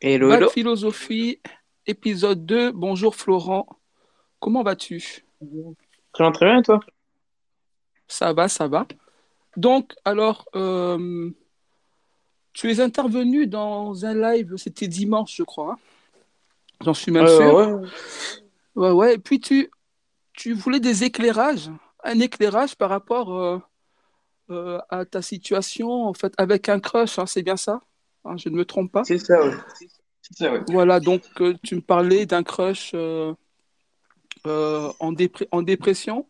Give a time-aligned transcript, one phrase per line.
[0.00, 0.48] Hello, hello.
[0.50, 1.40] Philosophie,
[1.86, 2.72] épisode 2.
[2.72, 3.66] Bonjour Florent,
[4.40, 5.24] comment vas-tu?
[6.12, 6.80] Très bien, très bien, et toi?
[8.08, 8.86] Ça va, ça va.
[9.56, 11.30] Donc, alors, euh,
[12.52, 15.78] tu es intervenu dans un live, c'était dimanche, je crois, hein
[16.82, 17.54] J'en suis même Euh, sûr.
[17.54, 17.88] ouais.
[18.76, 19.14] Ouais, ouais.
[19.14, 19.70] Et puis, tu,
[20.34, 21.70] tu voulais des éclairages,
[22.04, 23.58] un éclairage par rapport euh,
[24.50, 27.80] euh, à ta situation, en fait, avec un crush, hein, c'est bien ça?
[28.26, 29.04] Hein, je ne me trompe pas?
[29.04, 30.60] C'est ça, ouais.
[30.68, 33.32] Voilà, donc, euh, tu me parlais d'un crush euh,
[34.46, 36.26] euh, en dépr- en dépression.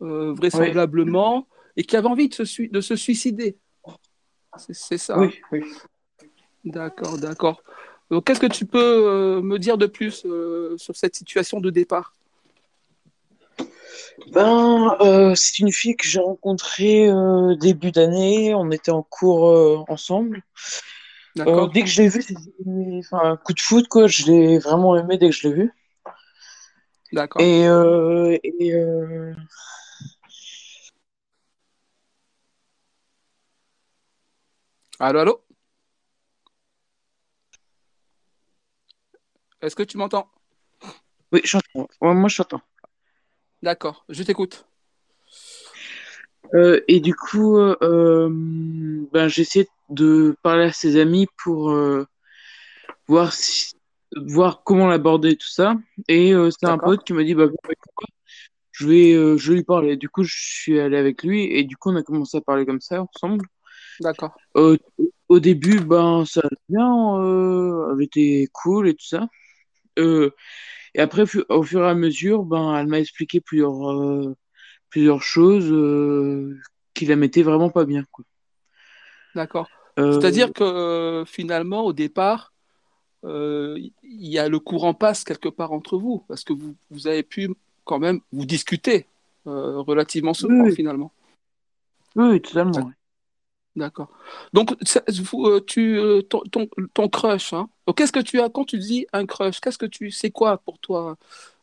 [0.00, 3.56] Oui, vraisemblablement, et qui avait envie de se, de se suicider.
[4.58, 5.16] C'est ça.
[5.16, 5.60] hein oui, oui.
[6.64, 7.62] D'accord, d'accord.
[8.10, 10.26] Donc, qu'est-ce que tu peux me dire de plus
[10.76, 12.12] sur cette situation de départ?
[14.32, 18.54] Ben, euh, c'est une fille que j'ai rencontrée euh, début d'année.
[18.54, 20.42] On était en cours euh, ensemble.
[21.38, 22.34] Euh, dès que je l'ai c'était
[22.98, 24.06] enfin, un coup de foot, quoi.
[24.06, 25.72] Je l'ai vraiment aimée dès que je l'ai vue.
[27.12, 27.42] d'accord.
[27.42, 29.34] Et, euh, et euh,
[34.98, 35.42] Allô, allô?
[39.60, 40.30] Est-ce que tu m'entends?
[41.32, 41.88] oui, j'entends.
[42.00, 42.62] Moi, j'entends.
[43.62, 44.66] D'accord, je t'écoute.
[46.54, 48.28] Euh, et du coup, euh,
[49.12, 49.70] ben, j'ai essayé de
[50.42, 52.06] parler à ses amis pour euh,
[53.06, 53.74] voir si,
[54.16, 55.76] voir comment l'aborder tout ça.
[56.08, 57.46] Et euh, c'est un pote qui m'a dit, bah,
[58.72, 59.96] je vais, euh, je vais lui parler.
[59.96, 62.66] Du coup, je suis allé avec lui et du coup, on a commencé à parler
[62.66, 63.46] comme ça ensemble.
[64.00, 64.36] d'accord,
[65.28, 69.28] au début, ben, ça allait bien, elle était cool et tout ça.
[69.98, 73.74] Et après, au fur et à mesure, ben, elle m'a expliqué plusieurs,
[74.88, 76.62] plusieurs choses
[76.94, 78.24] qui la mettaient vraiment pas bien, quoi.
[79.34, 79.68] d'accord.
[79.98, 82.52] Euh, C'est-à-dire que euh, finalement, au départ,
[83.24, 87.06] euh, il y a le courant passe quelque part entre vous, parce que vous, vous
[87.06, 89.06] avez pu quand même vous discuter
[89.46, 91.12] euh, relativement souvent oui, finalement.
[92.14, 92.92] oui, totalement.
[93.74, 94.08] D'accord.
[94.54, 97.68] Donc, euh, tu, euh, ton, ton, ton crush, hein.
[97.94, 99.60] Qu'est-ce que tu as quand tu dis un crush?
[99.60, 101.16] Qu'est-ce que tu, c'est quoi pour toi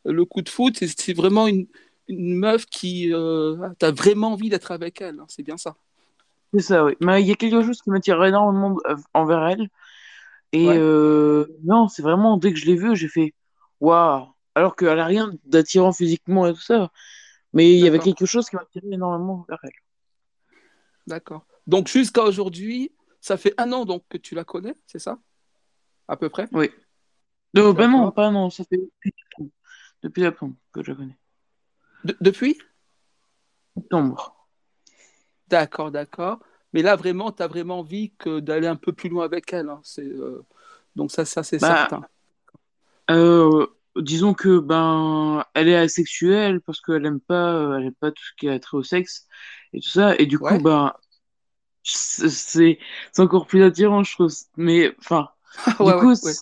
[0.05, 0.77] euh, le coup de foot?
[0.77, 1.66] C'est c'est vraiment une,
[2.07, 5.75] une meuf qui, euh, t'as vraiment envie d'être avec elle, hein, c'est bien ça.
[6.53, 6.94] C'est ça, oui.
[7.02, 9.68] Mais il y a quelque chose qui m'attire énormément euh, envers elle.
[10.53, 13.34] Et Ouais, euh, non, c'est vraiment, dès que je l'ai vue, j'ai fait
[13.81, 14.28] waouh.
[14.56, 16.91] Alors qu'elle a rien d'attirant physiquement et tout ça.
[17.53, 19.72] Mais il y avait quelque chose qui m'attirait énormément vers elle.
[21.08, 21.46] d'accord.
[21.68, 22.91] Donc, jusqu'à aujourd'hui,
[23.22, 25.18] ça fait un an donc que tu la connais, c'est ça?
[26.08, 26.47] À peu près?
[26.52, 26.70] Oui.
[27.53, 28.80] Non, ben non, pas non, ça fait
[30.03, 31.18] depuis septembre que je la connais.
[32.03, 32.58] De- depuis?
[33.75, 34.34] Septembre.
[35.53, 36.40] D'accord, d'accord.
[36.74, 39.69] Mais là, vraiment, tu as vraiment envie que d'aller un peu plus loin avec elle,
[39.69, 39.81] hein.
[39.84, 40.44] C'est, euh,
[40.96, 42.08] donc, ça, ça c'est Bah, certain.
[43.12, 48.12] euh, disons que ben, elle est asexuelle parce qu'elle aime pas, euh, elle aime pas
[48.12, 49.28] tout ce qui a trait au sexe
[49.74, 50.16] et tout ça.
[50.18, 50.94] Et du coup, ben,
[51.84, 52.80] c'est
[53.20, 54.31] encore plus attirant, je trouve.
[54.58, 55.30] Mais enfin,
[55.80, 56.35] Ouais, du coup, ouais.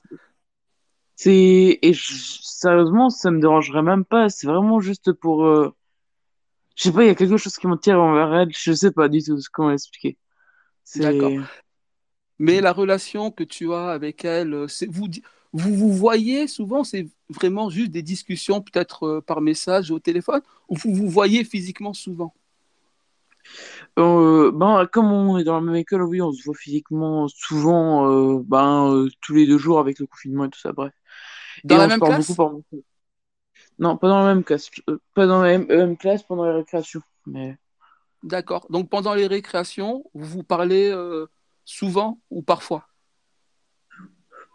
[1.16, 4.30] c'est et je- sérieusement, ça me dérangerait même pas.
[4.30, 5.74] C'est vraiment juste pour, euh,
[6.76, 8.50] je sais pas, il y a quelque chose qui m'attire envers elle.
[8.58, 10.18] Je sais pas du tout comment l'expliquer.
[10.96, 11.32] D'accord.
[12.40, 15.08] Mais la relation que tu as avec elle, euh, vous,
[15.54, 20.00] vous vous voyez souvent, c'est vraiment juste des discussions, peut-être euh, par message ou au
[20.00, 22.34] téléphone, ou vous vous voyez physiquement souvent?
[24.00, 28.10] Euh, ben, comme on est dans la même école, oui, on se voit physiquement souvent,
[28.10, 30.94] euh, ben, euh, tous les deux jours avec le confinement et tout ça, bref.
[31.64, 32.36] Dans Et la on se même beaucoup classe?
[32.36, 32.52] par.
[33.80, 36.46] Non, pas dans la même classe, euh, pas dans la même, euh, même classe pendant
[36.46, 37.02] les récréations.
[37.26, 37.58] Mais,
[38.24, 38.68] D'accord.
[38.70, 41.26] Donc pendant les récréations, vous vous parlez euh,
[41.66, 42.86] souvent ou parfois?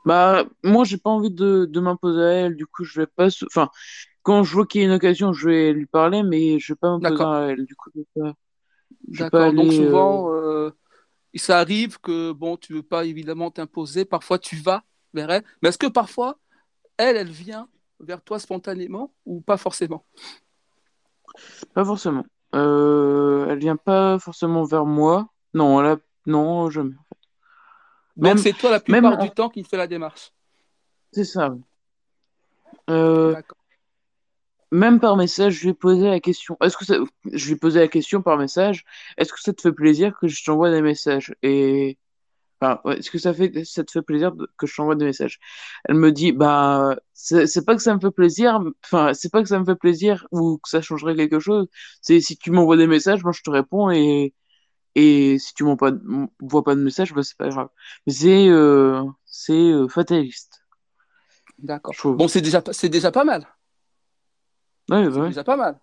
[0.07, 3.27] bah, moi, j'ai pas envie de, de m'imposer à elle, du coup, je vais pas,
[3.47, 3.71] enfin,
[4.23, 6.77] quand je vois qu'il y a une occasion, je vais lui parler, mais je vais
[6.77, 8.33] pas m'imposer à elle, du coup, je vais pas,
[9.09, 9.53] D'accord.
[9.53, 10.71] Donc euh, souvent, euh,
[11.35, 15.71] ça arrive que, bon, tu veux pas évidemment t'imposer, parfois tu vas vers elle, mais
[15.71, 16.39] est-ce que parfois,
[16.99, 17.69] elle, elle vient
[18.01, 20.05] vers toi spontanément ou pas forcément?
[21.75, 22.25] pas forcément.
[22.55, 25.29] Euh, elle vient pas forcément vers moi.
[25.55, 25.97] Non, elle a,
[26.27, 26.95] non, jamais.
[28.17, 30.33] Donc Même, c'est toi la plupart du temps qui fait la démarche.
[31.13, 31.55] c'est ça.
[32.89, 33.35] Euh,
[34.71, 36.57] même par message, je lui ai posé la question.
[36.63, 36.95] Est-ce que ça...
[37.33, 38.85] Je lui ai posé la question par message.
[39.17, 41.35] Est-ce que ça te fait plaisir que je t'envoie des messages?
[41.43, 41.99] Et
[42.61, 45.39] enfin, ouais, est-ce que ça fait, ça te fait plaisir que je t'envoie des messages?
[45.85, 48.61] Elle me dit, bah, c'est pas que ça me fait plaisir.
[48.85, 51.69] Enfin, c'est pas que ça me fait plaisir ou que ça changerait quelque chose.
[52.03, 54.35] C'est si tu m'envoies des messages, moi je te réponds et
[54.97, 55.93] Et si tu m'envoies
[56.65, 57.69] pas de message, bah, c'est pas grave.
[58.07, 60.65] C'est euh, c'est euh, fataliste.
[61.59, 61.95] D'accord.
[62.05, 63.47] Bon, c'est déjà, c'est déjà pas mal.
[64.91, 65.81] Ouais, c'est déjà pas mal.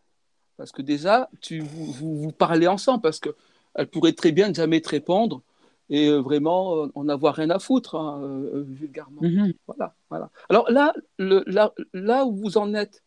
[0.58, 4.82] Parce que déjà, tu, vous, vous, parlez ensemble, parce qu'elle pourrait très bien ne jamais
[4.82, 5.44] te répondre
[5.90, 8.22] et euh, vraiment en avoir rien à foutre, hein,
[8.68, 9.22] vulgairement.
[9.22, 9.54] Mhm.
[9.68, 10.30] Voilà, voilà.
[10.50, 13.04] Alors là, le, là, là où vous en êtes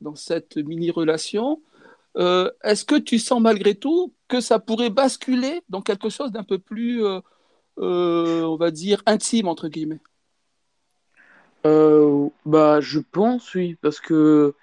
[0.00, 1.60] dans cette mini-relation,
[2.16, 6.44] euh, est-ce que tu sens malgré tout que ça pourrait basculer dans quelque chose d'un
[6.44, 7.20] peu plus, euh,
[7.78, 10.00] euh, on va dire, intime, entre guillemets?
[12.44, 14.54] Bah, je pense, oui, parce que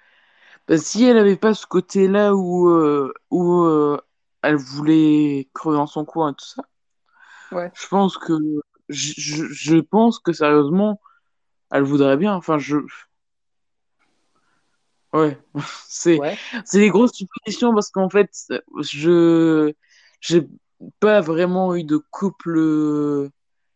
[0.66, 2.70] bah, si elle n'avait pas ce côté-là où,
[3.30, 3.98] où
[4.42, 6.62] elle voulait crever dans son coin et tout ça,
[7.54, 7.70] ouais.
[7.74, 8.34] je pense que
[8.88, 11.00] je, je pense que sérieusement,
[11.70, 12.34] elle voudrait bien.
[12.34, 12.78] Enfin, je
[15.14, 15.38] Ouais,
[15.88, 16.18] c'est
[16.64, 18.30] c'est des grosses suppositions parce qu'en fait,
[18.82, 19.72] je
[20.20, 20.48] j'ai
[20.98, 23.30] pas vraiment eu de couple.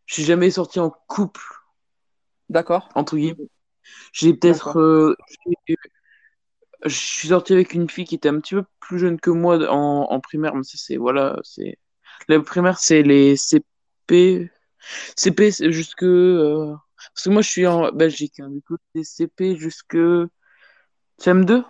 [0.06, 1.42] Je suis jamais sorti en couple,
[2.48, 2.88] D'accord.
[2.96, 3.48] entre guillemets.
[4.12, 4.78] J'ai peut-être.
[4.80, 5.16] Euh,
[6.84, 9.58] je suis sorti avec une fille qui était un petit peu plus jeune que moi
[9.70, 11.78] en, en primaire, mais c'est voilà, c'est
[12.28, 14.50] la primaire, c'est les CP.
[15.16, 16.02] CP, c'est jusque.
[16.02, 16.74] Euh,
[17.14, 19.96] parce que moi, je suis en Belgique, hein, du coup, c'est CP jusque
[21.20, 21.64] CM2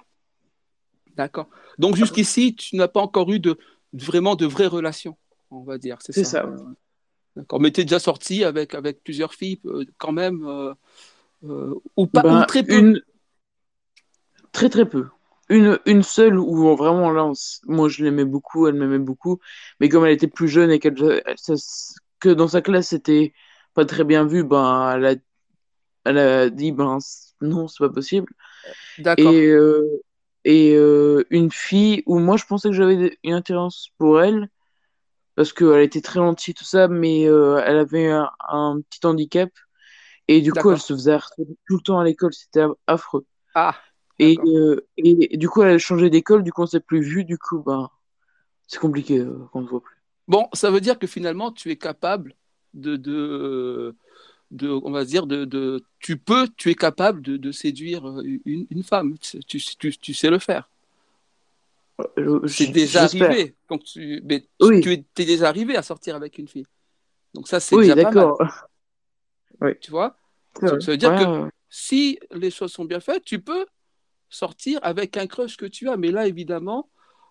[1.18, 1.48] D'accord.
[1.78, 3.58] Donc jusqu'ici, tu n'as pas encore eu de
[3.92, 5.16] vraiment de vraies relations,
[5.50, 6.48] on va dire, c'est ça.
[7.34, 7.60] D'accord.
[7.60, 10.74] Mais tu es déjà sorti avec, avec plusieurs filles euh, quand même euh,
[11.44, 13.02] euh, ou pas ben, très peu une...
[14.52, 15.06] Très très peu.
[15.48, 17.30] Une, une seule où vraiment là,
[17.66, 19.38] moi je l'aimais beaucoup, elle m'aimait beaucoup,
[19.80, 20.94] mais comme elle était plus jeune et qu'elle
[22.20, 23.32] que dans sa classe c'était
[23.74, 25.14] pas très bien vu, ben elle a,
[26.04, 26.98] elle a dit ben
[27.40, 28.32] non c'est pas possible.
[28.98, 29.32] D'accord.
[29.32, 30.02] Et, euh,
[30.44, 34.48] et euh, une fille où moi je pensais que j'avais une attirance pour elle
[35.34, 39.50] parce qu'elle était très gentille tout ça mais euh, elle avait un, petit handicap.
[40.30, 43.24] Et du coup elle se faisait harceler tout le temps à l'école c'était affreux.
[43.54, 43.76] Ah
[44.18, 44.36] et,
[44.96, 47.62] et, du coup elle a changé d'école du coup on s'est plus vu du coup
[47.64, 47.88] ben
[48.66, 51.76] c'est compliqué quand on se voit plus bon ça veut dire que finalement tu es
[51.76, 52.34] capable
[52.74, 53.94] de, de
[54.50, 58.22] de, on va dire, de, de, tu peux, tu es capable de, de séduire euh,
[58.44, 59.16] une, une, femme.
[59.18, 60.68] Tu, tu, tu, sais le faire.
[62.18, 63.54] Euh, c'est déjà arrivé.
[63.68, 64.80] Donc tu, mais oui.
[64.80, 66.66] tu es, es, déjà arrivé à sortir avec une fille.
[67.34, 68.32] Donc ça, c'est oui, déjà pas mal.
[69.60, 69.70] Oui.
[69.80, 70.16] Tu vois?
[70.62, 71.50] Donc, Ça veut dire ouais, que ouais.
[71.68, 73.66] si les choses sont bien faites, tu peux
[74.30, 75.96] sortir avec un crush que tu as.
[75.96, 76.88] Mais là, évidemment,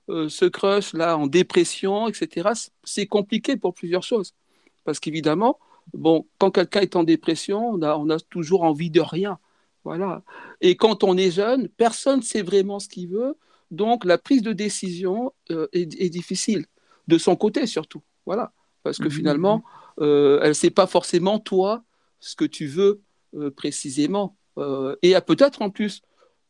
[0.09, 2.49] euh, ce crush là en dépression, etc.,
[2.83, 4.33] c'est compliqué pour plusieurs choses.
[4.83, 5.59] Parce qu'évidemment,
[5.93, 9.39] bon, quand quelqu'un est en dépression, on a, on a toujours envie de rien.
[9.83, 10.23] Voilà.
[10.61, 13.37] Et quand on est jeune, personne ne sait vraiment ce qu'il veut.
[13.71, 16.65] Donc, la prise de décision euh, est, est, difficile,
[17.07, 18.01] de son côté surtout.
[18.25, 18.53] Voilà.
[18.83, 19.63] Parce que mmh, finalement,
[19.99, 21.83] euh, elle ne sait pas forcément, toi,
[22.19, 23.01] ce que tu veux
[23.55, 24.37] précisément.
[24.57, 26.01] Euh, et peut-être en plus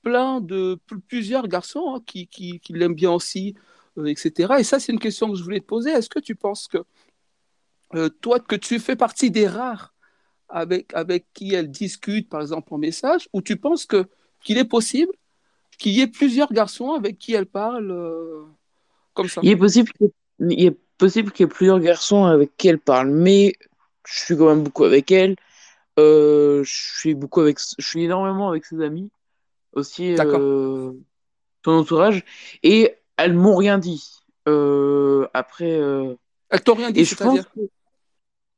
[0.08, 3.56] plein de plusieurs garçons hein, qui, qui, l'aiment bien aussi,
[3.98, 4.54] euh, etc.
[4.60, 5.92] Et ça, c'est une question que je voulais te poser.
[5.92, 6.78] Est-ce que tu penses que
[7.94, 9.94] euh, toi, que tu fais partie des rares
[10.48, 14.06] avec, avec qui elle discute, par exemple, en message, ou tu penses que
[14.42, 15.12] qu'il est possible
[15.78, 18.46] qu'il y ait plusieurs garçons avec qui elle parle euh,
[19.14, 19.42] comme ça?
[19.44, 23.10] Il est possible qu'il est possible qu'il y ait plusieurs garçons avec qui elle parle,
[23.12, 23.56] mais
[24.06, 25.36] je suis quand même beaucoup avec elle.
[25.98, 29.10] Je suis beaucoup avec, je suis énormément avec ses amis
[29.78, 30.92] aussi, euh,
[31.62, 32.24] ton entourage,
[32.64, 34.12] et elles m'ont rien dit.
[34.48, 36.16] Euh, après, euh...
[36.50, 37.46] elles t'ont rien dit, c'est-à-dire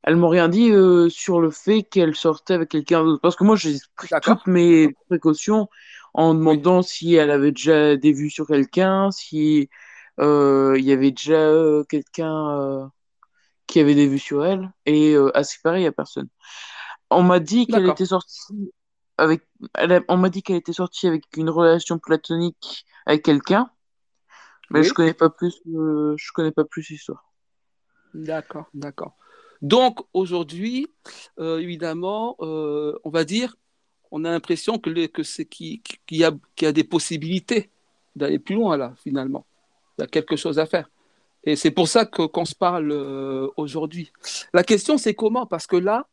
[0.02, 3.20] elles m'ont rien dit euh, sur le fait qu'elle sortait avec quelqu'un d'autre.
[3.20, 5.68] Parce que moi, j'ai pris toutes mes précautions
[6.14, 6.84] en demandant oui.
[6.84, 9.68] si elle avait déjà des vues sur quelqu'un, si
[10.18, 12.90] euh, il y avait déjà euh, quelqu'un
[13.66, 14.72] qui avait des vues sur elle.
[14.86, 16.28] Et à ce qui paraît, il n'y a personne.
[17.10, 18.72] On m'a dit qu'elle était sortie
[19.20, 19.42] avec.
[19.74, 20.00] Elle a...
[20.08, 23.70] on m'a dit qu'elle était sortie avec une relation platonique avec quelqu'un,
[24.70, 24.86] mais oui.
[24.86, 25.60] je connais pas plus.
[25.64, 27.30] je connais pas plus l'histoire.
[28.14, 29.16] D'accord, d'accord.
[29.62, 30.88] Donc aujourd'hui,
[31.38, 33.56] euh, évidemment, euh, on va dire,
[34.10, 37.70] on a l'impression que, que c'est qu'il y, a, qu'il y a des possibilités
[38.16, 39.46] d'aller plus loin là, finalement.
[39.98, 40.90] Il y a quelque chose à faire.
[41.44, 44.12] Et c'est pour ça que, qu'on se parle euh, aujourd'hui.
[44.52, 45.46] La question, c'est comment?
[45.46, 46.06] Parce que là,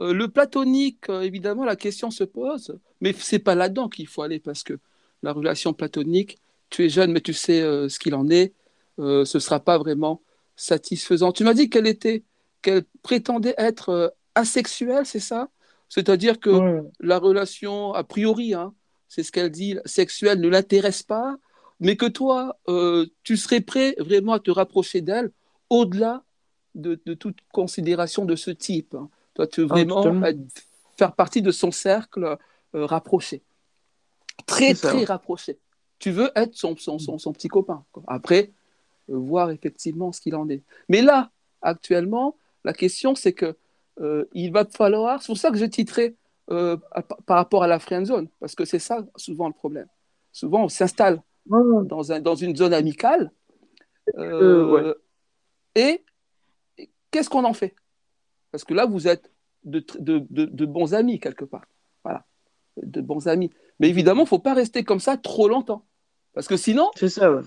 [0.00, 4.22] euh, le platonique, euh, évidemment, la question se pose, mais c'est pas là-dedans qu'il faut
[4.22, 4.78] aller parce que
[5.22, 6.38] la relation platonique,
[6.70, 8.54] tu es jeune, mais tu sais euh, ce qu'il en est,
[8.98, 10.20] ce ne sera pas vraiment
[10.56, 11.32] satisfaisant.
[11.32, 12.22] Tu m'as dit qu'elle était
[12.60, 15.48] qu'elle prétendait être asexuelle, c'est ça?
[15.88, 16.82] C'est-à-dire que ouais.
[17.00, 18.74] la relation, a priori, hein,
[19.08, 21.36] c'est ce qu'elle dit, sexuelle ne l'intéresse pas,
[21.80, 22.58] mais que toi,
[23.22, 25.30] tu serais prêt vraiment à te rapprocher d'elle
[25.70, 26.22] au-delà
[26.74, 28.94] de, de, toute considération de ce type.
[28.94, 29.08] Hein.
[29.34, 30.38] Toi, tu veux Ah, vraiment être-
[30.96, 32.36] faire partie de son cercle
[32.74, 33.42] euh, rapproché.
[34.46, 35.04] Très, ça, très ouais.
[35.04, 35.58] rapproché.
[35.98, 37.84] Tu veux être son, son, son, son petit copain.
[37.92, 38.02] quoi.
[38.06, 38.50] Après,
[39.10, 40.62] euh, voir effectivement ce qu'il en est.
[40.88, 41.30] Mais là,
[41.62, 43.56] actuellement, la question, c'est que
[44.00, 45.20] euh, il va falloir.
[45.22, 46.14] C'est pour ça que
[46.50, 49.86] euh, à- par rapport à la friend zone, parce que c'est ça souvent le problème.
[50.32, 53.30] Souvent, on s'installe Ouais, dans, un, dans une zone amicale.
[54.16, 54.94] Ouais.
[55.74, 56.04] Et
[57.10, 57.74] qu'est-ce qu'on en fait?
[58.50, 59.30] Parce que là, vous êtes
[59.64, 61.66] de, de, de, de bons amis quelque part.
[62.04, 62.24] Voilà,
[62.76, 63.50] de bons amis.
[63.78, 65.84] Mais évidemment, il ne faut pas rester comme ça trop longtemps.
[66.32, 67.42] Parce que sinon, C'est ça, ouais.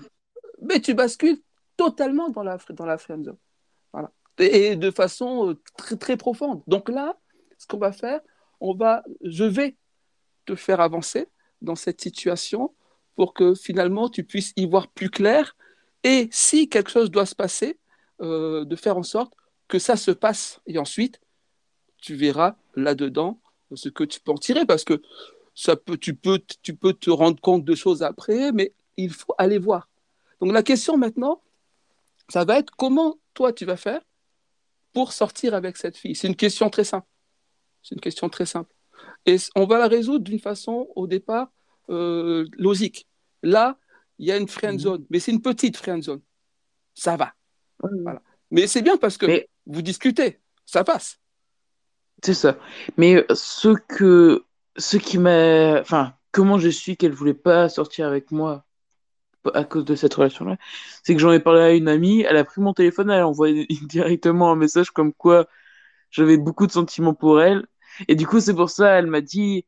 [0.62, 1.40] mais tu bascules
[1.76, 3.36] totalement dans la, dans la friend zone.
[3.92, 4.10] Voilà.
[4.38, 6.62] Et, et de façon euh, très, très profonde.
[6.66, 7.16] Donc là,
[7.58, 8.20] ce qu'on va faire,
[8.60, 9.76] on va, je vais
[10.44, 11.28] te faire avancer
[11.62, 12.74] dans cette situation
[13.14, 15.56] pour que finalement tu puisses y voir plus clair.
[16.02, 17.78] Et si quelque chose doit se passer,
[18.20, 19.34] euh, de faire en sorte
[19.68, 20.60] que ça se passe.
[20.66, 21.20] Et ensuite,
[21.98, 23.40] tu verras là-dedans
[23.74, 24.66] ce que tu peux en tirer.
[24.66, 25.00] Parce que
[25.54, 29.34] ça peut, tu, peux, tu peux te rendre compte de choses après, mais il faut
[29.38, 29.88] aller voir.
[30.40, 31.42] Donc la question maintenant,
[32.28, 34.00] ça va être comment toi tu vas faire
[34.92, 36.14] pour sortir avec cette fille?
[36.14, 37.06] C'est une question très simple.
[37.82, 38.72] C'est une question très simple.
[39.26, 41.50] Et on va la résoudre d'une façon, au départ,
[41.90, 43.06] euh, logique.
[43.42, 43.78] Là,
[44.18, 46.20] il y a une friend zone, mais c'est une petite friend zone.
[46.94, 47.34] Ça va.
[47.80, 48.22] Voilà.
[48.50, 51.18] Mais c'est bien parce que Mais- vous discutez, ça passe.
[52.22, 52.58] C'est ça.
[52.96, 54.44] Mais euh, ce que,
[54.76, 58.64] ce qui m'a, enfin, comment je suis qu'elle voulait pas sortir avec moi
[59.54, 60.56] à cause de cette relation-là,
[61.02, 63.28] c'est que j'en ai parlé à une amie, elle a pris mon téléphone, elle a
[63.28, 65.46] envoyé directement un message comme quoi
[66.10, 67.66] j'avais beaucoup de sentiments pour elle.
[68.08, 69.66] Et du coup, c'est pour ça, elle m'a dit,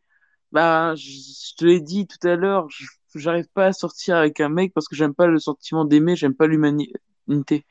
[0.53, 2.69] bah, je te l'ai dit tout à l'heure,
[3.15, 6.35] j'arrive pas à sortir avec un mec parce que j'aime pas le sentiment d'aimer, j'aime
[6.35, 7.67] pas l'humanité.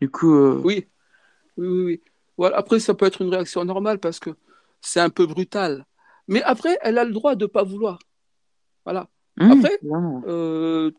[0.00, 0.88] Du coup, euh, Oui,
[1.56, 1.84] oui, oui.
[1.84, 2.00] oui.
[2.36, 2.56] Voilà.
[2.56, 4.30] Après, ça peut être une réaction normale parce que
[4.80, 5.84] c'est un peu brutal.
[6.26, 7.98] Mais après, elle a le droit de ne pas vouloir.
[8.84, 9.08] Voilà.
[9.38, 10.90] hum, Après, euh,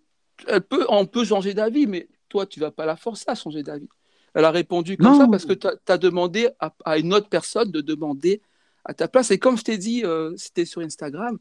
[0.48, 3.64] elle peut, on peut changer d'avis, mais toi, tu vas pas la forcer à changer
[3.64, 3.90] d'avis.
[4.34, 5.20] Elle a répondu comme Non.
[5.20, 8.42] ça parce que tu as, demandé à, à une autre personne de demander
[8.86, 9.32] à ta place.
[9.32, 11.38] Et comme je t'ai dit, euh, c'était sur Instagram,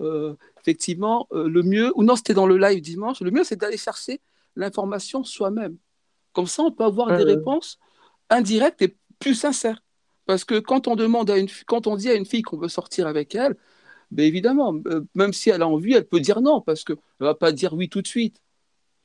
[0.00, 3.76] euh, effectivement, le mieux, ou non, c'était dans le live dimanche, le mieux, c'est d'aller
[3.76, 4.20] chercher
[4.56, 5.76] l'information soi-même.
[6.32, 7.78] Comme ça, on peut avoir des réponses
[8.30, 9.82] indirectes et plus sincères.
[10.26, 12.68] Parce que quand on demande à une, quand on dit à une fille qu'on veut
[12.68, 13.56] sortir avec elle,
[14.10, 17.26] ben évidemment, euh, même si elle a envie, elle peut dire non, parce qu'elle ne
[17.26, 18.40] va pas dire oui tout de suite.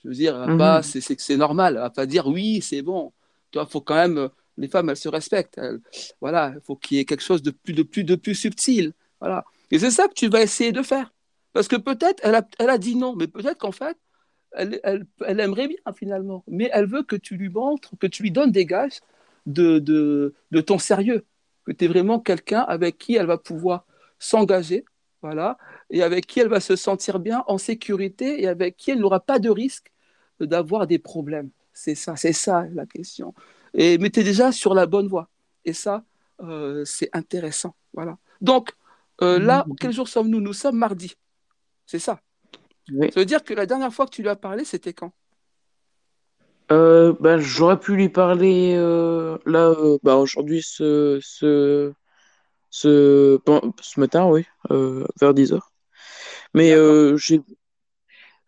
[0.03, 0.81] Je veux dire, Mhm.
[0.83, 3.11] c'est, normal, elle va pas dire oui, c'est bon.
[3.53, 5.57] Vois, faut quand même, euh, les femmes, elles se respectent.
[5.57, 5.81] Elles-
[6.21, 8.93] voilà, il faut qu'il y ait quelque chose de plus, de plus, de plus subtil.
[9.19, 9.43] Voilà.
[9.71, 11.13] Et c'est ça que tu vas essayer de faire.
[11.53, 13.97] Parce que peut-être, elle a, elle a dit non, mais peut-être qu'en fait,
[14.53, 18.23] elle, elle, elle aimerait bien finalement, mais elle veut que tu lui montres, que tu
[18.23, 18.99] lui donnes des gages
[19.45, 21.25] de, de, de ton sérieux,
[21.65, 23.85] que tu es vraiment quelqu'un avec qui elle va pouvoir
[24.19, 24.85] s'engager,
[25.21, 25.57] voilà,
[25.89, 29.19] et avec qui elle va se sentir bien en sécurité et avec qui elle n'aura
[29.19, 29.91] pas de risque
[30.39, 31.49] d'avoir des problèmes.
[31.73, 33.33] C'est ça, c'est ça la question.
[33.73, 35.29] Et mais tu es déjà sur la bonne voie.
[35.65, 36.03] Et ça,
[36.41, 37.75] euh, c'est intéressant.
[37.93, 38.17] Voilà.
[38.41, 38.71] Donc
[39.21, 39.75] euh, là, Mhm.
[39.79, 40.39] quel jour sommes-nous?
[40.41, 41.15] Nous sommes mardi.
[41.85, 42.21] C'est ça.
[42.93, 43.11] Oui.
[43.11, 45.11] Ça veut dire que la dernière fois que tu lui as parlé, c'était quand?
[46.71, 51.91] Euh, ben, j'aurais pu lui parler euh, là, euh, bah, aujourd'hui, ce, ce,
[52.69, 53.39] ce,
[53.81, 55.71] ce matin, oui, euh, vers 10h.
[56.53, 57.41] Mais euh, j'ai,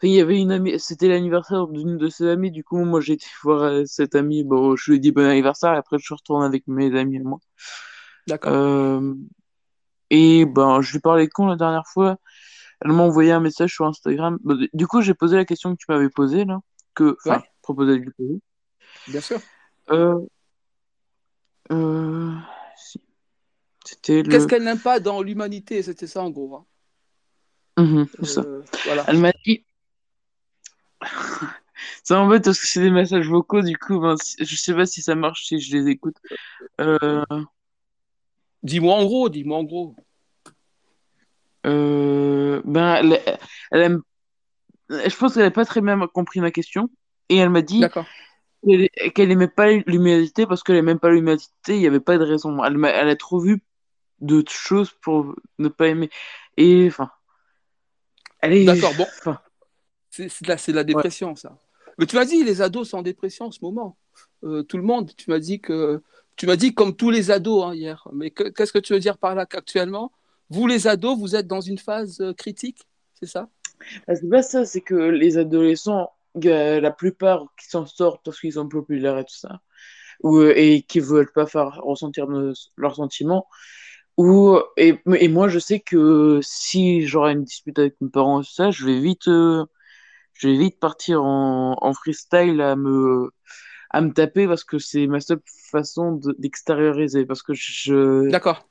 [0.03, 3.13] il y avait une amie, c'était l'anniversaire d'une de ses amies, du coup, moi j'ai
[3.13, 6.15] été voir cette amie, bon, je lui ai dit bon anniversaire, et après je suis
[6.15, 7.39] retourné avec mes amis à moi.
[8.27, 8.51] D'accord.
[10.09, 12.17] Et ben, je lui parlais quand la dernière fois?
[12.83, 14.39] Elle m'a envoyé un message sur Instagram.
[14.43, 16.59] Bah, Du coup, j'ai posé la question que tu m'avais posée là,
[16.95, 18.39] que, enfin, Ouais, proposé de lui poser.
[19.07, 19.39] bien sûr.
[19.91, 20.19] Euh,
[21.71, 22.33] euh.
[23.85, 24.47] C'était Qu'est-ce le.
[24.47, 25.81] qu'elle n'aime pas dans l'humanité?
[25.83, 26.55] C'était ça en gros.
[26.55, 26.65] hein.
[27.83, 28.41] Mhm, c'est ça.
[28.41, 29.05] Euh, voilà.
[29.07, 29.63] Elle m'a dit.
[32.03, 35.01] Ça m'embête parce que c'est des messages vocaux, du coup, ben, je sais pas si
[35.01, 36.15] ça marche si je les écoute.
[36.79, 37.23] Euh,
[38.63, 39.95] Dis-moi en gros, dis-moi en gros.
[41.65, 43.21] Euh, ben, elle,
[43.71, 44.01] elle aime.
[44.89, 46.89] Je pense qu'elle n'a pas très bien compris ma question.
[47.29, 47.83] Et elle m'a dit
[48.65, 52.23] qu'elle qu'elle aimait pas l'humanité parce qu'elle aimait pas l'humanité, il n'y avait pas de
[52.23, 52.63] raison.
[52.63, 53.63] Elle, m'a- elle a trop vu
[54.19, 56.09] de choses pour ne pas aimer.
[56.57, 57.09] Et enfin,
[58.41, 58.65] est.
[58.65, 58.93] D'accord.
[58.95, 59.39] Bon, Enfin,
[60.09, 60.83] c'est de la, ouais.
[60.83, 61.57] dépression, ça.
[61.97, 63.97] Mais tu m'as dit, les ados sont en dépression en ce moment.
[64.43, 65.11] Euh, tout le monde.
[65.15, 66.01] Tu m'as dit que.
[66.35, 68.07] Tu m'as dit comme tous les ados hein, hier.
[68.13, 70.11] Mais que- qu'est-ce que tu veux dire par là qu'actuellement,
[70.51, 73.49] vous les ados, vous êtes dans une phase euh, critique, c'est ça?
[74.07, 78.53] Ah, C'est pas ça, c'est que les adolescents, la plupart qui s'en sortent parce qu'ils
[78.53, 79.61] sont populaires et tout ça,
[80.23, 82.27] ou, euh, et qui veulent pas faire ressentir
[82.77, 83.47] leurs sentiments.
[84.17, 88.45] Ou, et, et moi, je sais que si j'aurai une dispute avec mes parents et
[88.45, 89.65] tout ça, je vais vite, euh,
[90.33, 93.31] je vais vite partir en, en freestyle à me,
[93.91, 95.41] à me taper parce que c'est ma seule
[95.71, 97.25] façon d'extérioriser.
[97.25, 98.29] parce que je.
[98.29, 98.67] D'accord.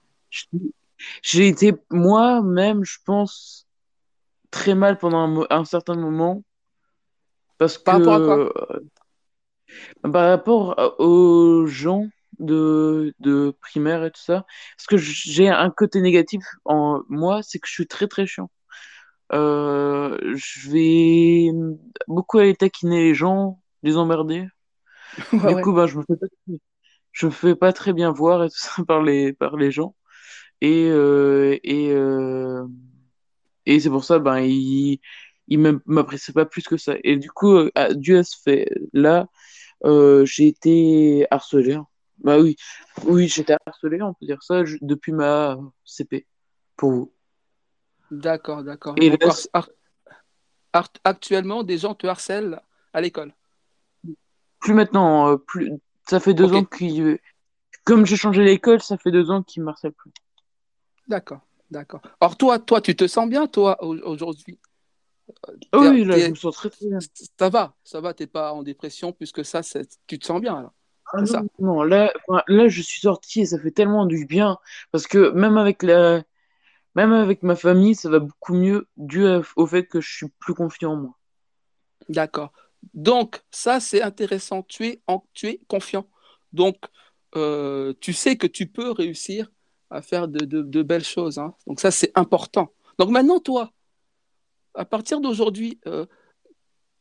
[1.22, 3.66] J'ai été moi-même, je pense,
[4.50, 6.42] très mal pendant un, certain moment.
[7.58, 8.04] Parce Par que.
[8.04, 8.52] rapport à quoi?
[10.04, 12.06] euh, Par rapport aux gens
[12.38, 14.44] de, de primaire et tout ça.
[14.76, 18.50] Parce que j'ai un côté négatif en moi, c'est que je suis très très chiant.
[19.32, 21.48] Euh, je vais
[22.08, 24.46] beaucoup aller taquiner les gens, les emmerder.
[25.32, 26.26] du coup, bah, je me fais pas,
[27.12, 29.94] je me fais pas très bien voir et tout ça par les, par les gens.
[30.60, 32.66] Et, euh, et, euh,
[33.66, 35.00] et c'est pour ça, ben, il,
[35.48, 36.94] il m'apprécie pas plus que ça.
[37.02, 39.26] Et du coup, euh, dû à ce fait-là,
[40.24, 41.74] j'ai été harcelé.
[41.74, 41.86] Hein.
[42.18, 42.56] Bah oui,
[43.04, 46.26] oui, j'étais harcelé, on peut dire ça, depuis ma CP,
[46.76, 47.12] pour vous.
[48.10, 48.94] D'accord, d'accord.
[49.00, 49.10] Et
[51.04, 52.60] actuellement, des gens te harcèlent
[52.92, 53.32] à l'école
[54.58, 55.72] Plus maintenant, plus.
[56.08, 57.18] Ça fait deux ans qu'il.
[57.84, 60.12] Comme j'ai changé l'école, ça fait deux ans qu'il me harcèle plus.
[61.10, 61.40] D'accord,
[61.72, 62.00] d'accord.
[62.20, 64.60] Alors toi, toi, tu te sens bien, toi, aujourd'hui?
[65.72, 66.98] Oh Oui, là, je me sens très, très bien.
[67.36, 69.60] Ça va, ça va, t'es pas en dépression puisque ça,
[70.06, 70.72] tu te sens bien, alors.
[71.12, 72.12] Ah non, non, là,
[72.46, 74.58] là, je suis sorti et ça fait tellement du bien
[74.92, 76.22] parce que même avec la,
[76.94, 79.26] même avec ma famille, ça va beaucoup mieux dû
[79.56, 81.18] au fait que je suis plus confiant en moi.
[82.08, 82.52] D'accord.
[82.94, 84.62] Donc, ça, c'est intéressant.
[84.62, 86.06] Tu es, en, tu es confiant.
[86.52, 86.76] Donc,
[87.34, 89.50] euh, tu sais que tu peux réussir
[89.90, 91.38] à faire de, belles choses.
[91.38, 91.54] Hein.
[91.66, 92.72] Donc ça, c'est important.
[92.98, 93.72] Donc maintenant, toi,
[94.74, 96.06] à partir d'aujourd'hui, euh,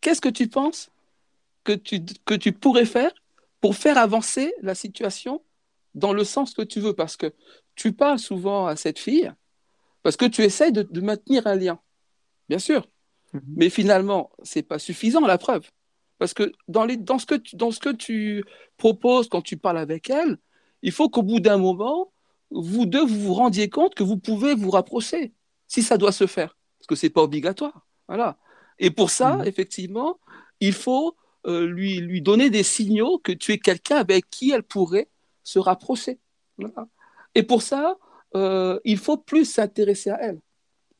[0.01, 0.91] qu'est-ce que tu penses
[1.63, 3.11] que tu, que tu pourrais faire
[3.61, 5.43] pour faire avancer la situation
[5.93, 6.93] dans le sens que tu veux?
[6.93, 7.33] Parce que
[7.75, 9.31] tu parles souvent à cette fille,
[10.01, 11.79] parce que tu essayes de, maintenir un lien,
[12.47, 12.87] bien sûr.
[13.33, 13.41] Mhm.
[13.55, 15.69] Mais finalement, ce n'est pas suffisant, la preuve.
[16.17, 18.43] Parce que dans, les, dans, ce que tu, dans ce que tu
[18.77, 20.37] proposes quand tu parles avec elle,
[20.81, 22.11] il faut qu'au bout d'un moment,
[22.51, 25.33] vous deux, vous vous rendiez compte que vous pouvez vous rapprocher,
[25.67, 27.87] si ça doit se faire, parce que ce n'est pas obligatoire.
[28.07, 28.37] Voilà.
[28.79, 29.47] Et pour ça, mhm.
[29.47, 30.19] effectivement,
[30.59, 34.63] il faut euh, lui, lui donner des signaux que tu es quelqu'un avec qui elle
[34.63, 35.09] pourrait
[35.43, 36.19] se rapprocher.
[37.35, 37.97] Et pour ça,
[38.35, 40.39] euh, il faut plus s'intéresser à elle.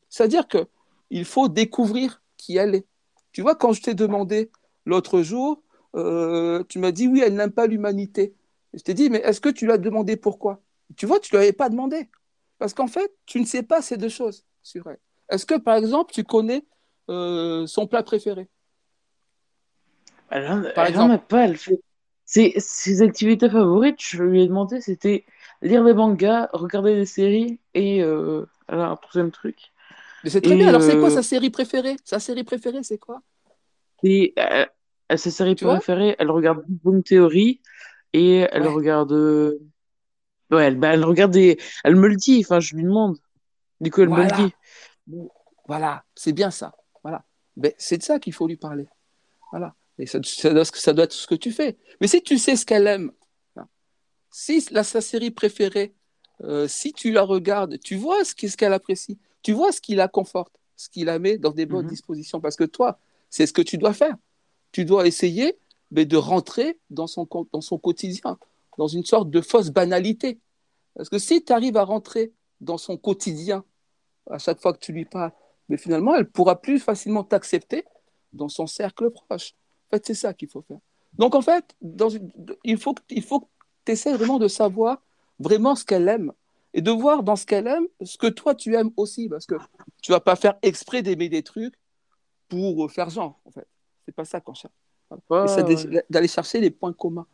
[0.08, 2.86] C'est-à-dire qu'il faut découvrir qui elle est.
[3.32, 4.50] Tu vois, quand je t'ai demandé
[4.86, 5.62] l'autre jour,
[5.94, 8.34] euh, tu m'as dit oui, elle n'aime pas l'humanité.
[8.72, 10.62] Je t'ai dit, mais est-ce que tu lui as demandé pourquoi?
[10.96, 12.08] Tu vois, tu ne lui avais pas demandé.
[12.58, 14.98] Parce qu'en fait, tu ne sais pas ces deux choses sur elle.
[15.30, 16.64] Est-ce que, par exemple, tu connais
[17.08, 18.48] euh, son plat préféré?
[20.30, 21.18] Elle par exemple.
[21.28, 21.44] pas.
[21.44, 21.80] Elle fait...
[22.24, 25.24] Ses, activités favorites, je lui ai demandé, c'était
[25.62, 29.72] lire des mangas, regarder des séries et euh, alors, un troisième truc.
[30.22, 30.68] Mais c'est très bien.
[30.68, 31.96] Alors, c'est quoi euh, sa série préférée?
[32.04, 33.20] Sa série préférée, c'est quoi?
[34.04, 34.64] Et, euh,
[35.16, 37.60] Sa série préférée, elle regarde Boom Theory
[38.12, 39.58] et elle regarde
[40.50, 43.18] Ouais, elle, bah, elle regarde elle me le dit, enfin, je lui demande.
[43.80, 45.26] Du coup, elle me le dit.
[45.66, 46.74] Voilà, c'est bien ça.
[47.02, 47.24] Voilà.
[47.56, 48.88] Ben, c'est de ça qu'il faut lui parler.
[49.52, 49.74] Voilà.
[49.98, 51.78] Et ça, ça, doit, ça doit être ce que tu fais.
[52.00, 53.12] Mais si tu sais ce qu'elle aime,
[53.56, 53.68] hein,
[54.30, 55.94] si la, sa série préférée,
[56.42, 60.08] euh, si tu la regardes, tu vois ce qu'elle apprécie, tu vois ce qui la
[60.08, 61.90] conforte, ce qui la met dans des bonnes mhm.
[61.90, 62.40] dispositions.
[62.40, 64.16] Parce que toi, c'est ce que tu dois faire.
[64.72, 65.58] Tu dois essayer
[65.90, 68.38] mais de rentrer dans son, dans son quotidien
[68.80, 70.40] dans une sorte de fausse banalité.
[70.94, 73.62] Parce que si tu arrives à rentrer dans son quotidien
[74.30, 75.32] à chaque fois que tu lui parles,
[75.68, 77.84] mais finalement, elle pourra plus facilement t'accepter
[78.32, 79.52] dans son cercle proche.
[79.52, 80.78] En fait, c'est ça qu'il faut faire.
[81.12, 82.08] Donc, en fait, dans
[82.64, 83.46] il faut, il faut que
[83.84, 85.02] tu essaies vraiment de savoir
[85.38, 86.32] vraiment ce qu'elle aime
[86.72, 89.28] et de voir dans ce qu'elle aime ce que toi tu aimes aussi.
[89.28, 89.56] Parce que
[90.00, 91.74] tu vas pas faire exprès d'aimer des trucs
[92.48, 93.68] pour faire genre, en fait.
[94.06, 94.72] C'est pas ça qu'on cherche.
[96.08, 97.26] D'aller chercher les points communs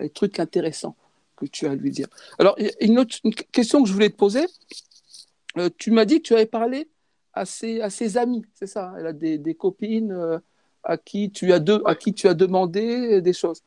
[0.00, 0.96] les trucs intéressants
[1.36, 2.08] que tu as à lui dire.
[2.38, 3.16] Alors, une autre
[3.50, 4.46] question que je voulais te poser.
[5.58, 6.88] Euh, tu m'as dit que tu avais parlé
[7.34, 10.38] à ses, à ses amis, c'est ça Elle a des, des copines euh,
[10.82, 13.62] à, qui tu as de, à qui tu as demandé des choses.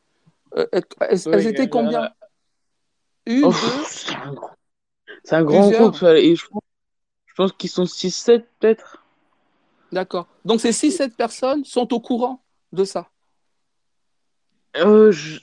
[0.56, 0.66] Euh,
[1.00, 2.10] elles, étaient combien?
[3.26, 3.84] Une, oh, deux
[5.24, 6.02] C'est un, grand groupe.
[6.02, 6.62] Et je pense,
[7.26, 9.04] je pense qu'ils sont 6-7 peut-être.
[9.92, 10.26] D'accord.
[10.44, 13.08] Donc ces 6-7 personnes sont au courant de ça?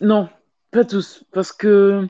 [0.01, 0.29] Non,
[0.73, 2.07] pas tous, parce que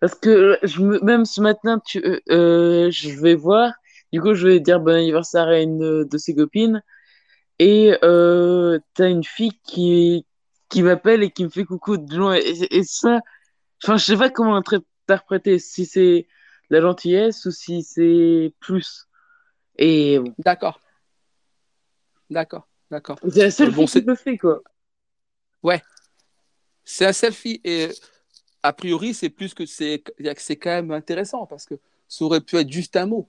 [0.00, 3.72] parce que je me, même ce matin, tu, euh, euh, je vais voir.
[4.12, 6.82] Du coup, je vais dire bon anniversaire à une de ses copines.
[7.58, 10.26] et euh, t'as une fille qui,
[10.68, 12.34] qui m'appelle et qui me fait coucou de loin.
[12.36, 13.20] Et, et ça,
[13.82, 16.28] enfin, je sais pas comment interpréter, si c'est
[16.70, 19.08] la gentillesse ou si c'est plus.
[19.78, 20.34] Et bon.
[20.38, 20.80] D'accord.
[22.30, 23.18] D'accord, d'accord.
[23.30, 24.62] C'est la seule Euh, bon, fille qui fait, quoi.
[25.62, 25.82] ouais,
[26.84, 27.88] c'est un selfie et
[28.62, 30.02] a priori c'est plus que c'est
[30.36, 31.74] c'est quand même intéressant parce que
[32.08, 33.28] ça aurait pu être juste un mot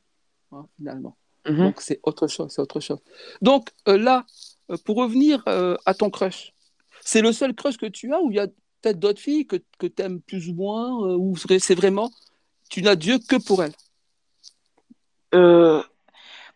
[0.52, 1.18] hein, finalement.
[1.46, 1.58] Mhm.
[1.58, 3.00] Donc c'est autre chose, c'est autre chose.
[3.42, 4.26] Donc euh, là,
[4.72, 6.54] euh, pour revenir euh, à ton crush,
[7.02, 9.58] c'est le seul crush que tu as ou il y a peut-être d'autres filles que,
[9.78, 12.12] que tu aimes plus ou moins euh, ou c'est vraiment
[12.70, 13.74] tu n'as Dieu que pour elle.
[15.36, 15.84] Euh,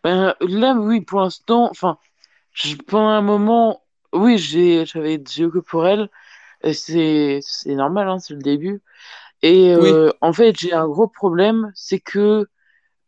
[0.03, 1.97] ben, là, oui, pour l'instant, enfin,
[2.87, 3.83] pendant un moment,
[4.13, 6.09] oui, j'avais yeux que pour elle.
[6.63, 8.81] C'est, normal, hein, c'est le début.
[9.41, 12.47] Et Oui, euh, en fait, j'ai un gros problème, c'est que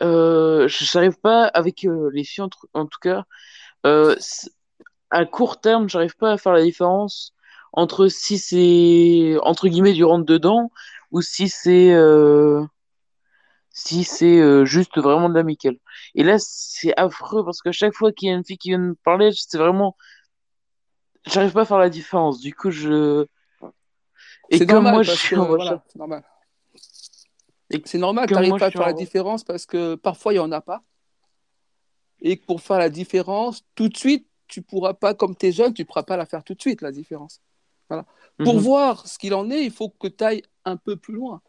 [0.01, 3.25] euh, je n'arrive pas, avec euh, les filles en, en tout cas,
[5.11, 7.33] à court terme, j'arrive pas à faire la différence
[7.73, 10.71] entre si c'est, entre guillemets, du rentre-dedans
[11.11, 11.95] ou si c'est
[13.71, 15.77] si c'est juste vraiment de l'amical.
[16.15, 18.77] Et là, c'est affreux parce que chaque fois qu'il y a une fille qui vient
[18.77, 19.95] me parler, c'est vraiment,
[21.25, 22.39] j'arrive pas à faire la différence.
[22.39, 23.25] Du coup, je,
[24.49, 26.23] et c'est comme moi, normal je suis en voilà, c'est normal.
[27.85, 30.39] C'est normal, tu n'arrives pas à faire la en différence parce que parfois il n'y
[30.41, 30.83] en a pas.
[32.21, 35.73] Et pour faire la différence, tout de suite, tu pourras pas, comme tu es jeune,
[35.73, 37.41] tu ne pourras pas la faire tout de suite, la différence.
[37.87, 38.05] Voilà.
[38.43, 41.13] Pour Mhm, voir ce qu'il en est, il faut que tu ailles un peu plus
[41.13, 41.41] loin.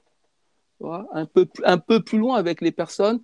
[1.13, 3.21] Un peu, plus- un peu plus loin avec les personnes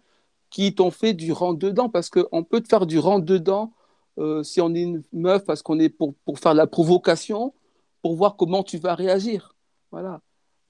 [0.50, 1.88] qui t'ont fait du rentre-dedans.
[1.88, 3.72] Parce qu'on peut te faire du rentre-dedans
[4.18, 7.54] euh, si on est une meuf, parce qu'on est pour, pour faire de la provocation,
[8.02, 9.55] pour voir comment tu vas réagir.
[9.90, 10.20] Voilà.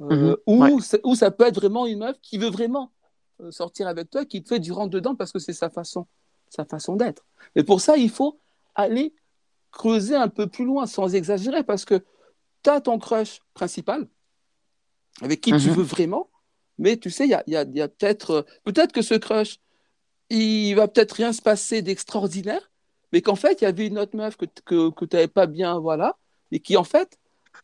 [0.08, 0.74] mhm, Euh, ouais.
[0.74, 2.92] ou, ça- ou ça peut être vraiment une meuf qui veut vraiment
[3.40, 6.06] euh, sortir avec toi, qui te fait du rentre-dedans parce que c'est sa façon,
[6.50, 7.26] sa façon d'être.
[7.56, 8.40] Mais pour ça, il faut
[8.74, 9.14] aller
[9.72, 12.04] creuser un peu plus loin, sans exagérer, parce que
[12.64, 14.08] tu as ton crush principal,
[15.22, 16.30] avec qui tu Mhm, veux vraiment,
[16.78, 19.14] mais tu sais, il y a, y a- il y a peut-être peut-être que ce
[19.14, 19.58] crush,
[20.30, 22.70] il va peut-être rien se passer d'extraordinaire,
[23.12, 25.46] mais qu'en fait, il y avait une autre meuf que, que, que tu n'avais pas
[25.46, 26.18] bien, voilà,
[26.52, 27.18] et qui, en fait,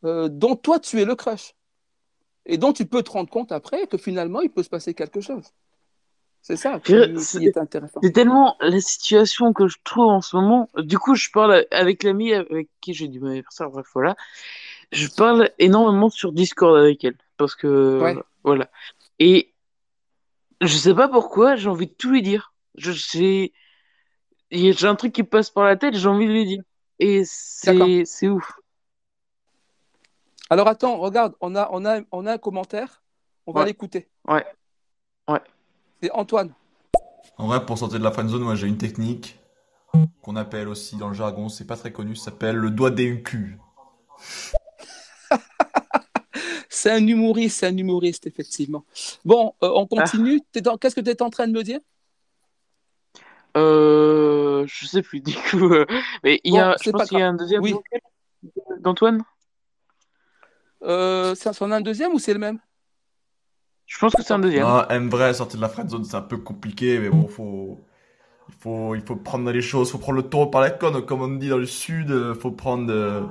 [0.04, 1.54] euh, dont toi, tu es le crush.
[2.46, 5.20] Et dont tu peux te rendre compte après que finalement, il peut se passer quelque
[5.20, 5.44] chose.
[6.40, 8.00] C'est ça qui, C'est qui est intéressant.
[8.02, 10.68] c'est tellement la situation que je trouve en ce moment.
[10.76, 14.16] Du coup, je parle avec l'amie avec qui j'ai mon anniversaire, bref, voilà.
[14.90, 17.16] Je parle énormément sur Discord avec elle.
[17.36, 18.70] Parce que, Ouais, voilà.
[19.20, 19.54] Et
[20.60, 22.54] je sais pas pourquoi, j'ai envie de tout lui dire.
[22.76, 23.52] Je, j'ai,
[24.50, 26.62] J'ai un truc qui passe par la tête, j'ai envie de lui dire.
[26.98, 28.52] Et c'est ouf.
[30.52, 33.02] Alors attends, regarde, on a, on a, on a un commentaire,
[33.46, 34.10] on va Ouais, l'écouter.
[34.28, 34.44] ouais,
[35.26, 35.40] ouais.
[36.02, 36.52] C'est Antoine.
[37.38, 39.40] En vrai, pour sortir de la friendzone, moi j'ai une technique
[40.20, 43.22] qu'on appelle aussi dans le jargon, c'est pas très connu, ça s'appelle le doigt des
[43.22, 43.58] cul.
[46.68, 48.84] C'est un humoriste, c'est un humoriste, effectivement.
[49.24, 50.42] Bon, euh, on Ah, continue.
[50.62, 51.80] Dans- Qu'est-ce que tu es en train de me dire?
[53.56, 55.72] euh, je sais plus du coup.
[55.72, 55.86] euh,
[56.22, 57.74] mais il y Bon, a, je pense qu'il y a un deuxième Oui.
[58.80, 59.22] d'Antoine?
[60.84, 62.58] Euh, ça, c'en a un deuxième ou c'est le même?
[63.86, 64.64] Je pense que c'est un deuxième.
[64.64, 67.78] Non, en vrai, sortir de la friendzone, c'est un peu compliqué, mais bon, faut,
[68.48, 71.22] il faut, il faut prendre les choses, faut prendre le taureau par la corne, comme
[71.22, 73.22] on dit dans le sud, euh, faut prendre, euh,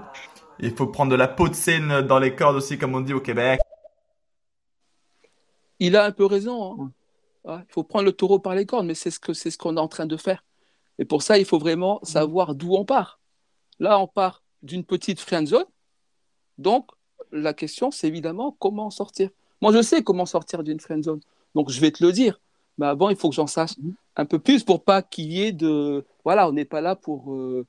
[0.59, 3.13] il faut prendre de la peau de Seine dans les cordes aussi, comme on dit
[3.13, 3.59] au Québec.
[5.79, 6.73] Il a un peu raison.
[6.79, 6.91] hein.
[7.43, 9.57] Ouais, Il faut prendre le taureau par les cornes, mais c'est ce que c'est ce
[9.57, 10.43] qu'on est en train de faire.
[10.99, 13.19] Et pour ça, il faut vraiment savoir d'où on part.
[13.79, 15.65] Là, on part d'une petite friendzone.
[16.59, 16.91] Donc,
[17.31, 19.29] la question, c'est évidemment comment sortir.
[19.61, 21.19] Moi, je sais comment sortir d'une friendzone.
[21.55, 22.39] Donc, je vais te le dire.
[22.77, 23.93] Mais avant, il faut que j'en sache Mhm.
[24.15, 26.05] un peu plus pour pas qu'il y ait de.
[26.23, 27.65] Voilà, on n'est pas là pour, euh,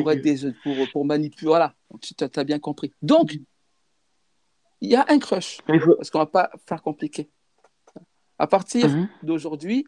[0.00, 1.48] pour être des pour, pour manipuler.
[1.48, 2.92] Voilà, tu as bien compris.
[3.02, 3.38] Donc,
[4.80, 7.28] il y a un crush, faut- parce qu'on va pas faire compliqué.
[8.38, 9.84] À partir Mhm, d'aujourd'hui,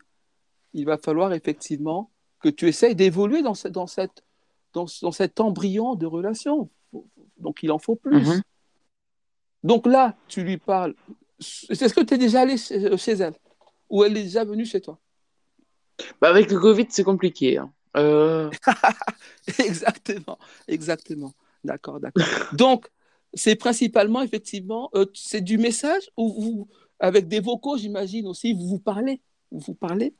[0.73, 2.11] il va falloir effectivement
[2.41, 4.23] que tu essayes d'évoluer dans, ce- dans, cette,
[4.73, 6.69] dans, dans cet embryon de relation.
[7.39, 8.17] Donc, il en faut plus.
[8.17, 8.43] mhm.
[9.65, 10.95] Donc là, tu lui parles.
[11.41, 13.35] Est-ce que tu es déjà allé chez, chez elle?
[13.91, 14.99] Ou elle est déjà venue chez toi?
[16.21, 17.59] Bah, avec le Covid, c'est compliqué.
[17.59, 17.73] hein.
[17.97, 18.51] Euh,
[19.59, 21.33] Exactement, exactement.
[21.63, 22.25] D'accord, d'accord.
[22.53, 22.89] Donc,
[23.33, 26.69] c'est principalement, effectivement, euh, c'est du message ou vous,
[27.01, 29.23] avec des vocaux, j'imagine aussi, vous vous parlez?
[29.51, 30.15] Vous vous parlez?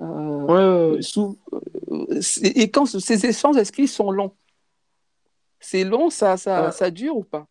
[0.00, 4.34] Euh, ouais, sous- euh, et quand ces échanges, est-ce qu'ils sont longs?
[5.58, 7.46] C'est long, ça, ça, Euh, ça dure ou pas?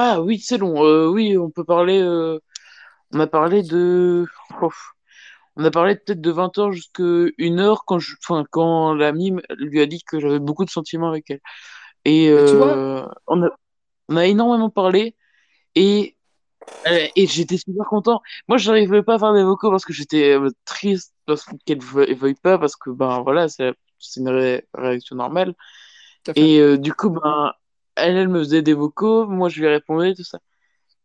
[0.00, 0.84] Ah oui, c'est long.
[0.84, 2.00] Euh, oui, on peut parler.
[2.00, 2.38] euh,
[3.12, 4.26] On a parlé de.
[5.56, 7.02] On a parlé peut-être de 20 heures jusqu'à
[7.38, 11.08] une heure quand je, enfin, quand l'ami lui a dit que j'avais beaucoup de sentiments
[11.08, 11.40] avec elle.
[12.04, 13.50] Et Mais tu vois, euh, on a,
[14.08, 15.16] on a énormément parlé
[15.76, 16.16] et,
[16.88, 18.22] euh, et j'étais super content.
[18.48, 21.82] Moi, je n'arrivais pas à faire des vocaux parce que j'étais euh, triste parce qu'elle
[21.82, 25.54] veuille, veuille pas parce que ben voilà, c'est c'est une ré- réaction normale.
[26.22, 26.46] tout à fait.
[26.46, 27.52] Et euh, du coup, ben
[27.98, 30.40] elle, elle me faisait des vocaux, moi je lui répondais tout ça.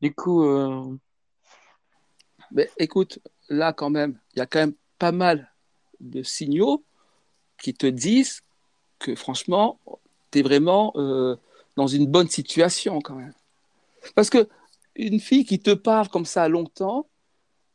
[0.02, 0.98] Du coup, euh,
[2.52, 5.52] Mais écoute, là quand même, il y a quand même pas mal
[6.00, 6.84] de signaux
[7.62, 8.42] qui te disent
[9.00, 9.80] que franchement,
[10.32, 11.36] tu es vraiment euh,
[11.76, 13.34] dans une bonne situation quand même.
[14.16, 14.48] Parce que
[14.96, 17.08] une fille qui te parle comme ça longtemps,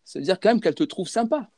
[0.04, 1.50] ça veut dire quand même qu'elle te trouve sympa.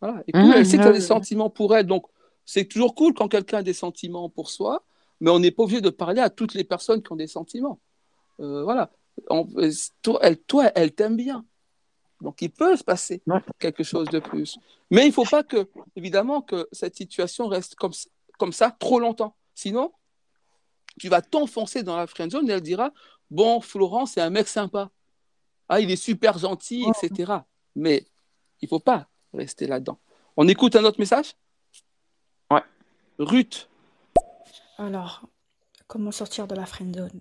[0.00, 0.22] Voilà.
[0.26, 1.86] Et puis, mhm, elle sait que tu as des ouais, sentiments pour elle.
[1.86, 2.06] Donc,
[2.44, 4.84] c'est toujours cool quand quelqu'un a des sentiments pour soi,
[5.24, 7.80] mais on n'est pas obligé de parler à toutes les personnes qui ont des sentiments.
[8.40, 8.90] Euh, voilà.
[9.30, 9.48] On-
[10.02, 11.46] toi, elle, toi, elle t'aime bien.
[12.20, 13.22] Donc, il peut se passer
[13.58, 14.58] quelque chose de plus.
[14.90, 18.70] Mais il ne faut pas que, évidemment, que cette situation reste comme, ça- comme ça
[18.70, 19.34] trop longtemps.
[19.54, 19.92] Sinon,
[20.98, 22.92] tu vas t'enfoncer dans la friend zone et elle dira
[23.30, 24.90] Bon, Florent, c'est un mec sympa.
[25.70, 27.32] Ah, il est super gentil, etc.
[27.74, 28.04] Mais
[28.60, 29.98] il ne faut pas rester là-dedans.
[30.36, 31.32] On écoute un autre message?
[32.50, 32.62] Ouais.
[33.18, 33.70] Ruth.
[34.78, 35.22] Alors,
[35.86, 37.20] comment sortir de la friend zone?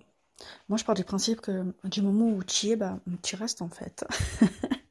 [0.69, 3.61] Moi, je pars du principe que du moment où tu y es, bah, tu restes
[3.61, 4.05] en fait.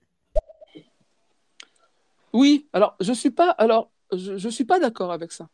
[2.33, 5.49] Oui, alors je suis pas, alors je, suis pas d'accord avec ça,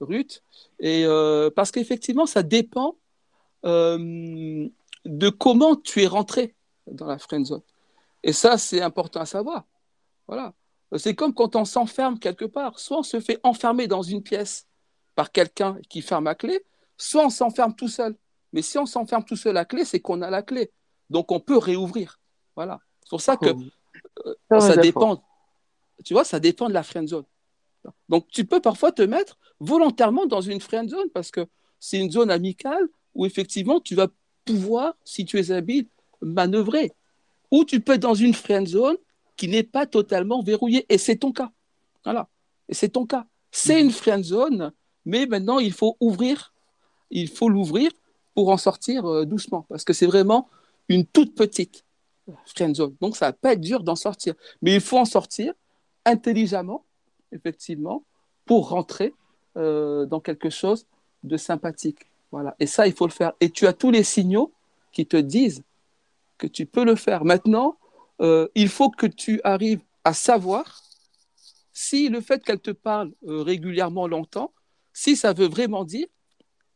[0.00, 0.42] Ruth,
[0.78, 2.96] et euh, parce qu'effectivement, ça dépend
[3.64, 4.68] euh,
[5.04, 6.54] de comment tu es rentré
[6.86, 7.62] dans la friend zone.
[8.22, 9.64] Et ça, c'est important à savoir.
[10.28, 10.54] Voilà.
[10.96, 12.78] C'est comme quand on s'enferme quelque part.
[12.78, 14.66] Soit on se fait enfermer dans une pièce
[15.14, 16.64] par quelqu'un qui ferme à clé,
[16.96, 18.16] soit on s'enferme tout seul.
[18.52, 20.70] Mais si on s'enferme tout seul à clé, c'est qu'on a la clé.
[21.10, 22.20] Donc on peut réouvrir.
[22.54, 22.80] Voilà.
[23.02, 23.48] C'est pour ça que
[24.26, 25.22] euh, Ça, dépend.
[26.04, 27.24] Tu vois, ça dépend de la friend zone.
[28.08, 31.46] Donc tu peux parfois te mettre volontairement dans une friend zone parce que
[31.80, 34.08] c'est une zone amicale où effectivement tu vas
[34.44, 35.86] pouvoir, si tu es habile,
[36.20, 36.92] manœuvrer.
[37.50, 38.96] Ou tu peux être dans une friend zone
[39.36, 40.86] qui n'est pas totalement verrouillée.
[40.88, 41.50] Et c'est ton cas.
[42.04, 42.28] Voilà.
[42.68, 43.26] Et c'est ton cas.
[43.50, 44.72] C'est une friend zone,
[45.04, 46.52] mais maintenant il faut ouvrir,
[47.10, 47.90] il faut l'ouvrir
[48.34, 49.66] pour en sortir euh, doucement.
[49.68, 50.48] Parce que c'est vraiment
[50.88, 51.84] une toute petite
[52.46, 52.94] friend zone.
[53.00, 54.34] Donc ça va pas être dur d'en sortir.
[54.60, 55.52] Mais il faut en sortir
[56.04, 56.84] intelligemment,
[57.32, 58.04] effectivement,
[58.46, 59.14] pour rentrer
[59.56, 60.86] euh, dans quelque chose
[61.22, 62.06] de sympathique.
[62.30, 62.56] Voilà.
[62.58, 63.32] Et ça, il faut le faire.
[63.40, 64.52] Et tu as tous les signaux
[64.92, 65.62] qui te disent
[66.38, 67.24] que tu peux le faire.
[67.24, 67.76] Maintenant,
[68.20, 70.82] euh, il faut que tu arrives à savoir
[71.72, 74.52] si le fait qu'elle te parle régulièrement longtemps,
[74.92, 76.06] si ça veut vraiment dire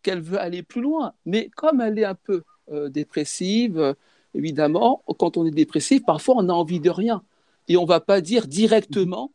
[0.02, 1.14] qu'elle veut aller plus loin.
[1.24, 3.94] Mais comme elle est un peu euh, dépressive, euh,
[4.34, 7.22] évidemment, quand on est dépressif, parfois on a envie de rien.
[7.68, 9.32] Et on ne va pas dire directement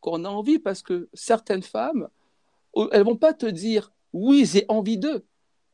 [0.00, 2.08] qu'on a envie, parce que certaines femmes,
[2.76, 5.24] euh, elles vont pas te dire oui, j'ai envie d'eux.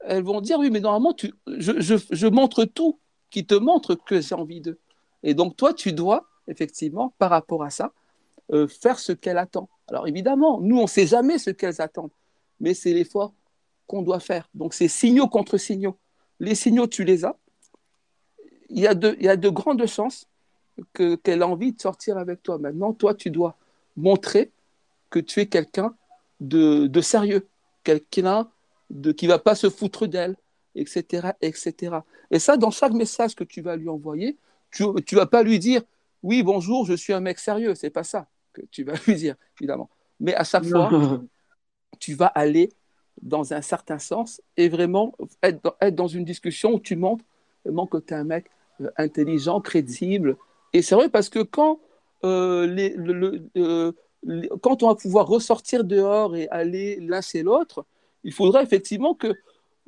[0.01, 4.21] Elles vont dire oui, mais normalement, tu, je, je, montre tout qui te montre que
[4.21, 4.79] j'ai envie d'eux.
[5.25, 7.93] Et donc, toi, tu dois, effectivement, par rapport à ça,
[8.69, 9.69] faire ce qu'elle attend.
[9.89, 12.13] Alors, évidemment, nous, on ne sait jamais ce qu'elles attendent,
[12.61, 13.33] mais c'est l'effort
[13.87, 14.49] qu'on doit faire.
[14.55, 15.97] Donc, c'est signaux contre signaux.
[16.41, 17.37] Les signaux, tu les as.
[18.69, 20.29] Il y a de, il y a de grandes chances
[20.93, 22.59] que, qu'elle a envie de sortir avec toi.
[22.59, 23.57] Maintenant, toi, tu dois
[23.97, 24.51] montrer
[25.11, 25.95] que tu es quelqu'un
[26.41, 27.47] de, de sérieux,
[27.83, 28.49] quelqu'un
[28.91, 30.37] de, qui ne va pas se foutre d'elle,
[30.75, 31.97] etc., etc.
[32.31, 34.37] Et ça, dans chaque message que tu vas lui envoyer,
[34.71, 35.83] tu ne vas pas lui dire
[36.23, 37.75] oui, bonjour, je suis un mec sérieux.
[37.75, 39.89] C'est pas ça que tu vas lui dire, évidemment.
[40.21, 40.91] Mais à chaque fois,
[41.99, 42.71] tu vas aller
[43.23, 47.25] dans un certain sens et vraiment être dans, être dans une discussion où tu montres
[47.65, 48.47] vraiment que tu es un mec
[48.81, 50.37] euh, intelligent, crédible.
[50.73, 51.81] Et c'est vrai parce que quand,
[52.25, 53.93] euh, les, le, le, euh,
[54.25, 57.85] les- quand on va pouvoir ressortir dehors et aller l'un chez l'autre,
[58.23, 59.33] il faudra effectivement que,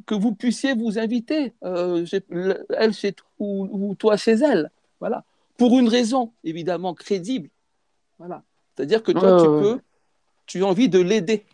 [0.06, 2.22] que vous puissiez vous inviter, euh, chez-
[2.70, 4.70] elle chez toi ou, ou toi chez elle.
[4.98, 5.24] Voilà.
[5.56, 7.48] Pour une raison évidemment crédible.
[8.18, 8.42] Voilà.
[8.74, 9.80] C'est-à-dire que toi, tu peux,
[10.46, 11.44] tu as envie de l'aider.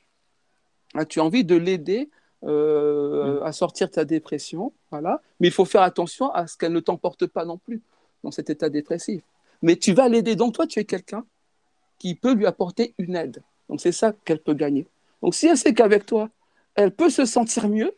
[1.04, 2.08] Tu as envie de l'aider
[2.44, 5.20] euh, à sortir de ta dépression, voilà.
[5.40, 7.82] Mais il faut faire attention à ce qu'elle ne t'emporte pas non plus
[8.22, 9.22] dans cet état dépressif.
[9.62, 10.36] Mais tu vas l'aider.
[10.36, 11.24] Donc toi, tu es quelqu'un
[11.98, 13.42] qui peut lui apporter une aide.
[13.68, 14.86] Donc c'est ça qu'elle peut gagner.
[15.22, 16.28] Donc si elle sait qu'avec toi,
[16.74, 17.96] elle peut se sentir mieux,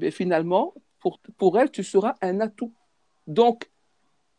[0.00, 2.72] eh finalement, pour, pour elle, tu seras un atout.
[3.26, 3.70] Donc,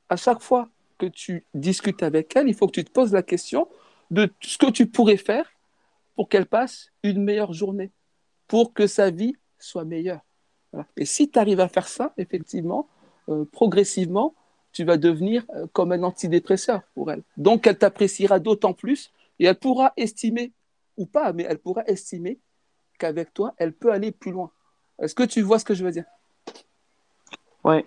[0.10, 3.24] à chaque fois que tu discutes avec elle, il faut que tu te poses la
[3.24, 3.68] question
[4.12, 5.50] de ce que tu pourrais faire
[6.20, 7.94] pour qu'elle passe une meilleure journée,
[8.50, 10.20] pour que sa vie soit meilleure.
[10.74, 10.86] Voilà.
[10.98, 12.90] Et si tu arrives à faire ça, effectivement,
[13.30, 14.36] euh, progressivement,
[14.74, 17.24] tu vas devenir euh, comme un antidépresseur pour elle.
[17.38, 20.52] Donc, elle t'appréciera d'autant plus et elle pourra estimer,
[20.98, 22.38] ou pas, mais elle pourra estimer
[22.98, 24.52] qu'avec toi, elle peut aller plus loin.
[25.02, 26.04] Est-ce que tu vois ce que je veux dire?
[27.64, 27.86] Ouais.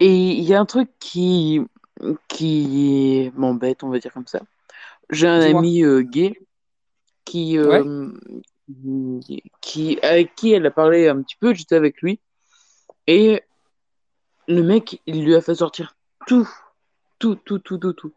[0.00, 1.60] Et il y a un truc qui,
[2.26, 4.40] qui m'embête, on va dire comme ça.
[5.10, 6.34] J'ai un ami euh, gay
[7.32, 8.12] qui, Ouais, euh,
[9.62, 12.20] qui, avec qui elle a parlé un petit peu, j'étais avec lui,
[13.06, 13.42] et
[14.48, 16.48] le mec, il lui a fait sortir tout,
[17.18, 18.12] tout, tout, tout, tout, tout.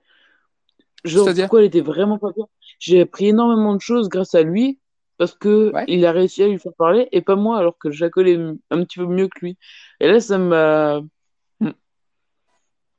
[1.05, 2.45] Genre, pourquoi elle était vraiment pas bien?
[2.79, 4.79] J'ai appris énormément de choses grâce à lui,
[5.17, 5.85] parce que Ouais.
[5.87, 8.35] il a réussi à lui faire parler, et pas moi, alors que je la connais
[8.69, 9.57] un petit peu mieux que lui.
[10.01, 10.99] Et là, ça m'a...
[11.61, 11.71] Hmm.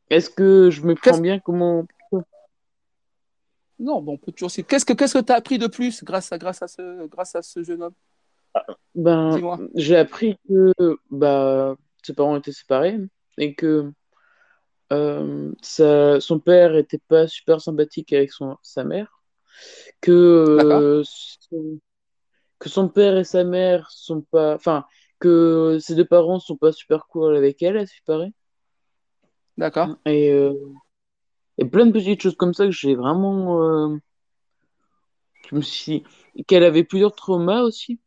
[0.09, 1.40] Est-ce que je me prends bien?
[1.40, 1.85] Comment...
[3.79, 4.51] Non, bon, on peut toujours...
[4.67, 7.35] Qu'est-ce que qu'est-ce que tu as appris de plus grâce à, grâce à, ce, grâce
[7.35, 7.95] à ce jeune homme?
[8.95, 9.39] Ben,
[9.75, 10.73] j'ai appris que
[11.11, 12.99] bah, ses parents étaient séparés,
[13.39, 13.93] et que
[14.93, 19.21] euh, sa- son père était pas super sympathique avec son, sa mère,
[20.01, 20.12] que,
[20.57, 21.79] D'accord, euh, son,
[22.59, 24.55] que son père et sa mère sont pas...
[24.55, 24.87] Enfin,
[25.21, 28.33] que ses deux parents sont pas super cool avec elle, à ce qui paraît.
[29.57, 30.55] d'accord, Et, euh,
[31.59, 33.62] et plein de petites choses comme ça que j'ai vraiment...
[33.62, 33.97] euh,
[35.51, 36.05] je me suis...
[36.47, 37.99] Qu'elle avait plusieurs traumas aussi.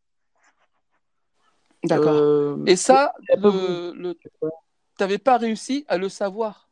[1.84, 2.14] d'accord.
[2.14, 4.14] Euh, Et ça, le, le...
[4.14, 4.28] tu
[5.00, 6.68] n'avais pas réussi à le savoir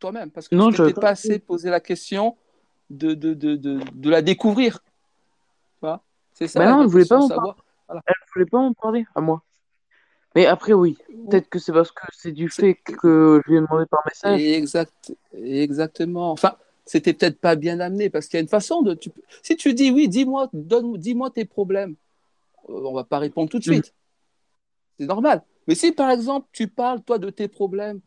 [0.00, 2.36] toi-même parce que tu Non, je t'étais pas assez posé la question
[2.90, 4.80] de, de, de, de, de la découvrir.
[4.80, 6.02] Tu vois
[6.32, 7.28] C'est ça Bah non, elle voulait pas parler.
[7.28, 7.56] savoir.
[7.86, 8.02] Voilà.
[8.06, 9.42] Elle voulait pas m'en parler à moi.
[10.34, 10.96] Mais après, oui.
[11.28, 14.40] Peut-être que c'est parce que c'est du fait que je lui ai demandé par message.
[14.40, 16.30] Exact, exactement.
[16.32, 18.94] Enfin, c'était peut-être pas bien amené parce qu'il y a une façon de.
[18.94, 19.10] Tu,
[19.42, 21.96] si tu dis oui, dis-moi, donne, dis-moi tes problèmes,
[22.70, 23.74] euh, on va pas répondre tout de Mhm.
[23.74, 23.94] suite.
[24.98, 25.42] C'est normal.
[25.66, 28.00] Mais si par exemple tu parles toi de tes problèmes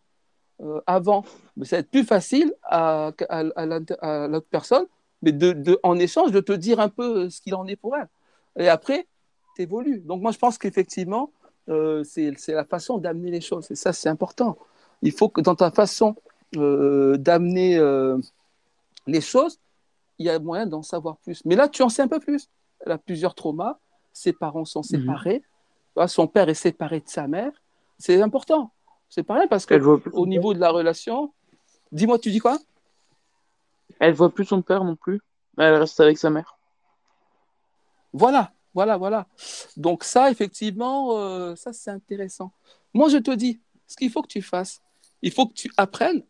[0.61, 1.23] euh, avant,
[1.57, 4.85] mais ça va être plus facile à, à, à l'inter- à l'autre personne,
[5.21, 7.95] mais de, de, en échange de te dire un peu ce qu'il en est pour
[7.97, 8.07] elle.
[8.57, 9.07] Et après,
[9.55, 9.99] tu évolues.
[10.01, 11.31] Donc moi je pense qu'effectivement,
[11.71, 13.69] euh, c'est la façon d'amener les choses.
[13.71, 14.57] Et ça, c'est important.
[15.01, 16.15] Il faut que dans ta façon
[16.57, 18.17] euh, d'amener euh,
[19.07, 19.59] les choses,
[20.19, 21.43] il y a moyen d'en savoir plus.
[21.45, 22.47] Mais là, tu en sais un peu plus.
[22.85, 23.79] Elle a plusieurs traumas.
[24.13, 24.99] Ses parents sont Mhm.
[24.99, 25.43] séparés.
[26.07, 27.51] Son père est séparé de sa mère.
[27.97, 28.71] C'est important.
[29.09, 29.75] C'est pareil parce que
[30.13, 31.33] au niveau de la relation,
[31.91, 32.57] dis-moi, tu dis quoi?
[33.99, 35.19] Elle voit plus son père non plus.
[35.57, 36.57] Elle reste avec sa mère.
[38.13, 39.27] Voilà, voilà, voilà.
[39.77, 42.51] Donc ça, effectivement, euh, ça c'est intéressant.
[42.93, 44.81] Moi, je te dis, ce qu'il faut que tu fasses,
[45.21, 46.23] il faut que tu apprennes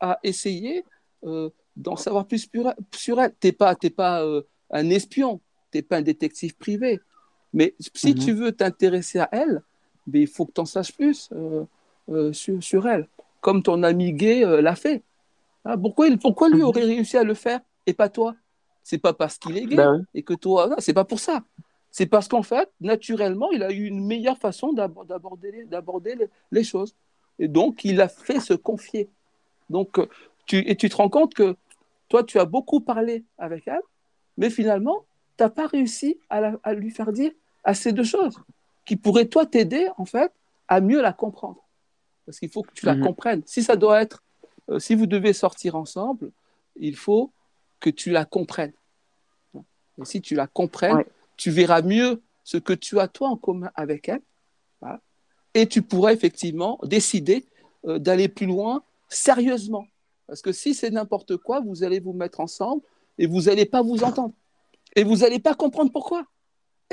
[0.00, 0.84] à essayer
[1.24, 2.48] euh, d'en savoir plus
[2.94, 3.34] sur, elle.
[3.40, 7.00] T'es pas, t'es pas euh, un espion, t'es pas un détective privé.
[7.52, 8.18] Mais si Mhm.
[8.18, 9.62] tu veux t'intéresser à elle,
[10.06, 11.30] ben, il faut que tu en saches plus
[12.32, 13.08] sur, sur elle,
[13.40, 15.02] comme ton ami gay l'a fait.
[15.64, 16.64] Ah, pourquoi, il- pourquoi lui Mhm.
[16.64, 18.34] aurait réussi à le faire et pas toi?
[18.82, 20.02] C'est pas parce qu'il est gay oui.
[20.14, 21.42] et que toi, c'est pas pour ça.
[21.90, 26.14] C'est parce qu'en fait, naturellement, il a eu une meilleure façon d'ab- d'aborder les, d'aborder
[26.14, 26.94] les, les choses.
[27.38, 29.08] Et donc, il a fait se confier.
[29.70, 30.06] Donc, euh,
[30.46, 31.56] tu, et tu te rends compte que
[32.08, 33.80] toi, tu as beaucoup parlé avec elle,
[34.36, 35.04] mais finalement,
[35.36, 37.32] tu n'as pas réussi à, la- à lui faire dire
[37.64, 38.38] assez de choses
[38.84, 40.32] qui pourraient, toi, t'aider, en fait,
[40.68, 41.62] à mieux la comprendre.
[42.26, 43.04] Parce qu'il faut que tu la Mhm.
[43.04, 43.42] comprennes.
[43.46, 44.22] Si ça doit être,
[44.70, 46.30] euh, si vous devez sortir ensemble,
[46.76, 47.30] il faut
[47.80, 48.72] que tu la comprennes.
[49.54, 51.06] Et si tu la comprennes, Ouais.
[51.38, 54.20] Tu verras mieux ce que tu as toi en commun avec elle.
[55.54, 57.46] Et tu pourras effectivement décider
[57.86, 59.86] euh, d'aller plus loin sérieusement.
[60.26, 62.82] Parce que si c'est n'importe quoi, vous allez vous mettre ensemble
[63.16, 64.34] et vous n'allez pas vous entendre.
[64.94, 66.24] Et vous n'allez pas comprendre pourquoi.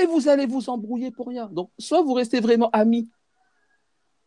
[0.01, 1.47] Et vous allez vous embrouiller pour rien.
[1.47, 3.09] Donc, soit vous restez vraiment amis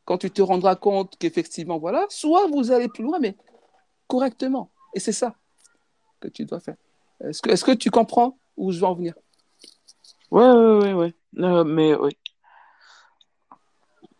[0.04, 3.36] quand tu te rendras compte qu'effectivement, voilà, soit vous allez plus loin, mais
[4.06, 4.70] correctement.
[4.94, 5.34] Et c'est ça
[6.20, 6.76] que tu dois faire.
[7.20, 9.14] Est-ce que, que tu comprends où je veux en venir?
[10.30, 11.14] Ouais, ouais, ouais, ouais.
[11.38, 12.16] Euh, mais oui.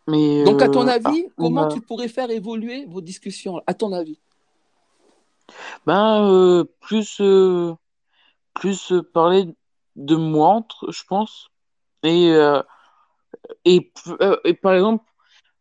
[0.06, 3.62] Mais Donc, à ton euh, avis, ah, comment bah, tu pourrais faire évoluer vos discussions
[3.66, 4.18] À ton avis?
[5.86, 7.20] Ben, euh, plus,
[8.54, 9.54] plus parler
[9.96, 11.50] de moi entre, je pense.
[12.02, 12.32] Et,
[13.64, 13.92] et,
[14.44, 15.04] et par exemple,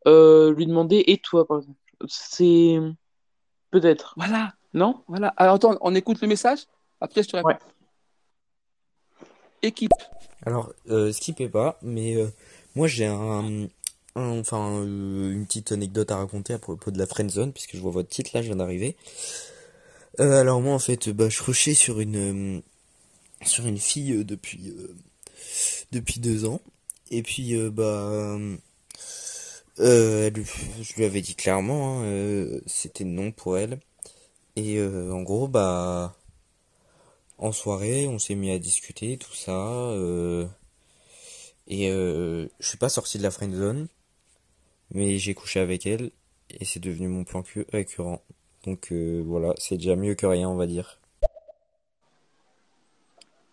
[0.08, 1.80] euh, lui demander, et toi, par exemple?
[2.08, 2.80] C'est
[3.72, 5.04] peut-être, Voilà, non?
[5.08, 5.30] voilà.
[5.36, 6.66] Alors, attends, on écoute le message?
[7.02, 7.50] Après, je te réponds.
[7.50, 7.58] Ouais.
[9.62, 9.92] Équipe.
[10.48, 12.28] Alors, euh, skippez pas, mais euh,
[12.74, 13.68] moi j'ai un,
[14.16, 17.92] enfin euh, une petite anecdote à raconter à propos de la friendzone, puisque je vois
[17.92, 18.96] votre titre là, je viens d'arriver.
[20.22, 22.62] Euh, alors moi en fait, bah, je rushais sur une
[23.46, 24.74] sur une fille depuis
[25.92, 26.62] depuis deux ans,
[27.12, 28.40] et puis bah
[29.78, 33.80] je lui avais dit clairement, hein, c'était non pour elle.
[34.56, 36.16] Et en gros, bah,
[37.38, 39.52] en soirée, on s'est mis à discuter, tout ça.
[39.92, 40.46] euh,
[41.68, 43.88] et euh, je suis pas sorti de la friend zone,
[44.92, 46.12] mais j'ai couché avec elle
[46.50, 48.22] et c'est devenu mon plan cul récurrent.
[48.64, 51.00] Donc euh, voilà, c'est déjà mieux que rien, on va dire.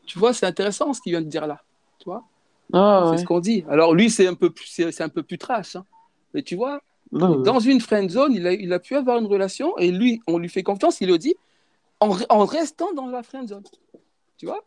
[0.07, 1.63] Tu vois, c'est intéressant ce qu'il vient de dire là.
[1.99, 2.25] Tu vois,
[2.73, 3.19] Ah c'est ouais.
[3.19, 3.65] ce qu'on dit.
[3.69, 5.77] Alors lui, c'est un peu plus, c'est c'est un peu plus trash.
[5.77, 5.85] hein.
[6.35, 6.81] Mais tu vois,
[7.13, 7.37] ouais.
[7.43, 10.39] dans une friend zone, il a, il a pu avoir une relation et lui, on
[10.39, 11.35] lui fait confiance, il le dit,
[12.01, 13.65] en, re- en restant dans la friend zone.
[14.39, 14.65] Tu vois?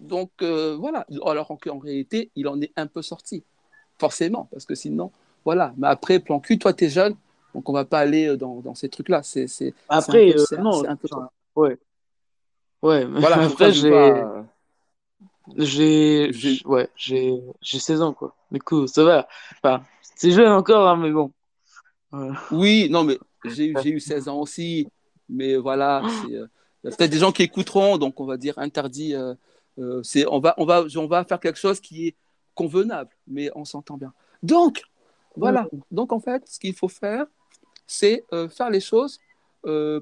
[0.00, 1.06] Donc euh, voilà.
[1.26, 3.44] Alors en, en réalité, il en est un peu sorti.
[3.98, 5.12] Forcément, parce que sinon,
[5.44, 5.74] voilà.
[5.78, 7.16] Mais après, plan cul, toi, t'es jeune,
[7.54, 9.22] donc on va pas aller dans, dans ces trucs-là.
[9.22, 11.78] C'est c'est- c'est un Après, peu, euh, c'est- non, c'est un peu enfin, ouais.
[12.82, 14.44] Ouais, mais Voilà, après, j'ai, pas,
[15.56, 16.30] j'ai,
[16.64, 18.34] ouais, j'ai, j'ai 16 ans, quoi.
[18.50, 19.28] Du coup, ça va.
[19.62, 19.82] Enfin,
[20.16, 21.32] c'est jeune encore, hein, mais bon.
[22.10, 22.34] Voilà.
[22.50, 24.88] Oui, non, mais j'ai eu, j'ai eu 16 ans aussi.
[25.28, 26.46] Mais voilà, c'est, euh,
[26.84, 29.14] il y a peut-être des gens qui écouteront, donc on va dire interdit.
[29.14, 29.34] euh,
[29.78, 32.14] euh, c'est, on, va, on, va, on va faire quelque chose qui est
[32.54, 34.12] convenable, mais on s'entend bien.
[34.42, 34.82] Donc,
[35.34, 35.66] voilà.
[35.90, 37.26] Donc, en fait, ce qu'il faut faire,
[37.86, 39.18] c'est euh, faire les choses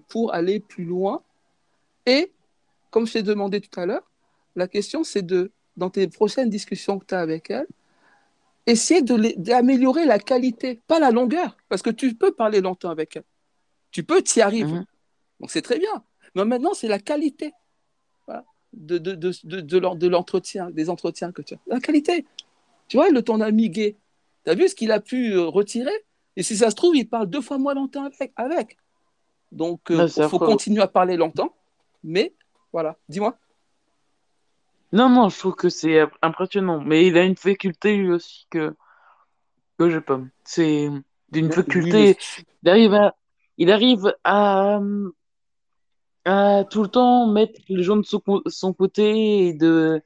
[0.08, 1.22] pour aller plus loin.
[2.04, 2.32] Et,
[2.90, 4.02] comme je t'ai demandé tout à l'heure,
[4.56, 7.68] la question, c'est de, dans tes prochaines discussions que tu as avec elle,
[8.66, 13.16] essayer de d'améliorer la qualité, pas la longueur, parce que tu peux parler longtemps avec
[13.16, 13.24] elle.
[13.92, 14.66] Tu peux, t'y arrives.
[14.66, 14.84] Mhm.
[15.38, 16.02] Donc c'est très bien.
[16.34, 17.52] Mais maintenant, c'est la qualité
[18.26, 21.58] voilà, de, de, de, de, de l'en- de l'entretien, des entretiens que tu as.
[21.66, 22.26] La qualité.
[22.88, 23.96] Tu vois, le ton ami gay,
[24.44, 25.92] tu as vu ce qu'il a pu euh, retirer?
[26.36, 28.32] Et si ça se trouve, il parle deux fois moins longtemps avec.
[28.36, 28.78] avec.
[29.50, 31.54] Donc, il c'est faut continuer à parler longtemps.
[32.02, 32.34] Mais
[32.72, 33.36] voilà, dis-moi.
[34.92, 36.80] Non, non, je trouve que c'est impressionnant.
[36.80, 38.74] Mais il a une faculté, lui aussi, que,
[39.78, 40.20] que j'ai pas.
[40.44, 40.88] C'est
[41.30, 42.16] d'une Oui, mais faculté.
[42.62, 43.16] Il arrive à,
[43.58, 44.80] il arrive à,
[46.24, 50.02] à tout le temps mettre les gens de son, co- son côté et de,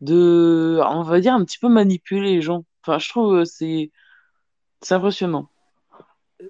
[0.00, 2.64] de, on va dire, un petit peu manipuler les gens.
[2.82, 3.90] Enfin, je trouve que c'est,
[4.82, 5.48] c'est impressionnant.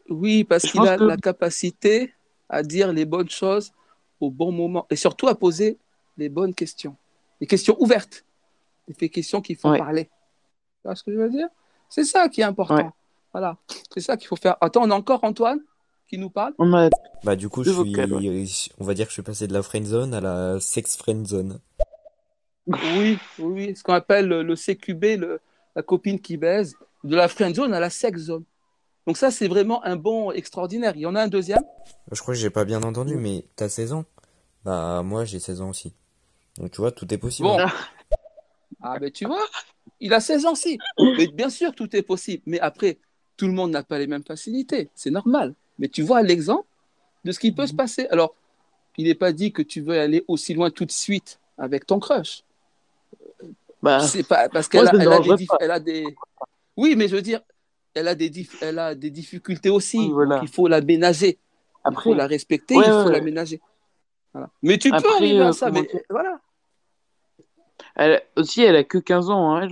[0.09, 2.15] Oui, parce Je qu'il pense a que, la capacité
[2.49, 3.73] à dire les bonnes choses
[4.21, 5.79] au bon moment et surtout à poser
[6.17, 6.97] les bonnes questions.
[7.41, 8.25] Les questions ouvertes,
[9.01, 10.05] les questions qui font ouais, parler.
[10.05, 10.11] Tu
[10.85, 11.49] vois ce que je veux dire?
[11.89, 12.51] C'est ça qui est ouais.
[12.51, 12.93] important.
[13.33, 13.57] Voilà,
[13.93, 14.57] c'est ça qu'il faut faire.
[14.61, 15.61] Attends, on a encore Antoine?
[16.11, 16.55] Qui nous parle.
[17.25, 18.45] Bah du coup, je ouais.
[18.47, 20.97] suis, on va dire que je suis passé de la friend zone à la sex
[20.97, 21.61] friend zone.
[22.67, 25.41] Oui, oui, ce qu'on appelle le, CQB, le-
[25.77, 28.45] la copine qui baise, de la friend zone à la sex zone.
[29.07, 30.93] Donc ça, c'est vraiment un bon extraordinaire.
[30.97, 31.63] Il y en a un deuxième.
[32.11, 34.05] Je crois que j'ai pas bien entendu, mais t'as 16 ans?
[34.65, 35.95] Bah moi j'ai 16 ans aussi.
[36.59, 37.49] Donc tu vois, tout est possible.
[37.49, 37.59] Bon,
[38.83, 39.45] Ah, ben tu vois,
[40.01, 40.79] il a 16 ans si.
[41.19, 42.43] Mais bien sûr, tout est possible.
[42.47, 42.99] Mais après,
[43.37, 44.89] tout le monde n'a pas les mêmes facilités.
[44.95, 45.55] C'est normal.
[45.81, 46.69] Mais tu vois l'exemple
[47.25, 48.07] de ce qui peut se passer.
[48.11, 48.35] Alors,
[48.97, 51.99] il n'est pas dit que tu veux aller aussi loin tout de suite avec ton
[51.99, 52.45] crush.
[53.83, 55.57] bah, C'est pas parce qu'elle a, elle a des, dérangerait dif- pas.
[55.61, 56.05] elle a des.
[56.77, 57.41] Oui, mais je veux dire,
[57.95, 60.09] elle a des, dif- elle a des difficultés aussi.
[60.11, 60.39] Voilà.
[60.43, 61.39] il faut la ménager.
[61.39, 62.77] Il faut Après, la respecter.
[62.77, 63.25] ouais, Il ouais, faut la ouais.
[63.25, 63.61] ménager.
[64.33, 64.51] Voilà.
[64.63, 65.71] Mais tu peux Après, arriver à euh, ça.
[65.71, 66.41] Mais voilà.
[67.97, 69.69] Elle, aussi, elle a que 15 ans, hein.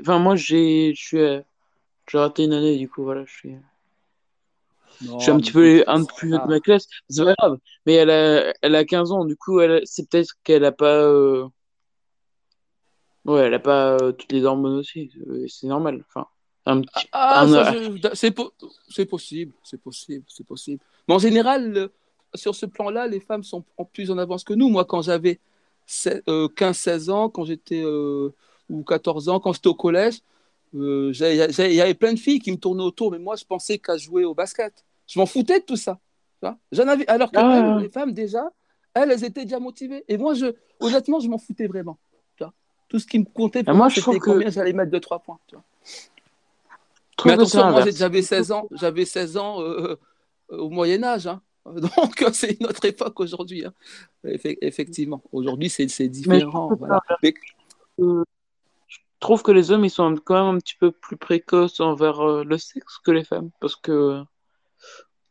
[0.00, 1.40] Enfin, moi, j'ai, je suis, euh,
[2.08, 3.56] j'ai raté une année, du coup, voilà, je suis,
[5.00, 6.86] je suis un petit peu un plus vieux de ma classe.
[7.08, 7.58] C'est pas grave.
[7.86, 11.02] Mais elle a, elle a 15 ans, du coup, elle, c'est peut-être qu'elle a pas,
[11.04, 11.46] euh,
[13.24, 15.10] ouais, elle a pas euh, toutes les hormones aussi.
[15.48, 16.04] C'est normal.
[16.08, 16.26] Enfin,
[16.66, 18.52] un petit, Ah, un, ça, je- c'est po-
[18.88, 20.82] c'est possible, c'est possible, c'est possible.
[21.08, 21.92] Mais en général, le-
[22.34, 24.68] sur ce plan-là, les femmes sont en plus en avance que nous.
[24.68, 25.40] Moi, quand j'avais
[25.86, 28.30] se- euh, 15-16 ans, quand j'étais euh,
[28.70, 30.20] ou 14 ans, quand j'étais au collège,
[30.76, 33.78] euh, il y avait plein de filles qui me tournaient autour, mais moi, je pensais
[33.80, 34.85] qu'à jouer au basket.
[35.06, 35.98] Je m'en foutais de tout ça.
[36.70, 38.50] J'en avais, alors que elles, ah, les femmes, déjà,
[38.94, 40.04] elles, elles étaient déjà motivées.
[40.08, 40.46] Et moi, je,
[40.80, 41.98] honnêtement, je m'en foutais vraiment.
[42.36, 42.52] tu vois.
[42.88, 45.38] Tout ce qui me comptait ah, pour moi, c'était que, combien j'allais mettre 2-3 points.
[45.48, 45.64] tu vois.
[45.84, 49.98] je Mais que attention, moi j'avais 16 ans, j'avais 16 ans euh,
[50.52, 51.42] euh, au Moyen Âge, hein.
[51.66, 53.64] Donc c'est une autre époque aujourd'hui.
[53.64, 53.72] hein.
[54.24, 57.00] Effe- Effectivement, aujourd'hui c'est Mais je différent, que voilà.
[57.24, 57.34] Mais
[57.98, 58.22] Euh,
[58.88, 62.20] Je trouve que les hommes, ils sont quand même un petit peu plus précoces envers
[62.20, 63.50] euh, le sexe que les femmes.
[63.60, 64.22] Parce que,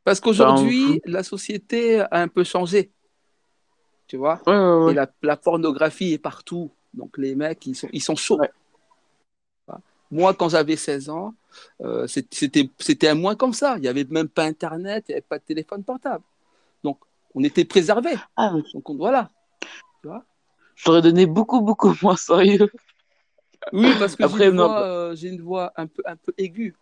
[0.05, 2.91] parce enfin, qu'aujourd'hui la société a un peu changé,
[4.07, 6.71] tu vois, ouais, ouais, et la, la pornographie est partout.
[6.93, 8.39] Donc les mecs ils sont ils sont chauds.
[10.11, 11.33] Moi quand j'avais 16 ans,
[11.81, 13.75] euh, c'était un moins comme ça.
[13.77, 16.23] Il n'y avait même pas Internet, il n'y avait pas de téléphone portable.
[16.83, 16.99] Donc
[17.35, 18.15] on était préservés.
[18.37, 19.31] Ah, mais Donc on- voilà,
[20.01, 20.25] tu vois?
[20.75, 22.69] je t'aurais donné beaucoup, beaucoup moins sérieux.
[23.73, 26.75] Oui, parce que j'ai une voix, euh, j'ai une voix un peu, un peu aiguë.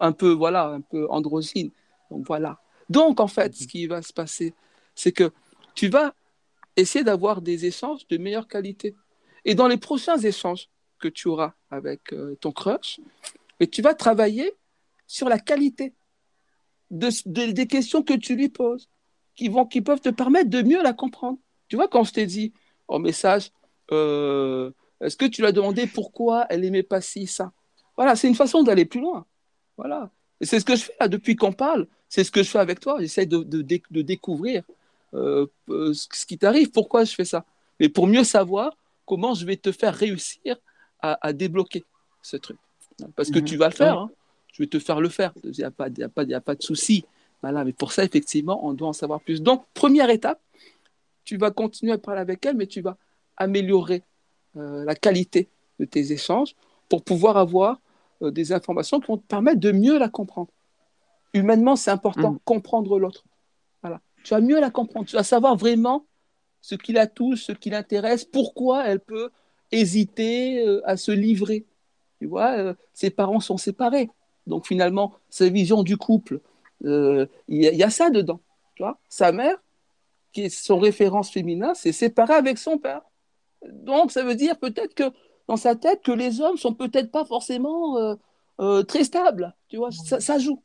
[0.00, 1.70] un peu, voilà, un peu androgyne.
[2.12, 2.58] Donc voilà.
[2.90, 4.52] Donc en fait, ce qui va se passer,
[4.94, 5.32] c'est que
[5.74, 6.14] tu vas
[6.76, 8.94] essayer d'avoir des échanges de meilleure qualité.
[9.44, 13.00] Et dans les prochains échanges que tu auras avec euh, ton crush,
[13.60, 14.52] et tu vas travailler
[15.06, 15.94] sur la qualité
[16.90, 18.88] de, de- des questions que tu lui poses,
[19.34, 21.38] qui, vont, qui peuvent te permettre de mieux la comprendre.
[21.68, 22.52] Tu vois, quand je t'ai dit
[22.88, 23.50] en message,
[23.90, 27.52] euh, est-ce que tu lui as demandé pourquoi elle aimait pas ci, ça?
[27.96, 29.24] Voilà, c'est une façon d'aller plus loin.
[29.78, 30.10] Voilà.
[30.40, 31.86] Et c'est ce que je fais là depuis qu'on parle.
[32.12, 32.96] C'est ce que je fais avec toi.
[33.00, 34.64] J'essaie de, de, dé- de découvrir
[35.14, 37.46] euh, euh, ce qui t'arrive, pourquoi je fais ça.
[37.80, 40.56] Mais pour mieux savoir comment je vais te faire réussir
[41.00, 41.84] à, à débloquer
[42.20, 42.58] ce truc.
[43.16, 43.94] Parce que tu vas le faire.
[43.98, 44.10] hein.
[44.52, 45.32] Je vais te faire le faire.
[45.42, 47.06] Il n'y a, pas- il y a, pas- il y a pas de souci.
[47.40, 47.64] Voilà.
[47.64, 49.40] Mais pour ça, effectivement, on doit en savoir plus.
[49.40, 50.38] Donc, première étape,
[51.24, 52.98] tu vas continuer à parler avec elle, mais tu vas
[53.38, 54.02] améliorer
[54.58, 55.48] euh, la qualité
[55.80, 56.54] de tes échanges
[56.90, 57.80] pour pouvoir avoir
[58.20, 60.50] euh, des informations qui vont te permettre de mieux la comprendre.
[61.34, 62.38] Humainement, c'est important, Mhm.
[62.44, 63.24] comprendre l'autre.
[63.82, 64.00] Voilà.
[64.24, 65.06] Tu vas mieux la comprendre.
[65.06, 66.06] Tu vas savoir vraiment
[66.60, 69.30] ce qui la touche, ce qui l'intéresse, pourquoi elle peut
[69.72, 71.64] hésiter euh, à se livrer.
[72.20, 74.10] Tu vois, euh, ses parents sont séparés.
[74.46, 76.40] Donc finalement, sa vision du couple,
[76.84, 78.40] euh, il y, a- il y a ça dedans.
[78.76, 79.56] Tu vois, sa mère,
[80.32, 83.02] qui est son référence féminin, s'est séparée avec son père.
[83.68, 85.10] Donc ça veut dire peut-être que
[85.48, 88.16] dans sa tête que les hommes sont peut-être pas forcément
[88.86, 89.54] très stables.
[89.68, 90.62] Tu vois, ça, ça joue.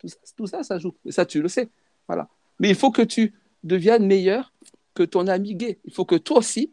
[0.00, 0.94] Tout ça, tout ça, ça joue.
[1.04, 1.68] Et ça, tu le sais.
[2.08, 2.28] Voilà.
[2.58, 3.34] Mais il faut que tu
[3.64, 4.52] deviennes meilleur
[4.94, 5.78] que ton ami gay.
[5.84, 6.72] Il faut que toi aussi,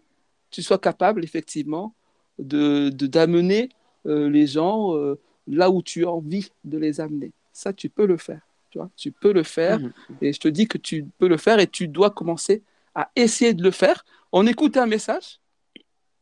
[0.49, 1.93] tu sois capable, effectivement,
[2.39, 3.69] de de- d'amener
[4.05, 7.31] euh, les gens euh, là où tu as envie de les amener.
[7.53, 8.41] Ça, tu peux le faire.
[8.69, 9.79] Tu vois, tu peux le faire.
[9.79, 9.91] Mhm.
[10.21, 12.63] Et je te dis que tu peux le faire et tu dois commencer
[12.95, 14.05] à essayer de le faire.
[14.31, 15.39] On écoute un message.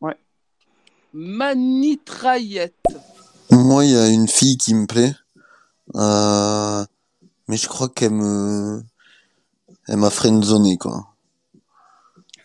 [0.01, 0.15] Ouais.
[1.13, 2.75] Manitraillette.
[3.51, 5.13] Moi, il y a une fille qui me plaît,
[5.95, 6.83] euh,
[7.47, 8.81] mais je crois qu'elle me,
[9.87, 11.15] elle m'a friendzoné, quoi.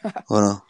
[0.28, 0.62] Voilà.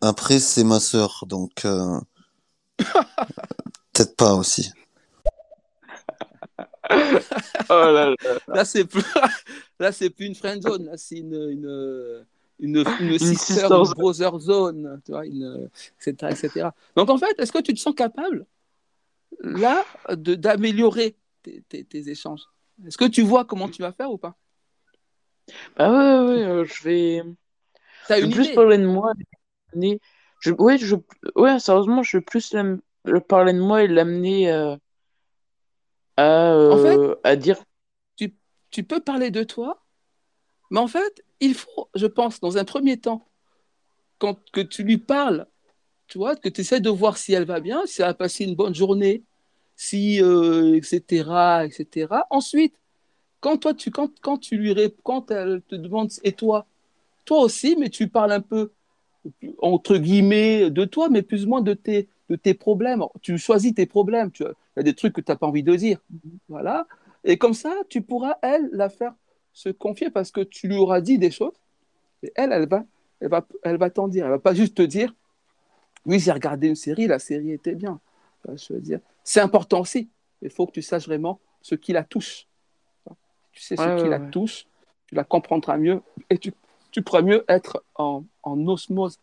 [0.00, 2.00] Après, c'est ma sœur, donc euh,
[2.78, 4.72] peut-être pas aussi.
[6.90, 8.16] Oh là là.
[8.48, 9.04] Là, c'est plus,
[9.80, 10.86] là, c'est plus une friend zone.
[10.86, 12.24] Là, c'est une, une,
[12.58, 13.94] une, une sister, sister une zone.
[13.96, 15.68] brother zone, tu vois, une,
[16.00, 16.68] etc., etc.
[16.96, 18.46] Donc, en fait, est-ce que tu te sens capable,
[19.40, 22.42] là, de, d'améliorer tes, tes, tes échanges
[22.86, 24.36] Est-ce que tu vois comment tu vas faire ou pas?
[25.76, 27.22] Bah ouais, ouais, ouais, euh, je vais,
[28.06, 28.52] Tu as je vais une plus idée?
[28.52, 29.12] parler de moi.
[29.74, 30.00] l'amener-
[30.40, 30.96] Je, ouais, je,
[31.36, 32.54] ouais, sérieusement, je vais plus
[33.06, 34.76] le parler de moi et l'amener euh,
[36.16, 37.62] à, En fait, euh, à dire.
[38.16, 38.34] tu,
[38.70, 39.82] tu peux parler de toi,
[40.70, 43.28] mais en fait, il faut, je pense, dans un premier temps,
[44.18, 45.46] quand que tu lui parles,
[46.08, 48.44] tu vois, que tu essaies de voir si elle va bien, si elle a passé
[48.44, 49.24] une bonne journée,
[49.80, 52.06] si, euh, etc., etc.
[52.28, 52.74] Ensuite,
[53.40, 56.66] quand toi, tu, quand, quand tu lui quand elle te demande, et toi,
[57.24, 58.72] toi aussi, mais tu parles un peu,
[59.62, 63.02] entre guillemets, de toi, mais plus ou moins de tes, de tes problèmes.
[63.22, 64.30] Tu choisis tes problèmes.
[64.38, 65.98] Il y a des trucs que tu n'as pas envie de dire.
[66.50, 66.86] Voilà.
[67.24, 69.14] Et comme ça, tu pourras, elle, la faire
[69.54, 71.58] se confier parce que tu lui auras dit des choses.
[72.22, 72.84] Et elle, elle va,
[73.20, 74.26] elle va, elle va t'en dire.
[74.26, 75.14] Elle va pas juste te dire,
[76.04, 77.98] oui, j'ai regardé une série, la série était bien.
[78.44, 80.08] Enfin, Je veux dire, c'est important aussi.
[80.42, 82.46] Il faut que tu saches vraiment ce qui la touche.
[83.52, 84.30] Tu sais ce Ouais, qui ouais, la ouais.
[84.30, 84.66] touche,
[85.06, 86.52] tu la comprendras mieux et tu,
[86.90, 89.18] tu pourras mieux être en, en osmose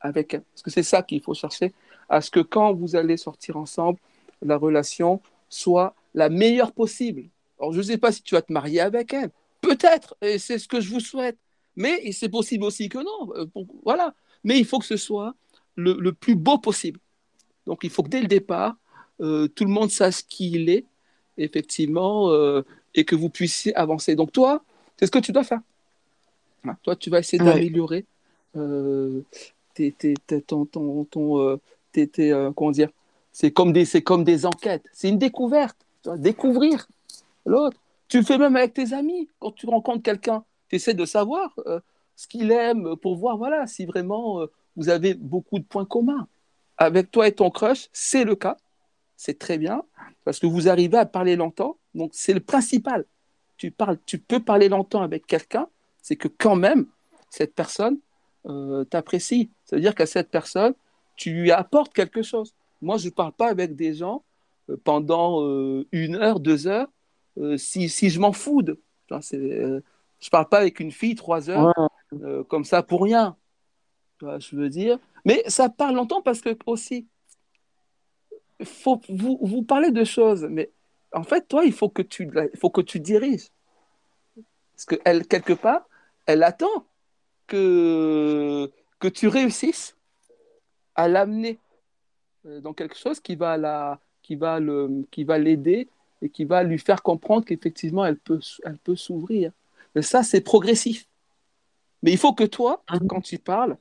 [0.00, 0.42] avec elle.
[0.42, 1.72] Parce que c'est ça qu'il faut chercher,
[2.08, 3.98] à ce que quand vous allez sortir ensemble,
[4.42, 7.24] la relation soit la meilleure possible.
[7.58, 9.30] Alors, je ne sais pas si tu vas te marier avec elle.
[9.60, 11.38] Peut-être, et c'est ce que je vous souhaite.
[11.76, 13.34] Mais c'est possible aussi que non.
[13.34, 13.46] Euh,
[13.84, 14.14] voilà.
[14.44, 15.34] Mais il faut que ce soit
[15.76, 17.00] le, le plus beau possible.
[17.66, 18.76] Donc, il faut que dès le départ,
[19.20, 20.84] euh, tout le monde sache qui il est,
[21.38, 22.62] effectivement, euh,
[22.94, 24.14] et que vous puissiez avancer.
[24.14, 24.62] Donc, toi,
[24.96, 25.60] c'est ce que tu dois faire.
[26.82, 27.52] Toi, tu vas essayer Ouais.
[27.54, 28.04] d'améliorer
[28.56, 29.20] euh,
[29.74, 31.58] tes, tes, tes- ton, ton, ton,
[31.92, 32.88] tes- tes, comment dire,
[33.32, 34.84] c'est comme des, c'est comme des enquêtes.
[34.92, 35.76] C'est une découverte.
[36.02, 36.86] Tu vas découvrir
[37.44, 37.76] l'autre.
[38.08, 39.28] Tu le fais même avec tes amis.
[39.40, 41.54] Quand tu rencontres quelqu'un, tu essaies de savoir
[42.16, 44.40] ce qu'il aime pour voir, voilà, si vraiment
[44.76, 46.26] vous avez beaucoup de points communs.
[46.78, 48.56] Avec toi et ton crush, c'est le cas.
[49.16, 49.82] C'est très bien
[50.24, 51.78] parce que vous arrivez à parler longtemps.
[51.94, 53.04] Donc, c'est le principal.
[53.56, 55.68] Tu, parles, tu peux parler longtemps avec quelqu'un,
[56.02, 56.86] c'est que quand même,
[57.30, 57.98] cette personne
[58.46, 59.50] euh, t'apprécie.
[59.64, 60.74] C'est-à-dire qu'à cette personne,
[61.16, 62.54] tu lui apportes quelque chose.
[62.82, 64.24] Moi, je ne parle pas avec des gens
[64.68, 66.88] euh, pendant euh, une heure, deux heures,
[67.56, 68.80] si, si je m'en fous de.
[69.10, 69.80] Je ne
[70.30, 71.72] parle pas avec une fille trois heures
[72.12, 72.44] Ouais.
[72.48, 73.36] comme ça pour rien.
[74.18, 74.98] Tu vois, je veux dire?
[75.24, 77.06] Mais ça parle longtemps parce que aussi,
[78.62, 80.70] faut, vous, vous parlez de choses, mais
[81.12, 83.48] en fait, toi, il faut que tu, faut que tu diriges.
[84.74, 85.88] Parce que elle, quelque part,
[86.26, 86.86] elle attend
[87.46, 89.96] que, que tu réussisses
[90.94, 91.58] à l'amener
[92.46, 95.88] euh, dans quelque chose qui va la, qui va le, qui va l'aider
[96.22, 99.52] et qui va lui faire comprendre qu'effectivement elle peut, elle peut s'ouvrir.
[99.94, 101.06] Mais ça, c'est progressif.
[102.02, 103.06] Mais il faut que toi, Mhm.
[103.08, 103.76] quand tu parles,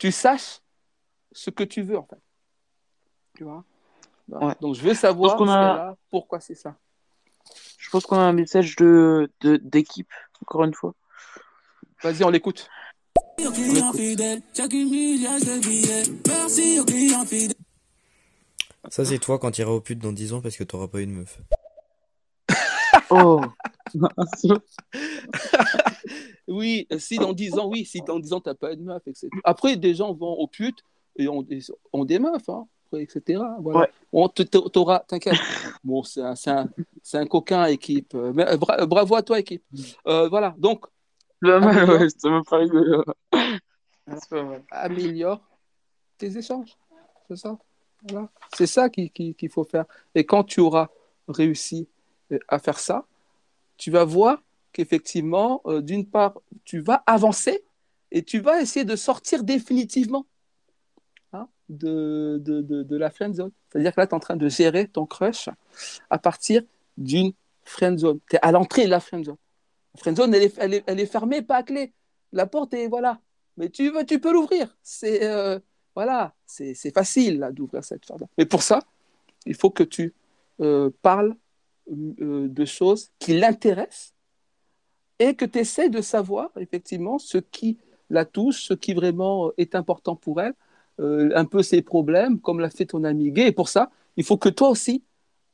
[0.00, 0.60] tu saches
[1.30, 2.18] ce que tu veux en fait.
[3.36, 3.62] Tu vois?
[4.26, 4.46] Voilà.
[4.46, 4.54] Ouais.
[4.60, 6.74] Donc je veux savoir ce a- pourquoi c'est ça.
[7.78, 10.94] Je pense qu'on a un message de, de, d'équipe, encore une fois.
[12.02, 12.68] Vas-y, on l'écoute.
[18.88, 21.00] Ça, c'est toi quand tu iras au pute dans 10 ans parce que t'auras pas
[21.00, 21.38] eu de meuf.
[23.10, 23.42] Oh.
[26.50, 29.02] Oui, euh, si dans 10 ans, oui, si dans 10 ans, t'as pas de meuf,
[29.06, 29.28] etc.
[29.44, 30.82] Après, des gens vont au pute
[31.16, 31.60] et ont des,
[31.92, 33.42] ont des meufs, hein, après, etc.
[33.60, 33.80] Voilà.
[33.80, 33.90] Ouais.
[34.12, 35.38] On t'auras, t'inquiète.
[35.84, 36.68] Bon, c'est un, c'est un,
[37.02, 38.14] c'est un coquin, équipe.
[38.14, 39.62] Euh, mais, euh, bra- bravo à toi, équipe.
[40.06, 40.84] Euh, voilà, donc,
[41.40, 42.00] Pas mal, Améliore.
[42.00, 43.04] ouais, ça me paraît rigolo.
[43.32, 44.62] C'est pas mal.
[44.70, 45.40] améliore
[46.18, 46.76] tes échanges.
[47.28, 47.56] C'est ça?
[48.10, 48.28] Voilà.
[48.54, 49.84] C'est ça qu'il qui- qu'il faut faire.
[50.14, 50.88] Et quand tu auras
[51.28, 51.88] réussi
[52.32, 53.06] euh, à faire ça,
[53.76, 54.42] tu vas voir
[54.72, 57.64] qu'effectivement, euh, d'une part, tu vas avancer
[58.10, 60.26] et tu vas essayer de sortir définitivement
[61.32, 63.52] hein, de, la friend zone.
[63.68, 65.48] C'est-à-dire que là, tu es en train de gérer ton crush
[66.08, 66.62] à partir
[66.96, 67.32] d'une
[67.64, 68.20] friend zone.
[68.28, 69.36] Tu es à l'entrée de la friend zone.
[69.94, 71.92] La friend zone, elle est, fermée, pas à clé.
[72.32, 73.20] La porte est, voilà.
[73.56, 74.76] Mais tu, peux l'ouvrir.
[74.82, 75.58] C'est euh,
[75.94, 78.22] voilà, c'est facile d'ouvrir cette porte.
[78.38, 78.80] Mais pour ça,
[79.46, 80.14] il faut que tu
[80.60, 81.36] euh, parles
[81.88, 84.14] de choses qui l'intéressent
[85.20, 89.76] et que tu essaies de savoir effectivement ce qui la touche, ce qui vraiment est
[89.76, 90.54] important pour elle,
[90.98, 93.46] euh, un peu ses problèmes, comme l'a fait ton ami gay.
[93.46, 95.04] Et pour ça, il faut que toi aussi,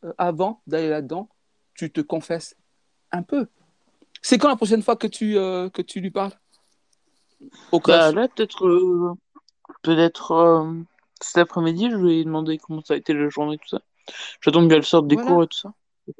[0.04, 1.28] euh, avant d'aller là-dedans,
[1.74, 2.56] tu te confesses
[3.12, 3.46] un peu.
[4.22, 6.32] C'est quand la prochaine fois que tu, euh, que tu lui parles?
[7.72, 9.12] Au Bah, là, peut-être, euh,
[9.82, 10.72] peut-être, euh,
[11.20, 13.82] cet après-midi, je lui ai demandé comment ça a été la journée, tout ça.
[14.40, 15.30] J'attends qu'elle sorte des Voilà.
[15.30, 15.72] cours et tout ça.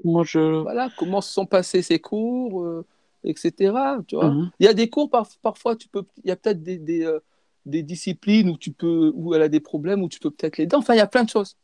[0.04, 0.62] Moi, je.
[0.62, 2.84] Voilà, comment se sont passés ses cours, euh,
[3.26, 3.98] etc.
[4.08, 4.50] Tu vois Mhm.
[4.60, 7.04] Il y a des cours, par- parfois, tu peux, il y a peut-être des, des,
[7.04, 7.20] euh,
[7.66, 10.76] des disciplines où, tu peux, où elle a des problèmes, où tu peux peut-être l'aider.
[10.76, 11.56] Enfin, il y a plein de choses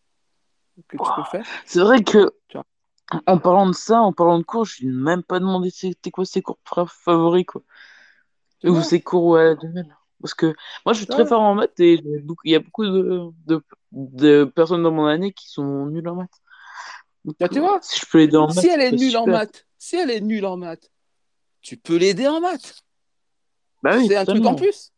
[0.89, 1.47] que tu peux faire.
[1.67, 2.59] C'est vrai que, Tu
[3.27, 6.11] en parlant de ça, en parlant de cours, je lui ai même pas demandé c'était
[6.11, 6.59] quoi ses cours
[6.89, 7.63] favoris, quoi.
[8.61, 9.97] Tu Ou ses cours où elle a mal.
[10.21, 10.47] Parce que
[10.87, 13.61] moi, je suis très fort en maths et beaucoup- il y a beaucoup de, de,
[13.91, 16.31] de personnes dans mon année qui sont nulles en maths.
[17.25, 19.17] Donc, Bah, tu euh, vois, si je peux l'aider en maths, si elle est nulle
[19.17, 20.91] en maths, si elle est nulle en maths,
[21.63, 22.83] tu peux l'aider en maths.
[23.83, 24.93] Bah oui, c'est un truc en plus.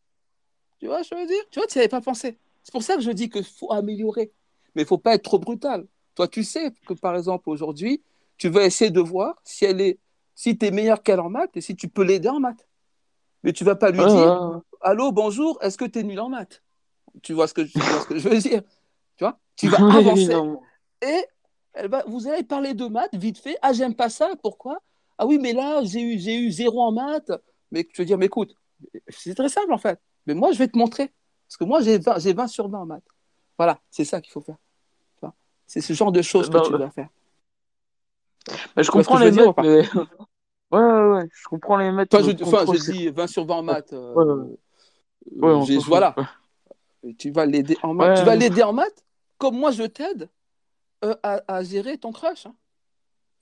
[0.80, 1.42] Tu vois, je veux dire?
[1.50, 2.38] Tu vois, tu n'y avais pas pensé.
[2.62, 4.32] C'est pour ça que je dis qu'il faut améliorer.
[4.74, 5.86] Mais il faut pas être trop brutal.
[6.14, 8.02] Toi, tu sais que, par exemple, aujourd'hui,
[8.36, 9.98] tu vas essayer de voir si elle est,
[10.34, 12.66] si tu es meilleur qu'elle en maths et si tu peux l'aider en maths.
[13.42, 14.60] Mais tu vas pas lui Ouais, dire ouais, ouais.
[14.80, 16.62] Allô, bonjour, est-ce que tu es nul en maths?
[17.22, 18.62] Tu vois, ce que, tu vois ce que je veux dire?
[19.16, 19.38] Tu vois?
[19.56, 20.36] Tu vas avancer
[21.02, 21.26] et
[21.74, 23.56] elle va, vous allez parler de maths vite fait.
[23.62, 24.80] Ah, j'aime pas ça, pourquoi?
[25.18, 27.32] Ah oui, mais là, j'ai eu, j'ai eu zéro en maths.
[27.70, 28.54] Mais je veux dire, mais écoute,
[29.08, 30.00] c'est très simple en fait.
[30.26, 31.12] Mais moi, je vais te montrer.
[31.48, 33.04] Parce que moi, j'ai 20, j'ai 20 sur 20 en maths.
[33.58, 34.56] Voilà, c'est ça qu'il faut faire.
[35.22, 35.28] Tu
[35.66, 36.78] C'est ce genre de choses Bah, que tu ouais.
[36.78, 37.08] dois faire.
[38.46, 39.82] Bah, je Tu comprends les maths, mais.
[40.70, 42.12] Ouais, ouais, ouais, je comprends les maths.
[42.12, 43.92] Enfin, je, enfin, je dis 20 sur 20 en maths.
[43.92, 44.24] euh, Ouais,
[45.44, 46.16] euh, j'ai- voilà,
[47.16, 48.18] tu vas l'aider en maths.
[48.18, 49.04] Tu vas l'aider en maths
[49.38, 50.28] comme moi, je t'aide
[51.04, 52.46] euh, à, à gérer ton crush.
[52.46, 52.54] hein.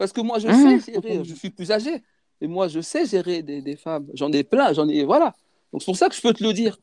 [0.03, 0.81] Parce que moi, je Mhm.
[0.81, 2.03] sais gérer, je suis plus âgé.
[2.41, 4.09] Et moi, je sais gérer des, des femmes.
[4.15, 5.05] J'en ai plein, j'en ai.
[5.05, 5.33] Voilà.
[5.71, 6.77] Donc, c'est pour ça que je peux te le dire.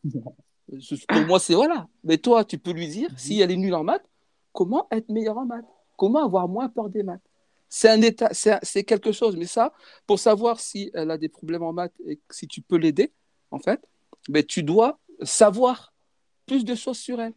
[0.72, 1.90] Je- Pour moi, c'est voilà.
[2.06, 4.06] Mais toi, tu peux lui dire, si elle est nulle en maths,
[4.54, 5.66] comment être meilleur en maths?
[5.98, 7.20] Comment avoir moins peur des maths?
[7.68, 9.36] C'est un état, c'est quelque chose.
[9.36, 9.74] Mais ça,
[10.08, 13.12] pour savoir si elle a des problèmes en maths et si tu peux l'aider,
[13.52, 13.82] en fait,
[14.30, 15.94] ben, tu dois savoir
[16.46, 17.34] plus de choses sur elle.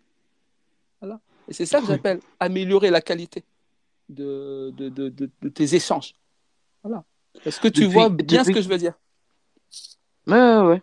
[1.01, 1.21] Voilà.
[1.49, 3.43] Et c'est ça que j'appelle améliorer la qualité
[4.13, 6.15] de, de, de, de- de tes échanges.
[6.83, 7.05] Voilà.
[7.45, 8.95] Est-ce que tu Depuis- vois bien ce que je veux dire?
[10.27, 10.83] Ouais, ouais, ouais.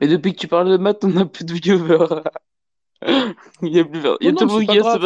[0.00, 2.22] Mais depuis que tu parles de maths, on n'a plus de viewers.
[3.62, 5.02] Il y a plus Il y a tout le monde qui grave,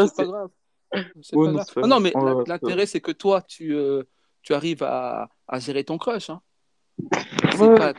[1.33, 3.75] Ouais, pas non, Ah non, mais Ouais, la- ouais, c'est l'intérêt, c'est que toi, tu,
[3.75, 4.05] euh,
[4.43, 6.31] tu arrives à, à gérer ton crush.
[6.31, 6.41] Hein.
[7.59, 7.93] Pas-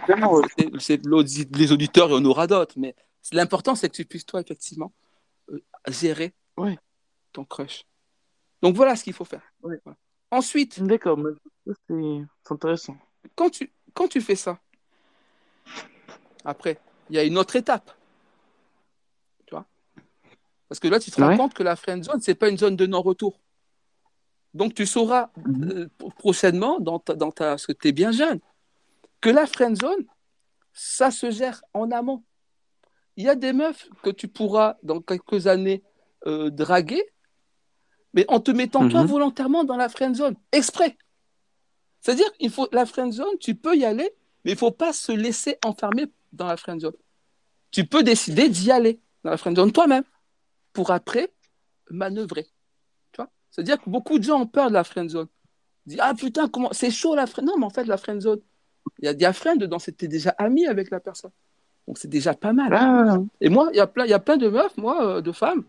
[1.56, 2.96] les auditeurs, il y en aura d'autres, mais
[3.32, 4.94] l'important, c'est que tu puisses, toi, effectivement,
[5.52, 6.34] euh, gérer
[7.34, 7.86] ton crush.
[8.62, 9.44] Donc, voilà ce qu'il faut faire.
[9.62, 9.78] Voilà.
[10.32, 11.18] Ensuite, D'accord,
[11.88, 12.98] c'est intéressant.
[13.36, 14.60] quand tu, quand tu fais ça,
[16.44, 16.80] après,
[17.10, 17.92] il y a une autre étape.
[19.46, 19.66] Tu vois?
[20.68, 22.76] Parce que là, tu te rends compte que la friend zone, c'est pas une zone
[22.76, 23.40] de non-retour.
[24.54, 25.72] Donc, tu sauras Mhm.
[25.72, 25.88] euh,
[26.18, 28.40] prochainement, dans ta, dans ta, parce que tu es bien jeune,
[29.22, 30.06] que la friend zone,
[30.74, 32.24] ça se gère en amont.
[33.16, 35.84] Il y a des meufs que tu pourras, dans quelques années,
[36.26, 37.04] euh, draguer,
[38.18, 39.08] mais en te mettant toi Mhm.
[39.10, 40.98] volontairement dans la friend zone, exprès.
[42.02, 44.10] C'est-à-dire qu'il faut la friend zone, tu peux y aller,
[44.44, 46.96] mais il faut pas se laisser enfermer dans la friend zone.
[47.70, 50.04] Tu peux décider d'y aller dans la friend zone toi-même
[50.74, 51.32] pour après
[51.92, 52.46] manœuvrer.
[53.12, 53.30] Tu vois?
[53.52, 55.28] C'est-à-dire que beaucoup de gens ont peur de la friend zone.
[55.86, 57.48] Ils disent ah putain comment c'est chaud la friend.
[57.48, 58.40] Non mais en fait la friend zone,
[58.98, 61.32] il y a, il a friend dedans, c'était déjà ami avec la personne.
[61.88, 62.74] Donc c'est déjà pas mal.
[62.74, 65.64] Ah, Et moi, il y a plein, il de meufs, moi, euh, de femmes,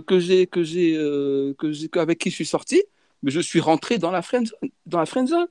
[0.00, 2.82] que j'ai, que j'ai, euh, que j'ai, avec qui je suis sorti,
[3.22, 5.46] mais je suis rentré dans la friend zone, dans la friend zone.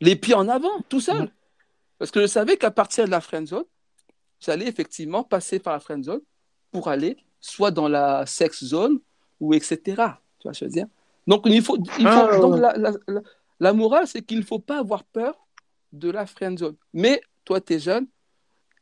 [0.00, 1.30] Les pieds en avant, tout seul.
[1.98, 3.64] Parce que je savais qu'à partir de la friend zone,
[4.40, 6.20] j'allais effectivement passer par la friend zone
[6.72, 8.98] pour aller soit dans la sex zone
[9.40, 9.78] ou etc.
[9.86, 9.94] Tu
[10.44, 10.86] vois, je veux dire?
[11.26, 13.20] Donc il faut, il faut Ah, donc la, la, la,
[13.60, 15.46] la morale, c'est qu'il ne faut pas avoir peur
[15.92, 16.76] de la friend zone.
[16.92, 18.06] Mais toi, tu es jeune,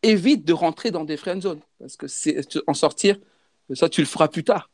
[0.02, 3.16] évite de rentrer dans des friend zones parce que c'est en sortir,
[3.74, 4.70] ça tu le feras plus tard.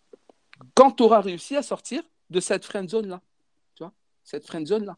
[0.75, 3.21] Quand tu auras réussi à sortir de cette friend zone là,
[3.75, 3.93] tu vois,
[4.25, 4.97] cette friend zone là.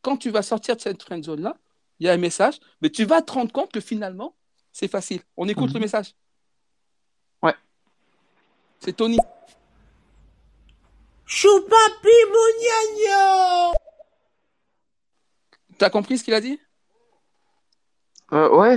[0.00, 1.56] Quand tu vas sortir de cette friend zone là,
[2.00, 4.34] il y a un message, mais tu vas te rendre compte que finalement,
[4.72, 5.20] c'est facile.
[5.36, 5.74] On écoute Mhm.
[5.74, 6.14] le message.
[7.42, 7.54] Ouais.
[8.80, 9.18] C'est Tony.
[11.26, 13.74] Choupapi Mouniagno
[15.78, 16.60] T'as compris ce qu'il a dit?
[18.32, 18.76] Euh, ouais,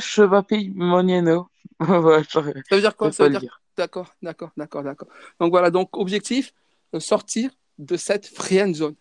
[1.80, 3.12] ouais, je Ça veut dire quoi?
[3.12, 3.62] Ça veut dire.
[3.78, 5.08] D'accord, d'accord, d'accord, d'accord.
[5.40, 6.54] Donc voilà, donc objectif,
[6.94, 8.96] euh, sortir de cette friend zone.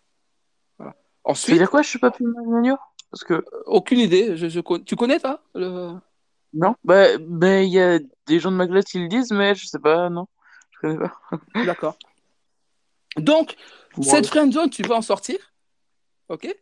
[0.77, 0.91] Voilà.
[0.93, 2.77] Ça veut Ensuite, dire quoi, Chevapi Monieno?
[3.09, 4.35] Parce que, aucune idée.
[4.35, 5.93] Je, je con- Tu connais toi le...
[6.53, 9.65] non, bah, il y a des gens de ma classe qui le disent, mais je
[9.65, 10.27] sais pas, non.
[10.71, 11.13] Je connais pas.
[11.65, 11.97] D'accord.
[13.17, 13.55] Donc,
[14.01, 15.37] cette friend zone, tu vas en sortir.
[16.27, 16.53] OK?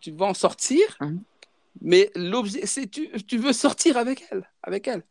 [0.00, 1.22] Tu vas en sortir, Mhm.
[1.82, 4.48] mais l'objet, c'est tu, tu veux sortir avec elle.
[4.62, 5.02] Avec elle.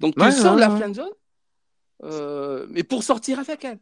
[0.00, 1.10] Donc, tu Ouais, sors de la friend zone,
[2.04, 3.78] euh, mais pour sortir avec elle.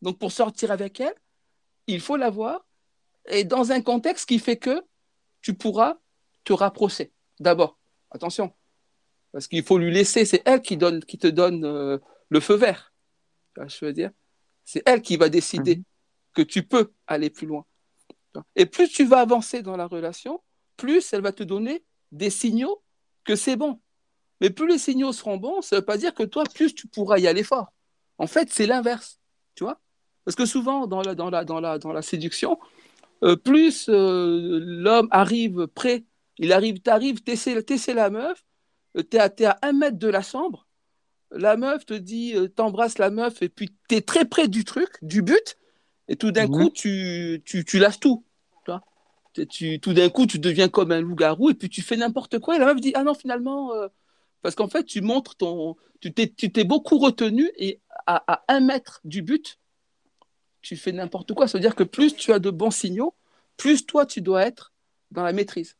[0.00, 1.14] Donc, pour sortir avec elle,
[1.86, 2.66] il faut la voir
[3.28, 4.82] et dans un contexte qui fait que
[5.40, 5.96] tu pourras
[6.44, 7.12] te rapprocher.
[7.40, 7.78] D'abord,
[8.10, 8.52] attention,
[9.32, 12.54] parce qu'il faut lui laisser, c'est elle qui, donne, qui te donne euh, le feu
[12.54, 12.92] vert.
[13.56, 14.10] Je veux dire?
[14.64, 15.84] C'est elle qui va décider Mhm.
[16.34, 17.66] que tu peux aller plus loin.
[18.56, 20.42] Et plus tu vas avancer dans la relation,
[20.76, 22.82] plus elle va te donner des signaux
[23.24, 23.80] que c'est bon.
[24.42, 26.88] Mais plus les signaux seront bons, ça ne veut pas dire que toi, plus tu
[26.88, 27.72] pourras y aller fort.
[28.18, 29.20] En fait, c'est l'inverse.
[29.54, 29.80] Tu vois
[30.24, 32.58] Parce que souvent, dans la, dans la, dans la, dans la séduction,
[33.22, 36.04] euh, plus euh, l'homme arrive près,
[36.38, 38.44] il arrive, t'arrives, t'essaies, t'essaies la meuf,
[38.96, 40.66] euh, t'es à, t'es à un mètre de la chambre,
[41.30, 45.22] la meuf te dit, t'embrasses la meuf, et puis t'es très près du truc, du
[45.22, 45.56] but,
[46.08, 46.50] et tout d'un Mhm.
[46.50, 48.24] coup, tu, tu, tu lâches tout.
[49.50, 52.56] Tu tout d'un coup, tu deviens comme un loup-garou, et puis tu fais n'importe quoi,
[52.56, 53.88] et la meuf dit, ah non, finalement, euh,
[54.42, 55.76] parce qu'en fait, tu montres ton.
[56.00, 59.58] Tu t'es, tu t'es beaucoup retenu, et à, à un mètre du but,
[60.60, 61.48] tu fais n'importe quoi.
[61.48, 63.14] Ça veut dire que plus tu as de bons signaux,
[63.56, 64.72] plus toi, tu dois être
[65.10, 65.76] dans la maîtrise.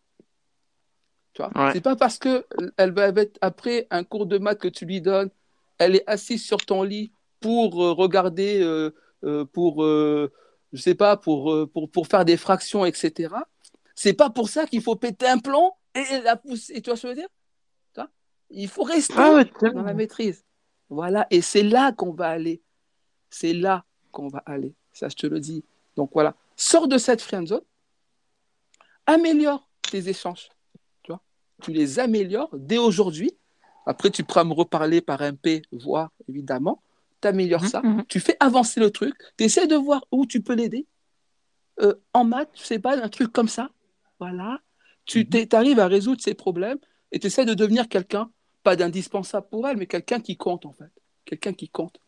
[1.32, 1.50] Tu vois?
[1.56, 1.72] Ouais.
[1.72, 2.46] C'est pas parce que
[2.76, 5.30] elle va être après un cours de maths que tu lui donnes,
[5.78, 8.94] elle est assise sur ton lit pour euh, regarder, euh,
[9.24, 10.30] euh, pour, je
[10.74, 13.34] sais pas, pour, pour, pour faire des fractions, etc.
[13.94, 16.80] C'est pas pour ça qu'il faut péter un plomb et la pousser.
[16.80, 17.28] Tu vois ce que je veux dire?
[18.52, 20.44] Il faut rester Ah dans la maîtrise.
[20.88, 22.62] Voilà, et c'est là qu'on va aller.
[23.30, 24.74] C'est là qu'on va aller.
[24.92, 25.64] Ça, je te le dis.
[25.96, 27.62] Donc voilà, sors de cette friend zone,
[29.06, 30.48] améliore tes échanges.
[31.02, 31.20] Tu vois,
[31.62, 33.30] tu les améliores dès aujourd'hui.
[33.86, 36.82] Après, tu pourras me reparler par un P, voire évidemment.
[37.20, 37.80] Tu améliores Mhm, ça.
[37.82, 38.04] mhm.
[38.08, 39.14] Tu fais avancer le truc.
[39.36, 40.86] Tu essaies de voir où tu peux l'aider.
[41.80, 43.70] Euh, en maths, sais pas, un truc comme ça.
[44.20, 44.60] Voilà.
[45.04, 46.78] Tu arrives à résoudre ses problèmes
[47.10, 48.30] et tu essaies de devenir quelqu'un,
[48.62, 50.90] pas d'indispensable pour elle, mais quelqu'un qui compte en fait.
[51.24, 51.98] Quelqu'un qui compte.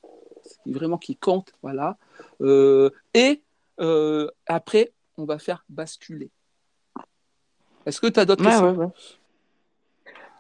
[0.67, 1.53] Vraiment qui compte.
[1.63, 1.97] Voilà.
[2.41, 3.43] Euh, et
[3.81, 6.31] euh, après, on va faire basculer.
[7.87, 8.73] Est-ce que tu as d'autres Ouais, questions?
[8.73, 8.93] ouais, ouais.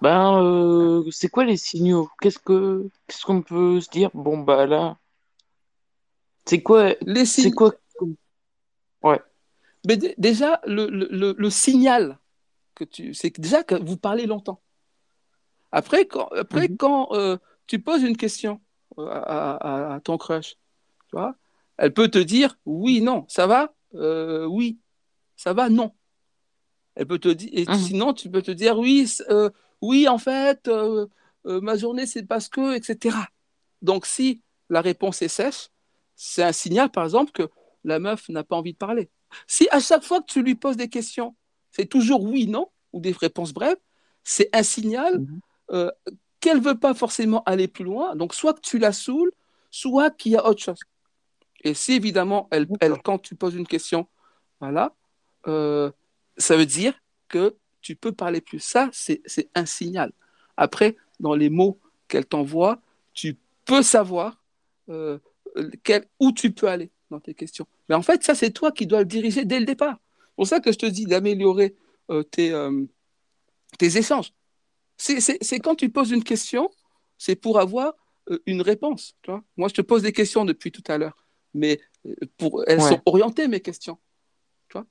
[0.01, 2.11] Ben, euh, c'est quoi les signaux?
[2.21, 4.11] Qu'est-ce que, qu'est-ce qu'on peut se dire?
[4.13, 4.99] Bon, bah là,
[6.45, 7.55] c'est quoi, Les c'est signes.
[7.55, 7.73] quoi?
[9.03, 9.21] Ouais.
[9.87, 12.19] Mais dé- déjà, le, le, le, le signal
[12.75, 14.61] que tu, c'est déjà que vous parlez longtemps.
[15.75, 16.77] Après, quand, après, Mhm.
[16.77, 18.61] quand euh, tu poses une question
[18.99, 20.55] euh, à, à- à ton crush,
[21.09, 21.35] tu vois,
[21.77, 24.79] elle peut te dire oui, non, ça va, Euh, oui,
[25.37, 25.93] ça va, non.
[26.97, 27.75] Elle peut te dire, et Mhm.
[27.75, 29.51] sinon, tu peux te dire oui, euh,
[29.83, 30.69] oui, en fait,
[31.45, 33.17] ma journée, c'est parce que, etc.
[33.83, 35.69] Donc, si la réponse est sèche,
[36.17, 37.49] c'est un signal, par exemple, que
[37.85, 39.11] la meuf n'a pas envie de parler.
[39.47, 41.37] Si à chaque fois que tu lui poses des questions,
[41.71, 43.77] c'est toujours oui, non, ou des réponses brèves,
[44.23, 45.41] c'est un signal Mhm.
[45.71, 45.91] Euh,
[46.41, 48.17] qu'elle veut pas forcément aller plus loin.
[48.17, 49.33] Donc, soit que tu la saoules,
[49.71, 50.79] soit qu'il y a autre chose.
[51.63, 54.07] Et si évidemment, elle, elle, quand tu poses une question,
[54.61, 54.95] voilà,
[55.47, 55.91] euh,
[56.37, 56.95] ça veut dire
[57.29, 58.61] que tu peux parler plus.
[58.61, 60.13] Ça, c'est c'est un signal.
[60.57, 62.81] Après, dans les mots qu'elle t'envoie,
[63.15, 64.43] tu peux savoir
[64.91, 65.19] euh,
[65.83, 67.67] quel- où tu peux aller dans tes questions.
[67.89, 69.99] Mais en fait, ça, c'est toi qui dois le diriger dès le départ.
[70.19, 71.75] C'est pour ça que je te dis d'améliorer
[72.11, 72.85] euh, tes, euh,
[73.79, 74.33] tes échanges.
[74.97, 76.71] C'est quand tu poses une question,
[77.19, 77.95] c'est pour avoir
[78.31, 79.15] euh, une réponse.
[79.23, 82.63] Tu vois Moi, je te pose des questions depuis tout à l'heure, mais euh, pour,
[82.67, 82.89] elles Ouais.
[82.89, 83.99] sont orientées, mes questions.
[84.69, 84.87] Tu vois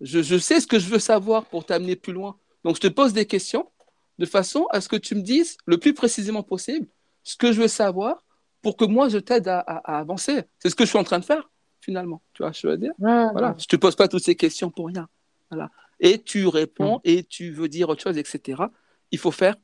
[0.00, 2.38] je, je sais ce que je veux savoir pour t'amener plus loin.
[2.64, 3.70] Donc, je te pose des questions
[4.18, 6.86] de façon à ce que tu me dises le plus précisément possible
[7.22, 8.24] ce que je veux savoir
[8.62, 10.42] pour que moi, je t'aide à, à- à avancer.
[10.58, 12.22] C'est ce que je suis en train de faire, finalement.
[12.34, 12.92] Tu vois, je veux dire?
[12.98, 15.08] Voilà, je te pose pas toutes ces questions pour rien.
[15.50, 15.70] Voilà.
[16.00, 17.00] Et tu réponds Mm.
[17.04, 18.62] et tu veux dire autre chose, etc.
[19.10, 19.56] Il faut faire,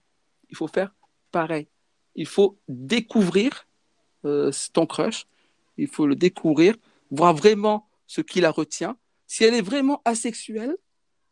[0.50, 0.94] il faut faire
[1.30, 1.68] pareil.
[2.14, 3.66] Il faut découvrir
[4.24, 5.26] euh, ton crush.
[5.76, 6.74] Il faut le découvrir,
[7.10, 8.96] voir vraiment ce qui la retient.
[9.26, 10.76] Si elle est vraiment asexuelle,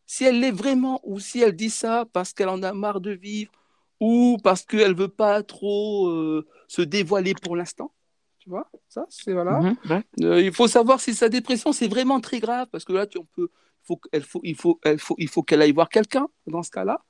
[0.07, 3.13] si elle l'est vraiment, ou si elle dit ça parce qu'elle en a marre de
[3.13, 3.53] vivre,
[4.01, 7.93] ou parce qu'elle veut pas trop euh, se dévoiler pour l'instant.
[8.39, 9.61] Tu vois, ça, c'est voilà.
[9.61, 10.03] Mhm, ouais.
[10.21, 13.17] Euh, il faut savoir si sa dépression c'est vraiment très grave parce que là tu
[13.17, 13.49] on peut
[13.83, 16.71] faut elle faut il faut elle faut il faut qu'elle aille voir quelqu'un dans ce
[16.71, 17.01] cas-là.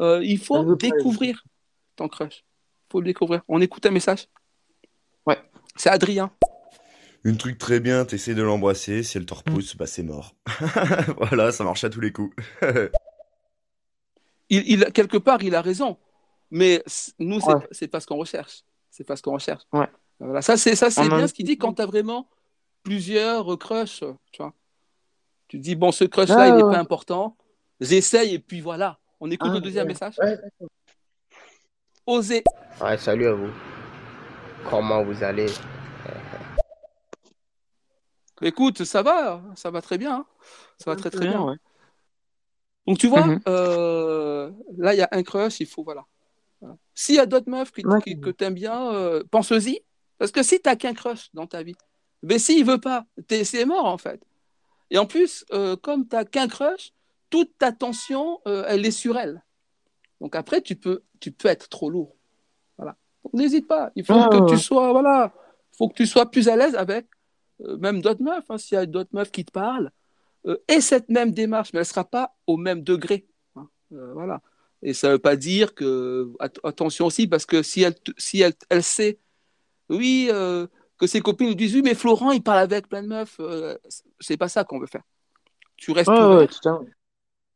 [0.00, 1.44] Euh, il faut découvrir
[1.96, 2.44] ton crush.
[2.90, 3.42] Faut le découvrir.
[3.48, 4.28] On écoute un message.
[5.26, 5.38] Ouais.
[5.76, 6.30] C'est Adrien.
[7.24, 10.34] Une truc très bien, t'essaies de l'embrasser, si elle te repousse, bah c'est mort.
[11.16, 12.34] voilà, ça marche à tous les coups.
[14.50, 15.96] Il, il quelque part il a raison,
[16.50, 16.84] mais
[17.18, 17.88] nous c'est Ouais.
[17.88, 18.62] pas ce qu'on recherche.
[18.90, 19.62] C'est pas ce qu'on recherche.
[19.72, 19.88] Ouais.
[20.20, 20.42] Voilà.
[20.42, 22.28] Ça c'est ça bien ce qu'il dit quand tu as vraiment
[22.82, 24.52] plusieurs crushs, tu vois.
[25.48, 26.72] Tu dis bon ce crush Ah, il n'est ouais.
[26.74, 27.36] pas important.
[27.80, 28.98] J'essaye et puis voilà.
[29.20, 29.92] On écoute Ah, le deuxième ouais.
[29.92, 30.18] message.
[30.18, 30.38] Ouais,
[32.06, 32.44] Oser.
[32.80, 33.50] Ouais, salut à vous.
[34.68, 35.46] Comment vous allez?
[38.42, 40.16] Écoute, ça va, ça va très bien.
[40.16, 40.26] hein.
[40.78, 41.42] Ça va très très bien.
[41.42, 41.56] ouais.
[42.86, 43.40] Donc tu vois, Mhm.
[43.48, 46.04] euh, là il y a un crush, il faut voilà.
[46.60, 46.76] Voilà.
[46.94, 48.02] S'il y a d'autres meufs qui, Ouais.
[48.02, 49.80] qui- que t'aimes bien, euh, pense-y.
[50.18, 51.76] Parce que si t'as qu'un crush dans ta vie,
[52.22, 54.20] mais s'il veut pas, t'es- c'est mort en fait.
[54.90, 56.92] Et en plus, euh, comme t'as qu'un crush,
[57.34, 59.42] toute ta tension, euh, elle est sur elle.
[60.20, 62.14] Donc après, tu peux, tu peux être trop lourd.
[62.78, 62.94] Voilà.
[63.24, 63.90] Donc n'hésite pas.
[63.96, 65.34] Il faut Ouais, que ouais, tu sois, voilà,
[65.76, 67.06] faut que tu sois plus à l'aise avec
[67.62, 68.48] euh, même d'autres meufs.
[68.50, 68.56] hein.
[68.58, 69.90] S'il y a d'autres meufs qui te parlent,
[70.46, 73.26] euh, et cette même démarche, mais elle sera pas au même degré.
[73.56, 73.68] hein.
[73.90, 74.40] Voilà.
[74.82, 78.54] Et ça veut pas dire que at- attention aussi parce que si elle si elle,
[78.68, 79.18] elle sait
[79.88, 80.28] oui
[80.98, 83.40] que ses copines lui disent oui mais Florent il parle avec plein de meufs
[84.20, 85.02] c'est pas ça qu'on veut faire.
[85.76, 86.94] Tu restes ouvert ouais, fait.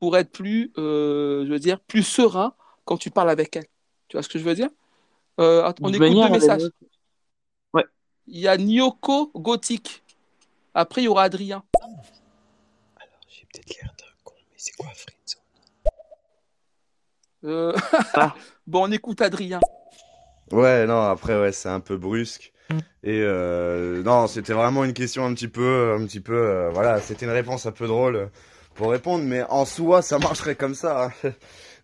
[0.00, 3.66] Pour être plus euh, je veux dire plus serein quand tu parles avec elle.
[4.08, 4.70] Tu vois ce que je veux dire?
[5.40, 6.62] Euh, On De écoute messages.
[6.62, 6.72] mieux.
[7.74, 7.84] Ouais.
[8.26, 10.02] Il y a Nyoko Gothique.
[10.74, 11.62] Après il y aura Adrien.
[13.28, 15.42] J'ai peut-être l'air d'un con, mais c'est quoi friendzone?
[17.44, 17.72] Euh,
[18.14, 18.34] Ah.
[18.66, 19.60] bon on écoute Adrien.
[20.50, 22.52] Ouais, non, après, ouais, c'est un peu brusque.
[23.02, 27.00] Et euh, non, c'était vraiment une question un petit peu, un petit peu, euh, voilà,
[27.00, 28.26] c'était une réponse un peu drôle euh,
[28.78, 31.10] pour répondre, mais en soi, ça marcherait comme ça.
[31.24, 31.32] hein.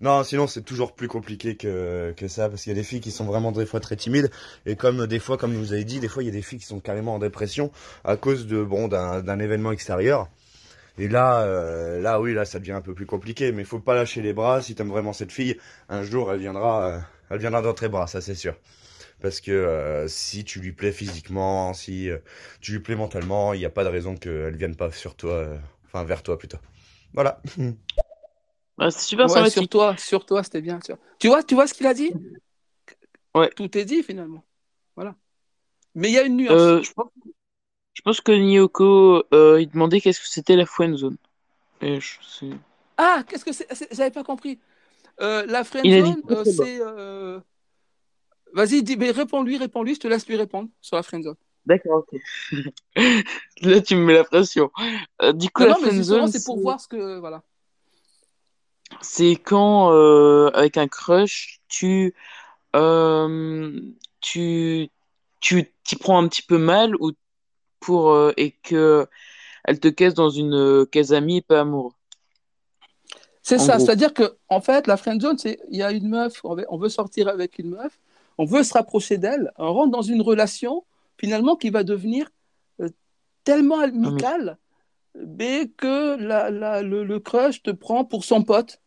[0.00, 3.00] Non, sinon, c'est toujours plus compliqué que, que ça, parce qu'il y a des filles
[3.00, 4.30] qui sont vraiment des fois très timides,
[4.64, 6.60] et comme des fois, comme vous avez dit, des fois, il y a des filles
[6.60, 7.72] qui sont carrément en dépression
[8.04, 10.28] à cause de, bon, d'un, événement extérieur.
[10.96, 13.80] Et là, euh, là, oui, là, ça devient un peu plus compliqué, mais il faut
[13.80, 14.62] pas lâcher les bras.
[14.62, 15.56] Si t'aimes vraiment cette fille,
[15.88, 16.98] un jour, elle viendra, euh,
[17.30, 18.54] elle viendra dans tes bras, ça c'est sûr.
[19.20, 22.10] Parce que euh, si tu lui plais physiquement, si
[22.60, 25.48] tu lui plais mentalement, il n'y a pas de raison qu'elle vienne pas sur toi,
[25.86, 26.58] enfin vers toi plutôt.
[27.14, 27.40] Voilà.
[28.90, 30.80] C'est super Ouais, sur toi, sur toi, c'était bien.
[30.80, 32.12] Tu vois, tu vois, tu vois ce qu'il a dit?
[33.34, 33.48] Ouais.
[33.50, 34.44] Tout est dit finalement.
[34.96, 35.14] Voilà.
[35.94, 36.60] Mais il y a une nuance.
[36.60, 37.08] Euh, je pense,
[37.94, 41.16] je pense que Nyoko, euh, il demandait qu'est-ce que c'était la friend zone.
[41.80, 42.50] Et je sais.
[42.96, 44.58] Ah, qu'est-ce que c'est J'avais pas compris.
[45.20, 46.80] Euh, la friend zone, euh, c'est.
[46.80, 47.40] euh,
[48.52, 51.36] Vas-y, dis, mais réponds-lui, réponds-lui, je te laisse lui répondre sur la friend zone.
[51.66, 52.20] D'accord, ok.
[53.62, 54.70] Là, tu me mets la pression.
[55.22, 57.18] Euh, du coup, Non, la non, mais friend justement, zone, c'est pour voir ce que.
[57.18, 57.42] Voilà.
[59.00, 62.14] c'est quand, euh, avec un crush, tu,
[62.76, 63.80] euh,
[64.20, 64.90] tu,
[65.40, 67.12] tu t'y prends un petit peu mal ou
[67.80, 69.06] pour, euh, et que
[69.64, 71.92] elle te caisse dans une euh, case amie et pas amoureux.
[73.42, 76.40] C'est ça, c'est-à-dire que en fait, la friend zone, c'est il y a une meuf,
[76.44, 77.98] on veut, on veut sortir avec une meuf,
[78.38, 80.84] on veut se rapprocher d'elle, on rentre dans une relation
[81.18, 82.28] finalement qui va devenir
[82.80, 82.88] euh,
[83.44, 84.58] tellement amicale
[85.16, 88.80] mais que la, la- le, le crush te prend pour son pote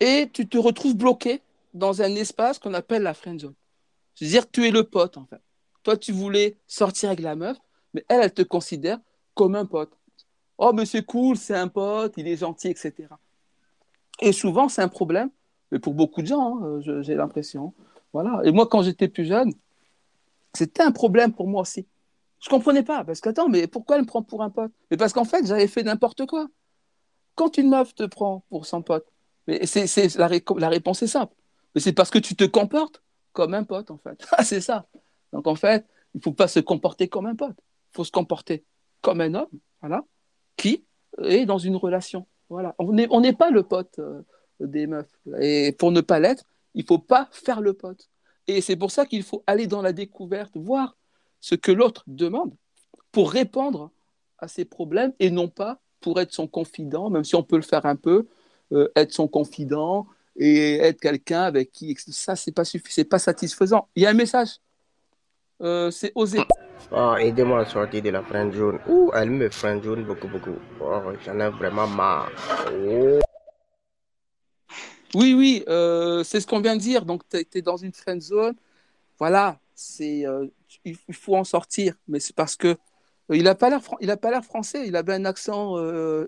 [0.00, 1.40] et tu te retrouves bloqué
[1.74, 3.54] dans un espace qu'on appelle la friend zone.
[4.14, 5.40] C'est-à-dire que tu es le pote en fait.
[5.82, 7.56] Toi, tu voulais sortir avec la meuf,
[7.94, 8.98] mais elle, elle te considère
[9.34, 9.92] comme un pote.
[10.58, 13.08] Oh, mais c'est cool, c'est un pote, il est gentil, etc.
[14.20, 15.30] Et souvent, c'est un problème,
[15.70, 17.74] mais pour beaucoup de gens, hein, j'ai l'impression.
[18.12, 18.40] Voilà.
[18.44, 19.52] Et moi, quand j'étais plus jeune,
[20.56, 21.86] c'était un problème pour moi aussi.
[22.40, 24.72] Je comprenais pas, parce que attends, mais pourquoi elle me prend pour un pote?
[24.90, 26.48] Mais parce qu'en fait, j'avais fait n'importe quoi.
[27.34, 29.06] Quand une meuf te prend pour son pote,
[29.46, 31.34] mais c'est, la, ré- la réponse est simple.
[31.74, 33.02] Mais c'est parce que tu te comportes
[33.32, 34.26] comme un pote, en fait.
[34.42, 34.86] C'est ça.
[35.32, 37.56] Donc, en fait, il faut pas se comporter comme un pote.
[37.92, 38.64] Il faut se comporter
[39.02, 39.50] comme un homme,
[39.82, 40.02] voilà,
[40.56, 40.84] qui
[41.22, 42.26] est dans une relation.
[42.48, 42.74] Voilà.
[42.78, 44.22] On n'est pas le pote euh,
[44.60, 45.10] des meufs.
[45.40, 46.44] Et pour ne pas l'être,
[46.74, 48.08] il faut pas faire le pote.
[48.48, 50.96] Et c'est pour ça qu'il faut aller dans la découverte, voir
[51.40, 52.54] ce que l'autre demande
[53.12, 53.90] pour répondre
[54.38, 57.62] à ses problèmes et non pas pour être son confident, même si on peut le
[57.62, 58.26] faire un peu,
[58.72, 63.18] euh, être son confident et être quelqu'un avec qui ça c'est pas suffi- c'est pas
[63.18, 63.88] satisfaisant.
[63.96, 64.58] Il y a un message,
[65.62, 66.44] Euh, c'est oser.
[66.92, 68.78] Oh, aidez-moi à sortir de la friend zone.
[68.86, 70.58] Ouh, elle me friend zone beaucoup, beaucoup.
[70.82, 72.30] Oh, j'en ai vraiment marre.
[72.70, 73.18] Oh.
[75.14, 77.04] Oui, oui, euh, c'est ce qu'on vient de dire.
[77.04, 78.54] Donc, tu es, dans une friend zone.
[79.18, 79.58] Voilà,
[80.00, 80.48] euh,
[80.84, 81.94] il faut en sortir.
[82.08, 84.86] Mais c'est parce que euh, il n'a pas l'air français.
[84.86, 85.76] Il avait un accent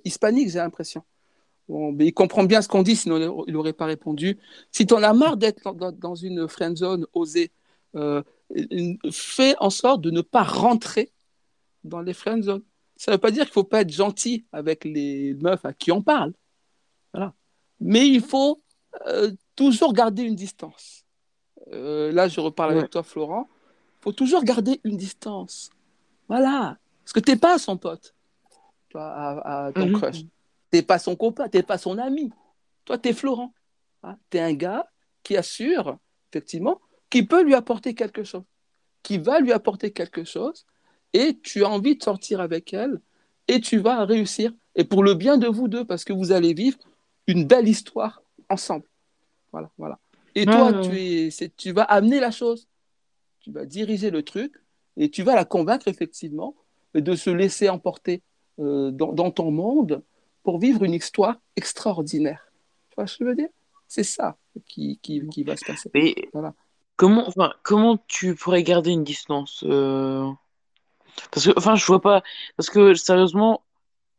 [0.04, 1.02] hispanique, j'ai l'impression.
[1.68, 4.38] Bon, mais il comprend bien ce qu'on dit, sinon il n'aurait pas répondu.
[4.72, 7.50] Si tu en as marre d'être dans, une friend zone osée,
[9.12, 11.12] fais en sorte de ne pas rentrer
[11.84, 12.62] dans les friend zones.
[12.96, 15.72] Ça ne veut pas dire qu'il ne faut pas être gentil avec les meufs à
[15.72, 16.32] qui on parle.
[17.12, 17.34] Voilà.
[17.80, 18.62] Mais il faut
[19.06, 21.04] euh, toujours garder une distance.
[21.72, 22.78] Euh, là, je reparle Ouais.
[22.78, 23.48] avec toi, Florent.
[24.00, 25.70] Il faut toujours garder une distance.
[26.28, 26.78] Voilà.
[27.04, 28.14] Parce que tu n'es pas son pote,
[28.90, 29.92] toi, à, à ton Mhm.
[29.92, 30.18] crush.
[30.20, 30.26] Tu
[30.74, 32.30] n'es pas son copain, tu n'es pas son ami.
[32.84, 33.52] Toi, tu es Florent.
[34.30, 34.88] tu es un gars
[35.24, 35.98] qui assure,
[36.30, 36.80] effectivement,
[37.10, 38.44] qui peut lui apporter quelque chose,
[39.02, 40.66] qui va lui apporter quelque chose,
[41.12, 43.00] et tu as envie de sortir avec elle,
[43.48, 44.52] et tu vas réussir.
[44.76, 46.78] Et pour le bien de vous deux, parce que vous allez vivre
[47.26, 48.84] une belle histoire ensemble.
[49.52, 49.98] Voilà, voilà.
[50.34, 52.68] Et toi, tu, es, tu vas amener la chose,
[53.40, 54.54] tu vas diriger le truc,
[54.96, 56.54] et tu vas la convaincre, effectivement,
[56.94, 58.22] de se laisser emporter
[58.58, 60.02] euh, dans, dans ton monde
[60.42, 62.50] pour vivre une histoire extraordinaire.
[62.90, 63.48] Tu vois ce que je veux dire?
[63.86, 64.36] C'est ça
[64.66, 65.90] qui, qui, qui va se passer.
[65.94, 66.54] Mais Voilà.
[66.96, 70.28] comment, enfin, comment tu pourrais garder une distance euh,
[71.30, 72.22] Parce que, enfin, je vois pas.
[72.56, 73.62] Parce que sérieusement,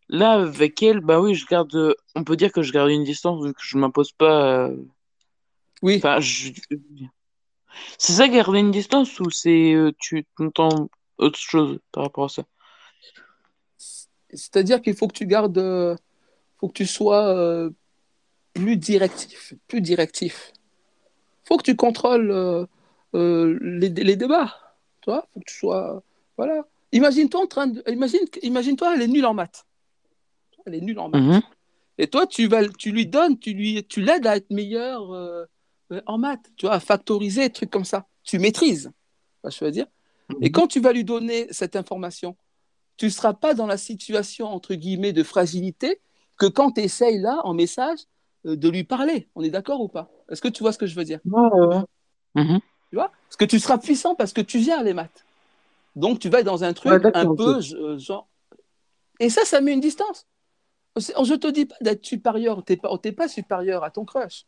[0.10, 1.74] là, avec elle, bah oui, je garde.
[1.76, 4.68] euh, On peut dire que je garde une distance vu que je m'impose pas.
[4.70, 4.76] euh,
[5.82, 6.52] Oui, Enfin, je...
[8.00, 10.90] c'est ça garder une distance ou c'est euh, tu entends
[11.20, 12.44] autre chose par rapport à ça?
[14.34, 15.96] c'est-à-dire qu'il faut que tu gardes, euh,
[16.60, 17.70] faut que tu sois euh,
[18.54, 20.54] plus directif, plus directif.
[21.46, 22.66] faut que tu contrôles euh,
[23.16, 24.56] euh, les, les débats.
[25.02, 26.04] Tu vois, faut que tu sois,
[26.38, 26.66] voilà.
[26.94, 29.66] Imagine-toi en train de, imagine, imagine-toi, elle est nulle en maths.
[30.66, 31.22] Elle est nulle en maths.
[31.22, 31.42] Mhm.
[31.98, 35.46] Et toi, tu vas, tu lui donnes, tu lui, tu l'aides à être meilleur euh,
[35.92, 38.08] euh, en maths, tu vois, à factoriser, des trucs comme ça.
[38.24, 38.92] Tu maîtrises,
[39.44, 39.88] je veux dire.
[40.42, 42.38] Et quand tu vas lui donner cette information,
[42.98, 46.02] tu ne seras pas dans la situation, entre guillemets, de fragilité
[46.38, 48.00] que quand tu essayes là, en message,
[48.46, 49.28] euh, de lui parler.
[49.36, 50.10] On est d'accord ou pas?
[50.30, 51.20] Est-ce que tu vois ce que je veux dire?
[51.26, 51.78] Ouais.
[52.36, 52.60] Mhm.
[52.90, 53.12] Tu vois?
[53.28, 55.26] Parce que tu seras puissant parce que tu gères les maths.
[55.96, 58.28] Donc, tu vas être dans un truc Ouais, un peu euh, genre.
[59.20, 60.26] Et ça, ça met une distance.
[60.98, 64.46] Je te dis pas d'être supérieur, tu n'es pas, pas supérieur à ton crush.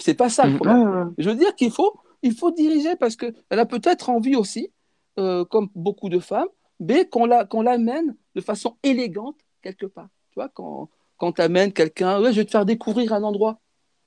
[0.00, 0.56] C'est pas ça le Mhm.
[0.56, 0.88] problème.
[0.88, 1.12] Ouais, ouais.
[1.18, 4.72] Je veux dire qu'il faut, il faut diriger parce qu'elle a peut-être envie aussi,
[5.18, 6.48] euh, comme beaucoup de femmes,
[6.78, 10.08] mais qu'on la, qu'on l'amène de façon élégante quelque part.
[10.30, 10.88] Tu vois, quand,
[11.18, 13.60] quand tu amènes quelqu'un, ouais, je vais te faire découvrir un endroit.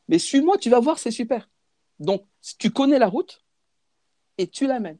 [0.08, 1.50] Mais suis-moi, tu vas voir, c'est super.
[2.00, 3.44] Donc, si tu connais la route
[4.38, 4.98] et tu l'amènes.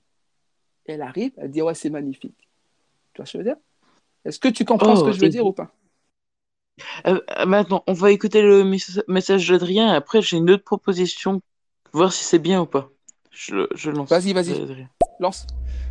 [0.86, 2.38] Elle arrive, elle dit, ouais, c'est magnifique.
[3.14, 3.62] Tu vois ce que je veux dire?
[4.26, 5.74] Est-ce que tu comprends Oh, ce que je veux dire ou pas?
[7.08, 9.90] Euh, euh, maintenant, on va écouter le mes- message d'Adrien.
[9.90, 11.42] Après, j'ai une autre proposition.
[11.92, 12.90] Voir si c'est bien ou pas.
[13.32, 14.10] Je, je lance.
[14.10, 14.62] Vas-y, vas-y.
[14.62, 14.90] Adrien.
[15.20, 15.46] Lance.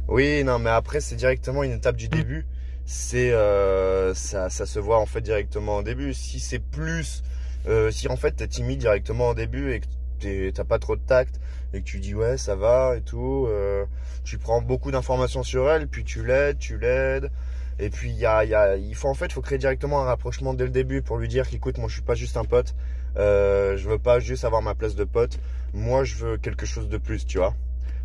[0.08, 2.44] Oui, non, mais après, c'est directement une étape du début.
[2.84, 6.12] C'est euh, ça, ça se voit en fait directement au début.
[6.14, 7.22] Si c'est plus,
[7.68, 11.02] euh, si en fait t'es timide directement au début et que t'as pas trop de
[11.02, 11.40] tact
[11.72, 13.84] et que tu dis ouais ça va et tout, euh,
[14.24, 17.30] tu prends beaucoup d'informations sur elle, puis tu l'aides, tu l'aides.
[17.78, 20.04] Et puis il y a, y a, il faut en fait, faut créer directement un
[20.04, 22.74] rapprochement dès le début pour lui dire qu'écoute, moi je suis pas juste un pote.
[23.16, 25.38] Euh, je veux pas juste avoir ma place de pote.
[25.74, 27.54] Moi, je veux quelque chose de plus, tu vois.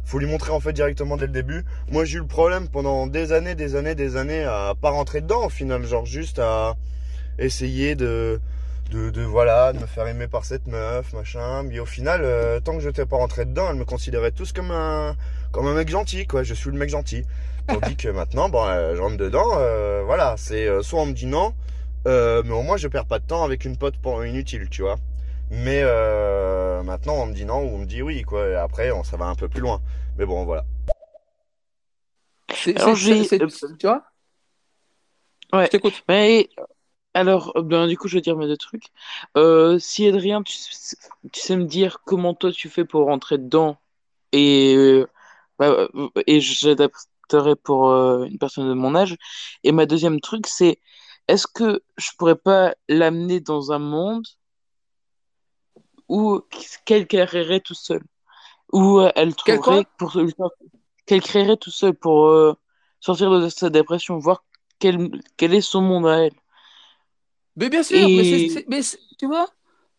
[0.04, 1.64] Faut lui montrer en fait directement dès le début.
[1.92, 5.22] Moi, j'ai eu le problème pendant des années, des années, des années à pas rentrer
[5.22, 6.76] dedans au final, genre juste à
[7.40, 8.40] essayer de
[8.90, 11.64] de, de voilà, de me faire aimer par cette meuf, machin.
[11.64, 14.52] Mais au final, euh, tant que je n'étais pas rentré dedans, elle me considérait tous
[14.54, 15.16] comme un
[15.52, 16.44] comme un mec gentil, quoi.
[16.44, 17.24] Je suis le mec gentil.
[17.68, 21.14] Tandis que maintenant, bon, euh, je rentre dedans, euh, voilà, c'est euh, soit on me
[21.14, 21.54] dit non,
[22.08, 24.82] euh, mais au moins je perds pas de temps avec une pote pour inutile, tu
[24.82, 24.96] vois.
[25.50, 28.48] Mais euh, maintenant, on me dit non ou on me dit oui, quoi.
[28.48, 29.82] Et après, on, ça va un peu plus loin.
[30.18, 30.66] Mais bon, voilà.
[32.54, 34.04] C'est, Alors, c'est- j'ai- c'est- c'est- tu vois
[35.54, 35.66] Ouais.
[35.66, 36.04] Je t'écoute.
[36.10, 36.50] Mais
[37.18, 38.88] alors, euh, ben, du coup, je vais dire mes deux trucs.
[39.38, 40.98] Euh, si Adrien, tu, sais-
[41.32, 43.78] tu sais me dire comment toi tu fais pour rentrer dedans
[44.34, 45.08] et, euh,
[45.60, 45.88] bah,
[46.28, 49.16] et j'adapterai pour euh, une personne de mon âge.
[49.64, 50.80] Et ma deuxième truc, c'est
[51.28, 54.26] est-ce que je pourrais pas l'amener dans un monde
[56.10, 56.42] où
[56.86, 58.02] qu'elle créerait tout seul,
[58.74, 60.18] où elle trouverait pour
[61.06, 62.56] qu'elle créerait tout seul pour
[63.00, 64.44] sortir de sa dépression, voir
[64.80, 66.34] quel, quel est son monde à elle?
[67.58, 68.82] Mais bien sûr, mais,
[69.18, 69.50] tu vois,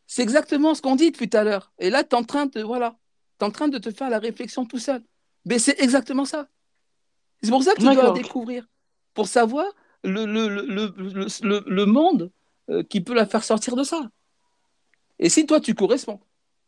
[0.07, 1.73] c'est exactement ce qu'on dit depuis tout à l'heure.
[1.79, 2.97] Et là, tu es en train de, voilà,
[3.39, 5.03] t'es en train de te faire la réflexion tout seul.
[5.45, 6.49] Mais c'est exactement ça.
[7.43, 8.67] C'est pour ça que tu dois découvrir,
[9.15, 9.67] pour savoir
[10.05, 12.31] le, le, le, le, monde
[12.71, 14.11] euh, qui peut la faire sortir de ça.
[15.19, 16.19] Et si toi, tu corresponds,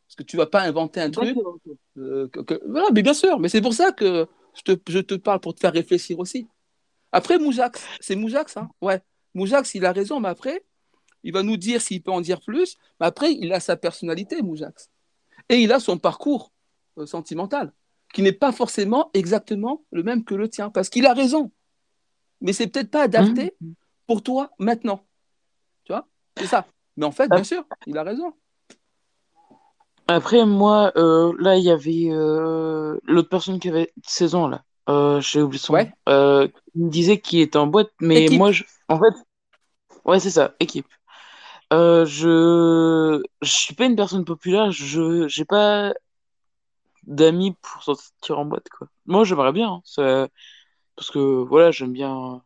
[0.08, 1.36] parce que tu vas pas inventer un truc,
[1.98, 4.98] euh, que- que- voilà, mais bien sûr, mais c'est pour ça que je te, je
[4.98, 6.48] te parle pour te faire réfléchir aussi.
[7.12, 8.68] Après, Moujax, c'est Moujax, hein?
[8.80, 9.00] Ouais.
[9.34, 10.64] Moujax, il a raison, mais après,
[11.24, 12.76] il va nous dire s'il peut en dire plus.
[13.00, 14.90] Mais après, il a sa personnalité, Moujax.
[15.48, 16.52] Et il a son parcours
[16.98, 17.72] euh, sentimental,
[18.14, 21.50] qui n'est pas forcément exactement le même que le tien, parce qu'il a raison.
[22.40, 23.74] Mais c'est peut-être pas adapté Mhm.
[24.06, 25.04] pour toi maintenant.
[25.84, 26.06] Tu vois?
[26.36, 26.66] C'est ça.
[26.96, 28.32] Mais en fait, bien sûr, il a raison.
[30.06, 34.64] Après, moi, euh, là, il y avait euh, l'autre personne qui avait 16 ans, là.
[34.88, 35.78] Euh, j'ai oublié son nom.
[35.78, 35.92] Ouais.
[36.08, 38.38] Euh, il me disait qu'il était en boîte, mais Équipe.
[38.38, 38.64] moi, je...
[38.88, 39.14] en fait,
[40.04, 40.88] ouais, c'est ça, équipe.
[41.72, 43.22] Euh, je...
[43.42, 45.92] je suis pas une personne populaire, je j'ai pas
[47.04, 48.88] d'amis pour sortir en boîte, quoi.
[49.06, 50.28] Moi, j'aimerais bien, hein, ça-
[50.96, 52.42] parce que, voilà, j'aime bien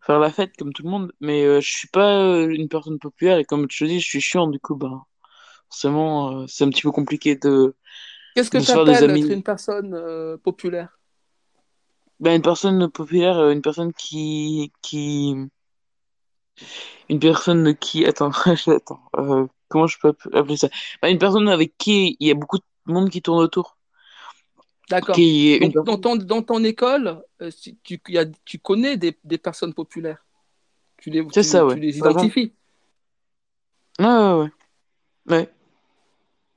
[0.00, 2.98] faire la fête comme tout le monde, mais euh, je suis pas euh, une personne
[2.98, 5.04] populaire, et comme je te dis, je suis chiant, du coup, bah,
[5.70, 7.76] forcément, euh, c'est un petit peu compliqué de,
[8.34, 9.32] Qu'est-ce que de tu se faire des appelles être amis.
[9.32, 10.98] une personne euh, populaire?
[12.20, 15.34] Ben, une personne populaire, euh, une personne qui, qui,
[17.08, 18.30] une personne qui, attends,
[18.66, 20.68] attends, euh, comment je peux appeler ça?
[21.02, 23.76] Ben, une personne avec qui il y a beaucoup de monde qui tourne autour.
[24.88, 25.14] D'accord.
[25.16, 29.18] Qui Donc, dans ton, dans ton école, euh, si tu, y a- tu connais des,
[29.24, 30.24] des personnes populaires?
[30.98, 31.80] Tu les, tu, ça, tu ouais.
[31.80, 32.52] les identifies?
[33.98, 34.50] ouais, ouais,
[35.26, 35.50] ouais.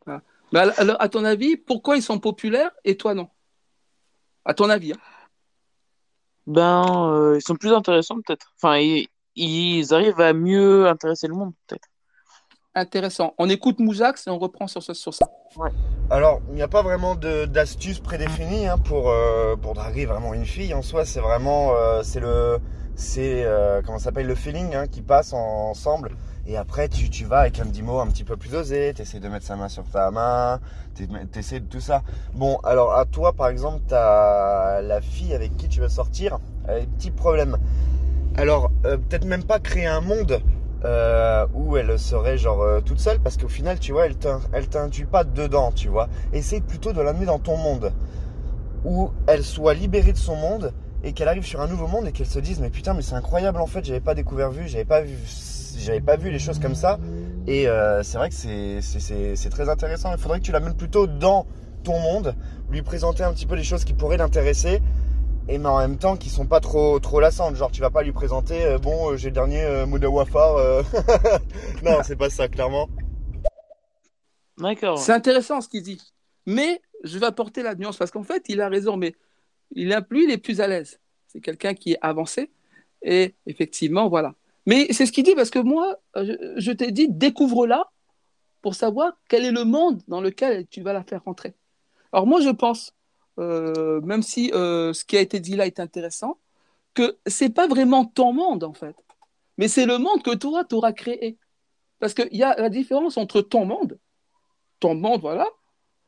[0.07, 0.17] Ouais.
[0.51, 3.29] Mais al- alors, à ton avis, pourquoi ils sont populaires et toi non?
[4.45, 4.97] À ton avis, hein.
[6.47, 8.53] Ben, euh, ils sont plus intéressants, peut-être.
[8.57, 11.87] Enfin, ils, ils arrivent à mieux intéresser le monde, peut-être.
[12.73, 13.33] Intéressant.
[13.37, 15.27] On écoute Moujax et on reprend sur, ce- sur ça.
[15.57, 15.71] Ouais.
[16.09, 20.33] Alors, il n'y a pas vraiment de- d'astuce prédéfinie hein, pour, euh, pour draguer vraiment
[20.33, 20.73] une fille.
[20.73, 22.59] En soi, c'est vraiment, euh, c'est le,
[22.95, 26.15] c'est, euh, comment ça s'appelle, le feeling hein, qui passe en- ensemble.
[26.47, 29.01] Et après, tu, tu vas avec un petit mot un petit peu plus osé, tu
[29.01, 30.59] essaies de mettre sa main sur ta main,
[30.95, 31.07] tu
[31.37, 32.03] essaies de tout ça.
[32.33, 36.39] Bon, alors à toi, par exemple, tu as la fille avec qui tu veux sortir,
[36.67, 37.57] elle a des petits problèmes.
[38.37, 40.41] Alors, euh, peut-être même pas créer un monde
[40.85, 44.39] euh, où elle serait genre euh, toute seule, parce qu'au final, tu vois, elle t'in-
[44.53, 46.07] elle t'induit pas dedans, tu vois.
[46.33, 47.91] Essaye plutôt de l'amener dans ton monde,
[48.85, 52.11] où elle soit libérée de son monde et qu'elle arrive sur un nouveau monde et
[52.11, 54.85] qu'elle se dise mais putain mais c'est incroyable en fait, j'avais pas découvert vu, j'avais
[54.85, 55.15] pas vu,
[55.79, 56.99] j'avais pas vu les choses comme ça.
[57.47, 57.67] Et
[58.03, 60.11] c'est vrai que c'est très intéressant.
[60.13, 61.45] Il faudrait que tu l'amènes plutôt dans
[61.83, 62.35] ton monde,
[62.71, 64.81] lui présenter un petit peu les choses qui pourraient l'intéresser
[65.47, 68.03] et mais en même temps qui sont pas trop trop lassantes genre tu vas pas
[68.03, 70.83] lui présenter euh, bon euh, j'ai le dernier euh, mot de Wafar euh.
[71.83, 72.87] non c'est pas ça clairement
[74.61, 74.99] D'accord.
[74.99, 76.01] C'est intéressant ce qu'il dit.
[76.45, 79.15] Mais je vais apporter la nuance parce qu'en fait, il a raison, mais
[79.71, 80.99] il a, lui, il est plus à l'aise.
[81.27, 82.51] C'est quelqu'un qui est avancé.
[83.01, 84.35] Et effectivement, voilà.
[84.65, 87.91] Mais c'est ce qu'il dit parce que moi, je, je t'ai dit, découvre-la
[88.61, 91.55] pour savoir quel est le monde dans lequel tu vas la faire rentrer.
[92.13, 92.93] Alors moi, je pense,
[93.39, 96.37] euh, même si euh, ce qui a été dit là est intéressant,
[96.93, 98.95] que c'est pas vraiment ton monde en fait,
[99.57, 101.37] mais c'est le monde que toi, tu auras créé.
[101.99, 103.99] Parce qu'il y a la différence entre ton monde,
[104.79, 105.47] ton monde, voilà,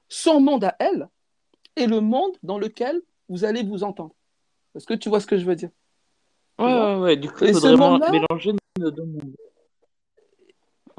[0.09, 1.07] son monde à elle,
[1.75, 4.15] et le monde dans lequel vous allez vous entendre.
[4.75, 5.69] Est-ce que tu vois ce que je veux dire?
[6.59, 7.17] Ouais, ouais, ouais.
[7.17, 9.35] Du coup, il faudrait mélanger nos deux mondes.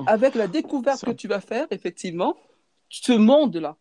[0.06, 1.06] avec la découverte Ça.
[1.09, 2.36] que tu vas faire, effectivement,
[2.88, 3.76] ce monde-là,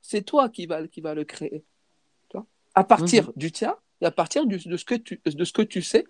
[0.00, 1.64] c'est toi qui va, qui va le créer.
[2.74, 3.32] À partir Mhm.
[3.36, 6.04] du tien et à partir du- de, ce que tu, de ce que tu sais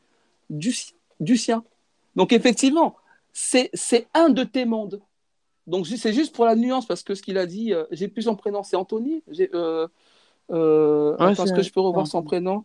[0.51, 1.65] du, si- du sien.
[2.17, 2.97] Donc, effectivement,
[3.33, 3.71] c'est
[4.15, 5.01] un de tes mondes.
[5.67, 8.23] Donc, c'est juste pour la nuance, parce que ce qu'il a dit, euh, j'ai plus
[8.23, 9.23] son prénom, c'est Anthony.
[9.29, 9.87] J'ai, euh,
[10.51, 12.65] euh, Ouais, attends, est-ce que je peux revoir son prénom?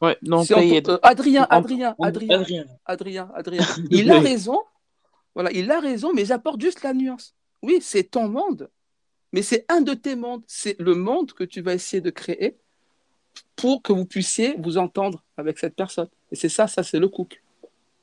[0.00, 0.44] Ouais, non,
[1.02, 2.64] Adrien, Adrien, Adrien, Adrien.
[2.86, 3.66] Adrien, Adrien.
[3.90, 4.62] Il a raison.
[5.34, 7.34] Voilà, il a raison, mais j'apporte juste la nuance.
[7.62, 8.70] Oui, c'est ton monde,
[9.32, 10.44] mais c'est un de tes mondes.
[10.46, 12.58] C'est le monde que tu vas essayer de créer
[13.56, 16.08] pour que vous puissiez vous entendre avec cette personne.
[16.30, 17.42] Et c'est ça, ça c'est le couple.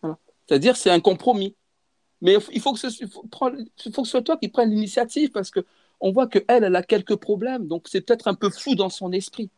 [0.02, 0.18] Voilà.
[0.48, 1.56] C'est-à-dire, c'est un compromis.
[2.22, 2.90] Mais il faut que ce,
[4.03, 5.66] soit toi qui prennes l'initiative parce que
[5.99, 9.12] on voit que elle, a quelques problèmes, donc c'est peut-être un peu flou dans son
[9.12, 9.49] esprit.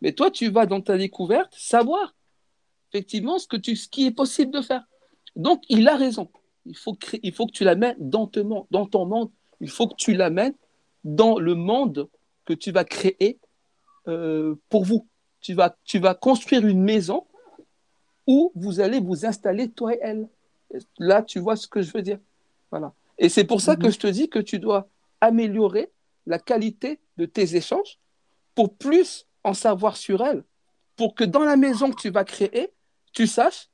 [0.00, 2.14] Mais toi, tu vas dans ta découverte savoir
[2.92, 4.84] effectivement ce, qui est possible de faire.
[5.36, 6.28] Donc, il a raison.
[6.66, 8.30] Il faut, que tu l'amènes dans,
[8.70, 9.30] dans ton monde.
[9.60, 10.54] Il faut que tu l'amènes
[11.04, 12.08] dans le monde
[12.44, 13.38] que tu vas créer
[14.10, 15.06] euh, pour vous.
[15.40, 17.26] Tu vas, tu vas construire une maison
[18.26, 20.28] où vous allez vous installer, toi et elle.
[20.98, 22.18] Là, tu vois ce que je veux dire.
[22.70, 22.92] Voilà.
[23.18, 24.88] Et c'est pour ça que je te dis que tu dois
[25.20, 25.90] améliorer
[26.26, 27.98] la qualité de tes échanges
[28.54, 30.44] pour plus en savoir sur elle,
[30.96, 32.70] pour que dans la maison que tu vas créer,
[33.12, 33.68] tu saches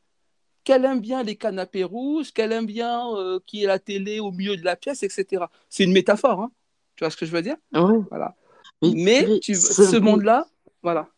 [0.65, 4.19] qu'elle aime bien les canapés rouges, qu'elle aime bien euh, qu'il y ait la télé
[4.19, 5.45] au milieu de la pièce, etc.
[5.69, 6.51] C'est une métaphore, hein.
[6.97, 7.57] tu vois ce que je veux dire?
[7.73, 7.99] Ouais.
[8.11, 8.35] Voilà.
[8.83, 10.47] Mais, tu, ce monde-là,
[10.83, 11.09] voilà.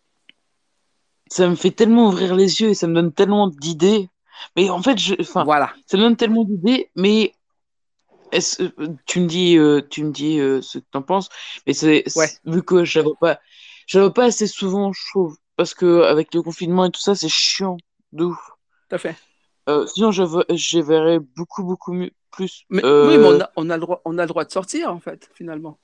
[1.28, 4.08] ça me fait tellement ouvrir les yeux et ça me donne tellement d'idées.
[4.56, 5.72] Mais en fait, je, Voilà.
[5.86, 7.34] ça me donne tellement d'idées, mais
[8.32, 11.28] est-ce, euh, tu me dis, euh, tu me dis euh, ce que t'en penses,
[11.66, 12.26] mais c'est, Ouais.
[12.28, 13.40] c'est- vu que je vois pas,
[13.92, 17.28] vois pas assez souvent, je trouve, parce que avec le confinement et tout ça, c'est
[17.28, 17.76] chiant,
[18.12, 18.38] de ouf.
[18.88, 19.16] Tout à fait.
[19.68, 22.64] Euh, sinon, je, verrais beaucoup, beaucoup mieux, plus.
[22.70, 24.92] Mais, Oui, mais on a, on, a le droit, on a le droit de sortir,
[24.92, 25.78] en fait, finalement.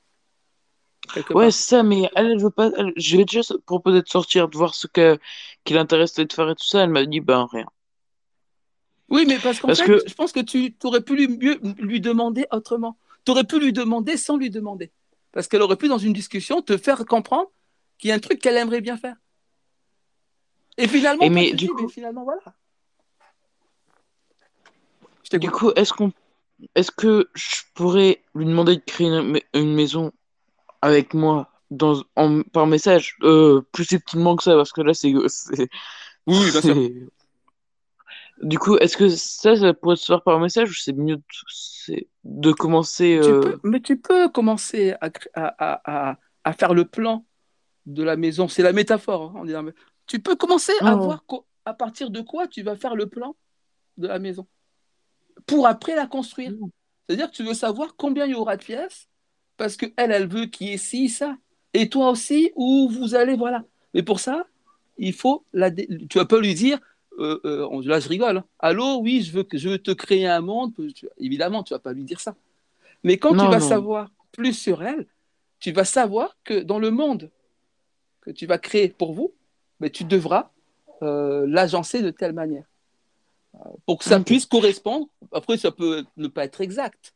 [1.35, 2.71] Ouais, c'est ça, mais elle, elle veut pas.
[2.77, 5.19] Elle, je lui ai déjà proposé de sortir, de voir ce que,
[5.65, 6.83] qui l'intéresse de faire et tout ça.
[6.85, 7.67] Elle m'a dit, ben rien.
[9.11, 11.61] Oui, mais parce qu'en Parce fait, que- je pense que tu aurais pu lui, mieux
[11.79, 12.97] lui demander autrement.
[13.25, 14.91] Tu aurais pu lui demander sans lui demander.
[15.33, 17.51] Parce qu'elle aurait pu, dans une discussion, te faire comprendre
[17.99, 19.17] qu'il y a un truc qu'elle aimerait bien faire.
[20.79, 22.41] Et finalement, Et toi, mais tu du dis, coup- mais finalement, voilà.
[25.23, 25.59] Je Du t'écoute.
[25.59, 26.13] coup, est-ce qu'on,
[26.75, 30.13] est-ce que je pourrais lui demander de créer une, une maison
[30.85, 35.13] avec moi dans, en, par message, euh, plus subtilement que ça, parce que là, c'est,
[35.29, 35.69] c'est,
[36.27, 36.75] Oui, bien sûr.
[36.75, 36.95] c'est-
[38.43, 41.23] Du coup, est-ce que ça, ça pourrait se faire par message ou c'est mieux de,
[41.49, 46.53] c'est de commencer Tu euh, peux, mais tu peux commencer à, à, à- à- à
[46.53, 47.25] faire le plan
[47.87, 48.49] de la maison.
[48.49, 49.31] C'est la métaphore.
[49.31, 49.55] hein, on dit,
[50.07, 51.05] tu peux commencer à ouais.
[51.05, 51.25] voir
[51.65, 53.37] à partir de quoi tu vas faire le plan
[53.97, 54.47] de la maison
[55.47, 56.51] pour après la construire.
[56.51, 56.69] Mmh.
[57.09, 59.09] C'est-à-dire que tu veux savoir combien il y aura de pièces
[59.57, 61.37] parce que elle, elle veut qu'il y ait ci, ça.
[61.73, 63.65] Et toi aussi, où vous allez, voilà.
[63.95, 64.47] Mais pour ça,
[64.99, 65.71] il faut la.
[65.71, 66.79] dé- Tu vas pas lui dire.
[67.19, 68.39] euh, euh, là, je rigole.
[68.39, 68.45] hein.
[68.59, 70.73] Allô, oui, je veux que je veux te créer un monde.
[71.19, 72.35] Évidemment, tu vas pas lui dire ça.
[73.05, 73.69] Mais quand tu vas non.
[73.69, 75.07] savoir plus sur elle,
[75.61, 77.31] tu vas savoir que dans le monde
[78.23, 79.33] que tu vas créer pour vous,
[79.81, 80.51] mais tu devras
[81.03, 82.65] euh, l'agencer de telle manière
[83.87, 85.09] pour que ça puisse correspondre.
[85.33, 87.15] Après, ça peut ne pas être exact,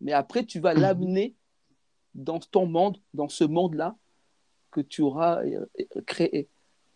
[0.00, 1.34] mais après, tu vas l'amener
[2.14, 3.96] dans ton monde, dans ce monde-là
[4.70, 5.66] que tu auras euh,
[6.06, 6.48] créé.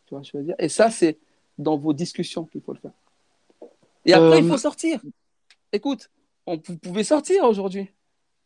[0.07, 0.57] Tu vois je veux dire?
[0.59, 1.19] Et ça, c'est
[1.59, 2.93] dans vos discussions qu'il faut le faire.
[4.05, 5.01] Et après, Euh, il faut sortir.
[5.73, 6.11] Écoute,
[6.47, 7.91] on, vous pouvez sortir aujourd'hui.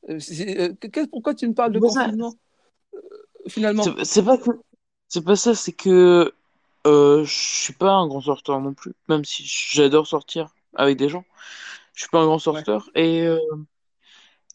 [0.09, 2.05] Euh, euh, pourquoi tu me parles de ça.
[2.05, 2.35] confinement?
[2.95, 2.99] Euh,
[3.49, 4.51] finalement C'est pas que
[5.09, 6.33] c'est pas ça, c'est que
[6.87, 11.09] euh, je suis pas un grand sorteur non plus, même si j'adore sortir avec des
[11.09, 11.25] gens.
[11.95, 13.39] Je suis pas un grand sorteur et euh,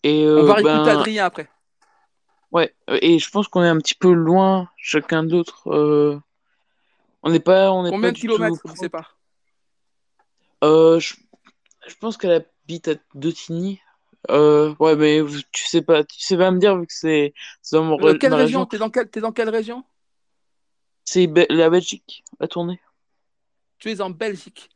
[0.01, 1.47] et On euh, va ben Adrien après.
[2.51, 5.67] Ouais et je pense qu'on est un petit peu loin chacun de l'autre.
[5.71, 6.19] euh,
[7.23, 8.77] on n'est pas on n'est Combien pas de du tout kilomètres proches.
[8.79, 9.05] sais pas?
[10.63, 11.15] Euh, je,
[11.87, 13.81] je pense qu'elle habite à Dautigny.
[14.31, 17.75] Euh, ouais mais tu sais pas tu sais pas me dire vu que c'est c'est
[17.75, 18.61] dans mon Euh, re- quelle ma région?
[18.61, 18.65] région.
[18.65, 19.83] T'es dans, t'es dans quelle région?
[21.03, 22.79] C'est Be- la Belgique la tournée.
[23.79, 24.69] Tu es en Belgique.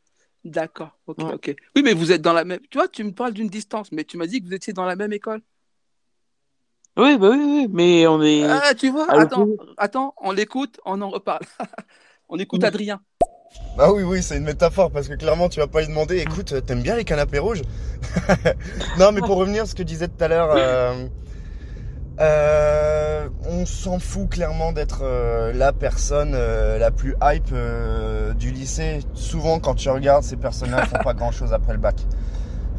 [0.45, 0.97] D'accord.
[1.07, 1.33] Ok, Ouais.
[1.33, 1.55] ok.
[1.75, 2.61] Oui, mais vous êtes dans la même.
[2.69, 4.85] Tu vois, tu me parles d'une distance, mais tu m'as dit que vous étiez dans
[4.85, 5.41] la même école.
[6.99, 9.47] Oui bah oui oui mais on est Ah, tu vois Attends,
[9.77, 11.43] attends, on l'écoute, on en reparle.
[12.29, 12.67] on écoute Oui.
[12.67, 12.99] Adrien.
[13.77, 16.53] Bah oui, oui, c'est une métaphore parce que clairement, tu vas pas lui demander, écoute,
[16.65, 17.61] t'aimes bien les canapés rouges?
[18.99, 21.07] Non, mais pour revenir à ce que disais tout à l'heure, euh,
[22.19, 28.51] euh, on s'en fout clairement d'être euh, la personne euh, la plus hype euh, du
[28.51, 28.99] lycée.
[29.13, 31.95] Souvent, quand tu regardes, ces personnes-là font pas grand-chose après le bac.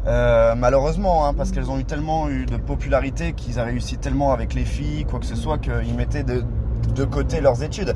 [0.07, 4.31] Euh, malheureusement, hein, parce qu'elles ont eu tellement eu de popularité qu'ils ont réussi tellement
[4.33, 6.43] avec les filles, quoi que ce soit, qu'ils mettaient de,
[6.95, 7.95] de côté leurs études.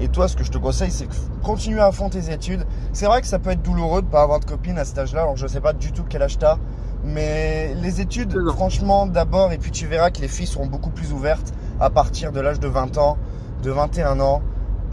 [0.00, 2.64] Et toi, ce que je te conseille, c'est que continue à fond tes études.
[2.92, 5.22] C'est vrai que ça peut être douloureux de pas avoir de copine à cet âge-là.
[5.22, 6.56] Alors, je sais pas du tout quel âge t'as.
[7.04, 11.12] Mais les études, franchement, d'abord, et puis tu verras que les filles seront beaucoup plus
[11.12, 13.18] ouvertes à partir de l'âge de 20 ans,
[13.62, 14.42] de 21 ans.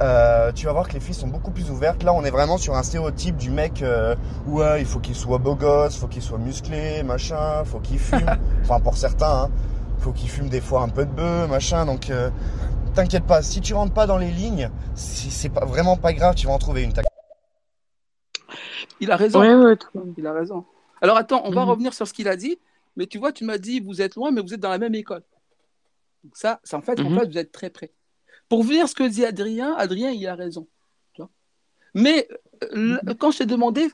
[0.02, 2.04] Euh, tu vas voir que les filles sont beaucoup plus ouvertes.
[2.04, 4.16] Là, on est vraiment sur un stéréotype du mec euh,
[4.48, 8.26] ouais, il faut qu'il soit beau gosse, faut qu'il soit musclé, machin, faut qu'il fume.
[8.64, 9.50] enfin, pour certains, hein,
[10.00, 11.86] faut qu'il fume des fois un peu de bœuf, machin.
[11.86, 12.30] Donc, euh,
[12.96, 16.36] t'inquiète pas, si tu rentres pas dans les lignes, si- c'est pas vraiment pas grave,
[16.36, 16.94] tu vas en trouver une.
[19.02, 19.40] Il a raison.
[19.42, 20.04] Ouais, ouais, toi.
[20.18, 20.66] Il a raison.
[21.02, 21.70] Alors attends, on va Mhm.
[21.72, 22.58] revenir sur ce qu'il a dit.
[22.96, 24.96] Mais tu vois, tu m'as dit, vous êtes loin, mais vous êtes dans la même
[24.96, 25.24] école.
[26.24, 27.20] Donc ça, c'est en fait, en Mhm.
[27.20, 27.92] fait, vous êtes très près.
[28.50, 30.68] Pour venir ce que dit Adrien, Adrien, il a raison.
[31.14, 31.30] tu vois.
[31.94, 32.28] Mais
[32.64, 33.88] euh, l- quand je t'ai demandé,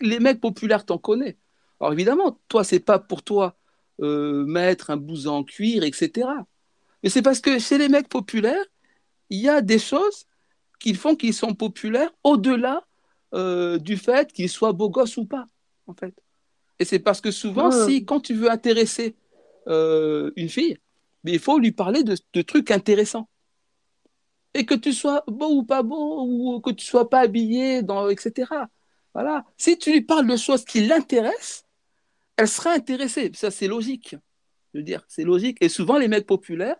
[0.00, 1.36] les mecs populaires, t'en connais.
[1.80, 3.56] Alors évidemment, toi, c'est pas pour toi
[4.00, 6.28] euh, mettre un blouson en cuir, etc.
[7.02, 8.64] Mais c'est parce que chez les mecs populaires,
[9.30, 10.26] il y a des choses
[10.78, 12.84] qui font qu'ils sont populaires au-delà
[13.34, 15.46] euh, du fait qu'ils soient beaux gosses ou pas,
[15.86, 16.14] en fait.
[16.78, 17.86] Et c'est parce que souvent, Ouais.
[17.86, 19.16] si quand tu veux intéresser
[19.66, 20.78] euh, une fille,
[21.24, 23.28] mais il faut lui parler de, de trucs intéressants.
[24.56, 28.50] Et que tu sois beau ou pas beau, ou que tu sois pas habillé, etc.
[29.14, 29.44] Voilà.
[29.56, 31.64] Si tu lui parles de choses qui l'intéressent,
[32.36, 33.30] elle sera intéressée.
[33.34, 34.16] Ça, c'est logique.
[34.72, 35.58] Je veux dire, c'est logique.
[35.60, 36.76] Et souvent, les mecs populaires,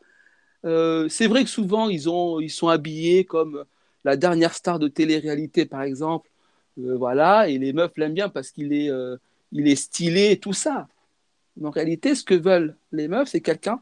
[0.65, 3.65] euh, c'est vrai que souvent, ils, ont, ils sont habillés comme
[4.05, 6.31] la dernière star de télé-réalité, par exemple.
[6.79, 9.17] Euh, voilà, et les meufs l'aiment bien parce qu'il est, euh,
[9.53, 10.89] il est stylé et tout ça.
[11.57, 13.81] Mais en réalité, ce que veulent les meufs, c'est quelqu'un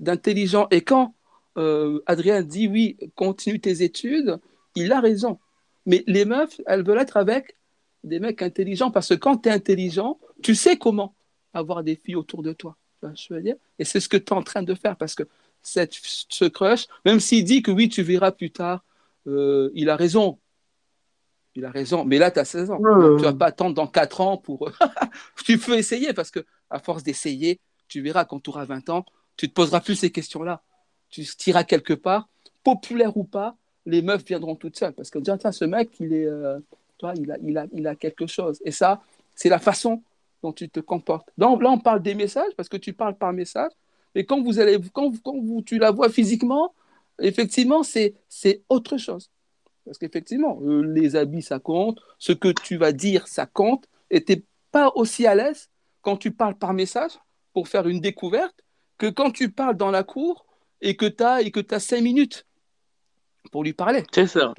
[0.00, 0.68] d'intelligent.
[0.70, 1.14] Et quand
[1.56, 4.38] euh, Adrien dit oui, continue tes études,
[4.74, 5.38] il a raison.
[5.86, 7.56] Mais les meufs, elles veulent être avec
[8.02, 11.14] des mecs intelligents parce que quand tu es intelligent, tu sais comment
[11.52, 12.76] avoir des filles autour de toi.
[13.02, 13.56] Je veux dire?
[13.78, 15.24] Et c'est ce que tu es en train de faire parce que
[15.62, 18.84] cette, ce crush, même s'il dit que oui, tu verras plus tard,
[19.26, 20.38] euh, il a raison.
[21.54, 22.04] Il a raison.
[22.04, 22.78] Mais là, tu as 16 ans.
[22.78, 24.70] Tu vas pas attendre dans 4 ans pour.
[25.44, 29.04] tu peux essayer parce que à force d'essayer, tu verras quand tu auras 20 ans,
[29.36, 30.62] tu te poseras plus ces questions-là.
[31.22, 32.28] Tu iras quelque part,
[32.64, 36.12] populaire ou pas, les meufs viendront toutes seules parce que tiens, tiens, ce mec, il
[36.12, 36.58] est, euh,
[36.98, 38.60] tu vois, il a, il a, il a quelque chose.
[38.64, 39.02] Et ça,
[39.34, 40.02] c'est la façon
[40.42, 41.28] dont tu te comportes.
[41.38, 43.70] Donc là, on parle des messages parce que tu parles par message.
[44.14, 46.74] Et quand vous allez, quand, quand vous, tu la vois physiquement,
[47.20, 48.14] effectivement, c'est
[48.68, 49.30] autre chose.
[49.84, 52.00] Parce qu'effectivement, euh, les habits, ça compte.
[52.18, 53.86] Ce que tu vas dire, ça compte.
[54.10, 55.68] Et tu n'es pas aussi à l'aise
[56.00, 57.12] quand tu parles par message
[57.52, 58.54] pour faire une découverte
[58.98, 60.46] que quand tu parles dans la cour
[60.80, 62.46] et que tu as, et que as cinq minutes
[63.50, 64.02] pour lui parler.
[64.12, 64.52] C'est ça.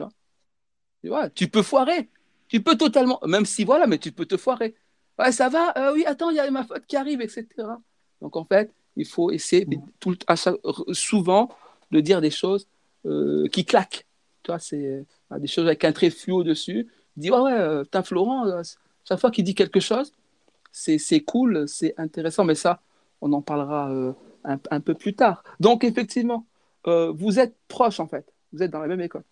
[1.02, 2.10] Tu vois, tu peux foirer.
[2.48, 4.76] Tu peux totalement, même si voilà, mais tu peux te foirer.
[5.20, 7.80] Ouais, ça va, euh, oui, attends, il y a ma faute qui arrive, etc.
[8.22, 10.56] Donc en fait, il faut essayer de- tout, à chaque-
[10.94, 11.50] souvent
[11.92, 12.68] de dire des choses
[13.06, 14.06] euh, qui claquent.
[14.44, 16.88] Tu vois, c'est euh, des choses avec un trait fluo dessus.
[17.18, 18.62] Dis, ouais, ouais, putain, Florent, euh,
[19.08, 20.12] chaque fois qu'il dit quelque chose,
[20.72, 22.82] c'est c'est cool, c'est intéressant, mais ça,
[23.22, 24.14] on en parlera euh,
[24.48, 25.44] un, un peu plus tard.
[25.60, 26.46] Donc, effectivement,
[26.88, 28.26] euh, vous êtes proches, en fait.
[28.54, 29.24] Vous êtes dans la même école.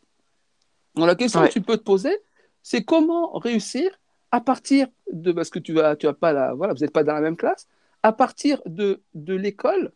[0.96, 1.48] Donc, la question Ouais.
[1.48, 2.16] que tu peux te poser,
[2.62, 4.00] c'est comment réussir
[4.32, 7.04] à partir de, parce que tu vas, tu vas pas la, voilà, vous n'êtes pas
[7.04, 7.68] dans la même classe,
[8.02, 9.92] à partir de, de l'école,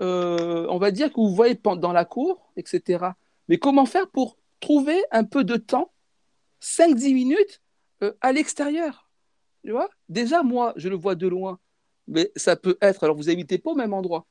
[0.00, 3.04] euh, on va dire que vous voyez dans la cour, etc.
[3.48, 5.90] Mais comment faire pour trouver un peu de temps,
[6.62, 7.60] 5-10 minutes,
[8.02, 9.08] euh, à l'extérieur?
[9.64, 9.88] Tu vois?
[10.08, 11.58] Déjà, moi, je le vois de loin,
[12.10, 14.26] mais ça peut être, alors vous n'habitez pas au même endroit,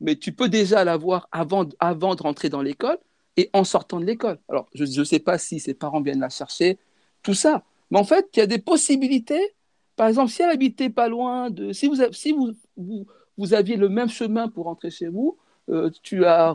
[0.00, 2.98] mais tu peux déjà la voir avant, avant de rentrer dans l'école
[3.36, 4.38] et en sortant de l'école.
[4.48, 6.78] Alors, je ne sais pas si ses parents viennent la chercher,
[7.22, 7.64] tout ça.
[7.90, 9.54] Mais en fait, il y a des possibilités.
[9.96, 11.72] Par exemple, si elle habitait pas loin de.
[11.72, 13.06] Si vous, si vous, vous,
[13.36, 15.38] vous aviez le même chemin pour rentrer chez vous,
[15.68, 16.54] euh, tu, la,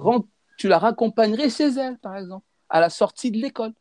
[0.58, 3.74] tu la raccompagnerais chez elle, par exemple, à la sortie de l'école.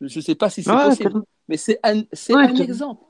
[0.00, 2.00] Je ne sais pas si c'est Ouais, possible, mais c'est un,
[2.30, 3.02] Ouais, un exemple.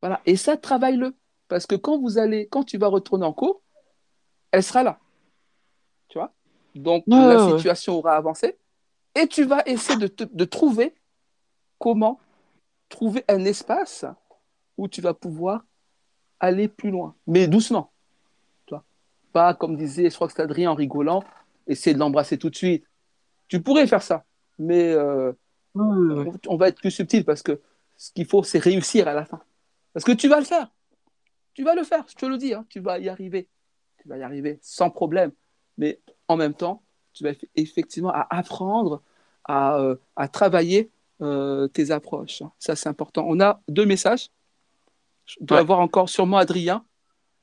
[0.00, 0.22] Voilà.
[0.24, 1.14] Et ça, travaille-le.
[1.50, 3.60] Parce que quand vous allez, quand tu vas retourner en cours,
[4.52, 5.00] elle sera là.
[6.08, 6.32] Tu vois?
[6.76, 7.52] Donc, la ouais.
[7.52, 8.56] situation aura avancé.
[9.16, 10.94] Et tu vas essayer de, te- de trouver
[11.80, 12.20] comment
[12.88, 14.04] trouver un espace
[14.78, 15.64] où tu vas pouvoir
[16.38, 17.16] aller plus loin.
[17.26, 17.90] Mais doucement.
[18.66, 18.84] Tu vois?
[19.32, 21.24] Pas comme disait, je crois que c'est Adrien en rigolant,
[21.66, 22.84] essayer de l'embrasser tout de suite.
[23.48, 24.24] Tu pourrais faire ça.
[24.60, 25.32] Mais euh,
[25.74, 27.60] on va être plus subtil parce que
[27.96, 29.40] ce qu'il faut, c'est réussir à la fin.
[29.92, 30.70] Parce que tu vas le faire.
[31.54, 32.54] Tu vas le faire, je te le dis.
[32.54, 32.64] hein.
[32.68, 33.48] Tu vas y arriver.
[33.98, 35.32] Tu vas y arriver sans problème.
[35.78, 36.82] Mais en même temps,
[37.12, 39.02] tu vas eff- effectivement à apprendre
[39.44, 40.90] à, euh, à travailler
[41.22, 42.42] euh, tes approches.
[42.58, 43.24] Ça, c'est important.
[43.28, 44.28] On a deux messages.
[45.26, 45.60] Je dois Ouais.
[45.60, 46.84] avoir encore sûrement Adrien.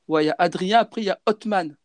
[0.08, 1.76] Ouais, il y a Adrien, après il y a Hotman.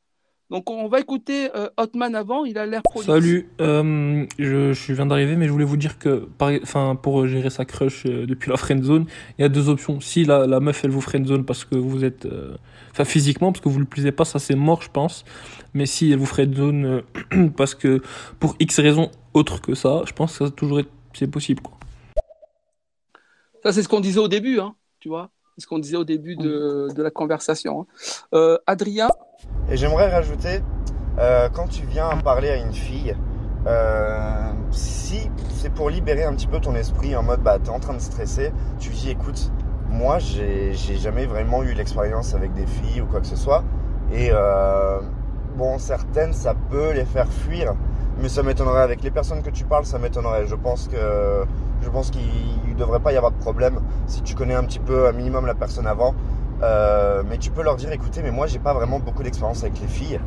[0.53, 3.07] Donc on va écouter euh, Hotman avant, il a l'air prolixe.
[3.07, 7.49] Salut, euh, je, je viens d'arriver, mais je voulais vous dire que enfin, pour gérer
[7.49, 9.07] sa crush euh, depuis la friend zone,
[9.39, 9.99] il y a deux options.
[9.99, 12.55] Si la, la meuf elle vous friend zone parce que vous êtes, euh,
[12.91, 15.25] enfin physiquement parce que vous lui plaisez pas, ça c'est mort je pense.
[15.73, 16.85] Mais si elle vous friend zone
[17.34, 18.03] euh, parce que
[18.39, 21.80] pour X raisons autres que ça, je pense que ça toujours être- c'est possible quoi.
[23.63, 25.31] Ça, c'est ce qu'on disait au début, hein, tu vois.
[25.55, 27.81] C'est ce qu'on disait au début de, de la conversation.
[27.81, 27.85] hein.
[28.34, 29.09] Euh, Adrien,
[29.69, 30.61] Et j'aimerais rajouter,
[31.19, 33.15] euh, quand tu viens parler à une fille,
[33.67, 37.80] euh, si c'est pour libérer un petit peu ton esprit en mode bah t'es en
[37.80, 39.51] train de stresser, tu dis écoute,
[39.89, 43.63] moi j'ai jamais vraiment eu l'expérience avec des filles ou quoi que ce soit,
[44.11, 44.31] et
[45.55, 47.75] bon certaines ça peut les faire fuir,
[48.21, 50.45] mais ça m'étonnerait avec les personnes que tu parles, ça m'étonnerait.
[50.47, 51.45] Je pense que
[51.84, 52.22] je pense qu'il
[52.68, 55.45] ne devrait pas y avoir de problème si tu connais un petit peu un minimum
[55.45, 56.15] la personne avant.
[56.61, 59.80] Euh, mais tu peux leur dire écoutez mais moi j'ai pas vraiment beaucoup d'expérience avec
[59.81, 60.19] les filles.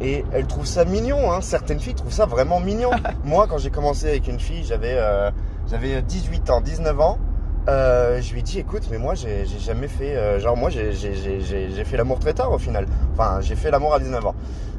[0.00, 1.40] Et elles trouvent ça mignon hein.
[1.40, 2.90] certaines filles trouvent ça vraiment mignon.
[3.24, 5.30] Moi quand j'ai commencé avec une fille j'avais euh,
[5.68, 7.18] j'avais 18 ans 19 ans.
[7.68, 11.84] Euh, je lui ai dit écoute mais moi j'ai jamais fait euh, genre moi j'ai
[11.84, 12.86] fait l'amour très tard au final.
[13.12, 14.34] Enfin j'ai fait l'amour à 19 ans.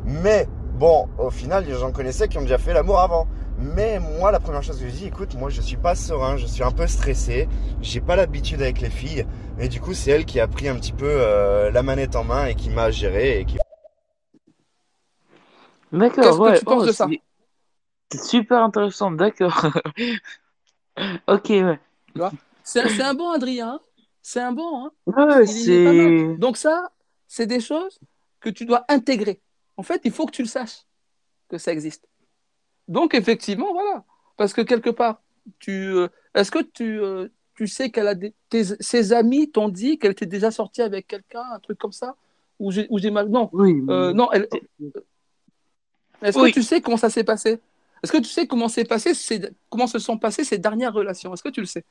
[0.05, 3.27] Mais bon au final j'en connaissais qui ont déjà fait l'amour avant
[3.59, 6.45] mais moi la première chose que je dis écoute moi je suis pas serein je
[6.45, 7.47] suis un peu stressé
[7.81, 9.25] j'ai pas l'habitude avec les filles
[9.61, 12.23] et du coup, c'est elle qui a pris un petit peu euh, la manette en
[12.23, 13.57] main et qui m'a géré et qui
[15.91, 16.59] D'accord, qu'est-ce que ouais.
[16.59, 17.07] tu penses oh, de ça
[18.11, 19.67] c'est- super intéressant, d'accord.
[21.27, 21.79] Ok, ouais.
[22.61, 23.79] c'est c'est un bon Adrien,
[24.21, 24.85] c'est un bon.
[24.85, 24.91] Hein.
[25.05, 26.35] Ouais, c'est.
[26.37, 26.91] Donc ça,
[27.25, 27.99] c'est des choses
[28.41, 29.41] que tu dois intégrer.
[29.77, 30.81] En fait, il faut que tu le saches
[31.47, 32.08] que ça existe.
[32.89, 34.03] Donc effectivement, voilà.
[34.35, 35.21] Parce que quelque part,
[35.59, 39.69] tu, euh, est-ce que tu, euh, tu sais qu'elle a des, tes- ses amis t'ont
[39.69, 42.15] dit qu'elle était déjà sortie avec quelqu'un, un truc comme ça,
[42.59, 43.29] ou j'ai, ou j'ai mal.
[43.29, 44.29] Non, Oui, Euh, non.
[44.31, 44.47] Elle...
[46.21, 46.49] Est-ce Oui.
[46.51, 47.59] que tu sais comment ça s'est passé?
[48.03, 51.33] Est-ce que tu sais comment s'est passé ces- comment se sont passées ces dernières relations?
[51.33, 51.85] Est-ce que tu le sais?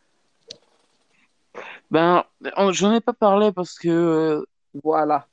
[1.90, 2.24] Ben,
[2.56, 3.88] on- j'en ai pas parlé parce que.
[3.88, 4.44] euh,
[4.84, 5.26] Voilà,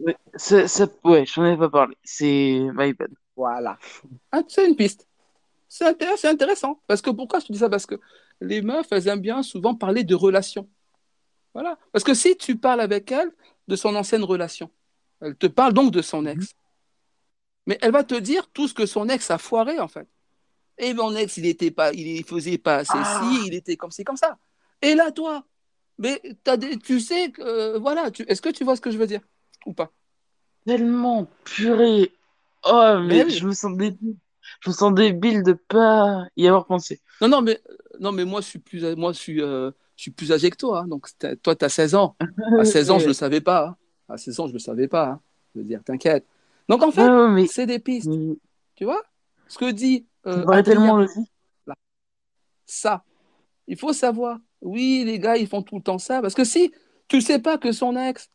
[0.00, 1.96] ouais, c'est- c'est- ouais, j'en ai pas parlé.
[2.04, 3.10] C'est my bad.
[3.36, 3.78] voilà.
[4.32, 5.06] Ah, c'est une piste.
[5.72, 6.80] C'est intér- c'est intéressant.
[6.88, 7.70] Parce que pourquoi je te dis ça?
[7.70, 7.94] Parce que
[8.40, 10.68] les meufs, elles aiment bien souvent parler de relations.
[11.54, 11.78] Voilà.
[11.92, 13.30] Parce que si tu parles avec elle
[13.68, 14.68] de son ancienne relation,
[15.20, 16.54] elle te parle donc de son ex.
[17.66, 20.08] Mais elle va te dire tout ce que son ex a foiré, en fait.
[20.76, 23.20] Et mon ex, il était pas, il faisait pas assez Ah.
[23.22, 24.38] ci, il était comme ci, comme ça.
[24.82, 25.44] Et là, toi,
[25.98, 28.98] mais t'as des, tu sais, que, euh, voilà, est-ce que tu vois ce que je
[28.98, 29.20] veux dire?
[29.66, 29.92] Ou pas?
[30.66, 32.10] Tellement purée.
[32.64, 33.30] Oh, mais Mais oui.
[33.30, 34.16] je me sens débile.
[34.60, 37.00] Je me sens débile de pas y avoir pensé.
[37.20, 37.60] Non, non, mais,
[37.98, 40.56] non, mais moi, je suis plus, moi, je suis, euh, je suis plus âgé que
[40.56, 40.80] toi.
[40.80, 40.86] hein.
[40.86, 41.06] donc,
[41.42, 42.16] toi, tu as 16 ans.
[42.58, 43.08] À 16 ans, je Ouais.
[43.08, 43.68] le savais pas.
[43.68, 43.76] hein.
[44.08, 45.08] À 16 ans, je le savais pas.
[45.08, 45.20] hein.
[45.54, 46.26] Je veux dire, t'inquiète.
[46.68, 47.46] Donc, en fait, Ouais, ouais, mais.
[47.46, 48.08] c'est des pistes.
[48.08, 48.36] mais
[48.76, 49.02] Tu vois?
[49.48, 51.30] Ce que dit Ça euh, Adrien, tellement logique.
[52.66, 53.04] ça.
[53.66, 54.38] Il faut savoir.
[54.60, 56.20] Oui, les gars, ils font tout le temps ça.
[56.20, 56.70] Parce que si
[57.08, 58.30] tu ne sais pas que son ex,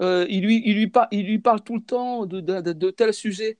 [0.00, 2.72] euh, il, lui, il, lui par- il lui parle tout le temps de, de, de,
[2.72, 3.58] de tel sujet,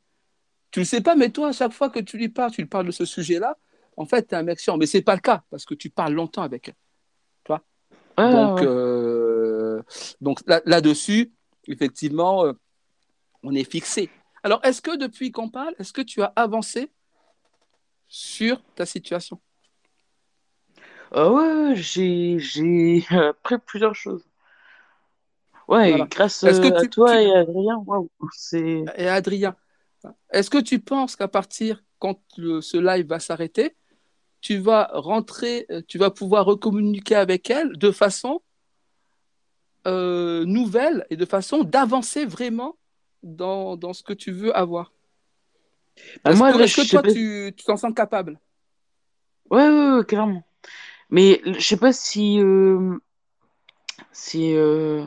[0.70, 2.60] tu ne le sais pas, mais toi, à chaque fois que tu lui parles, tu
[2.62, 3.56] lui parles de ce sujet-là,
[3.96, 4.76] en fait, tu es un mec chiant.
[4.76, 6.74] Mais ce n'est pas le cas, parce que tu parles longtemps avec elle.
[7.44, 7.62] Tu vois
[8.18, 8.66] Ouais, donc, ouais.
[8.66, 9.82] euh,
[10.20, 11.32] donc là- là-dessus,
[11.66, 12.52] effectivement, euh,
[13.42, 14.10] on est fixé.
[14.42, 16.90] Alors, est-ce que depuis qu'on parle, est-ce que tu as avancé
[18.08, 19.40] sur ta situation?
[21.10, 24.28] Ah ouais, j'ai j'ai appris plusieurs choses.
[25.66, 26.06] Ouais, Voilà.
[26.06, 28.84] grâce que euh, à tu- toi tu- et Adrien, waouh, c'est.
[28.96, 29.54] Et Adrien,
[30.32, 33.76] est-ce que tu penses qu'à partir, quand le- ce live va s'arrêter,
[34.40, 38.42] tu vas rentrer, euh, tu vas pouvoir recommuniquer avec elle de façon
[39.86, 42.76] euh, nouvelle et de façon d'avancer vraiment
[43.22, 44.92] dans, dans ce que tu veux avoir?
[46.24, 48.38] Bah, Est-ce moi, que, toi, pas- tu tu t'en sens capable?
[49.50, 50.42] Ouais, ouais, ouais, clairement.
[51.10, 52.98] Mais je sais pas si euh,
[54.12, 55.04] si euh,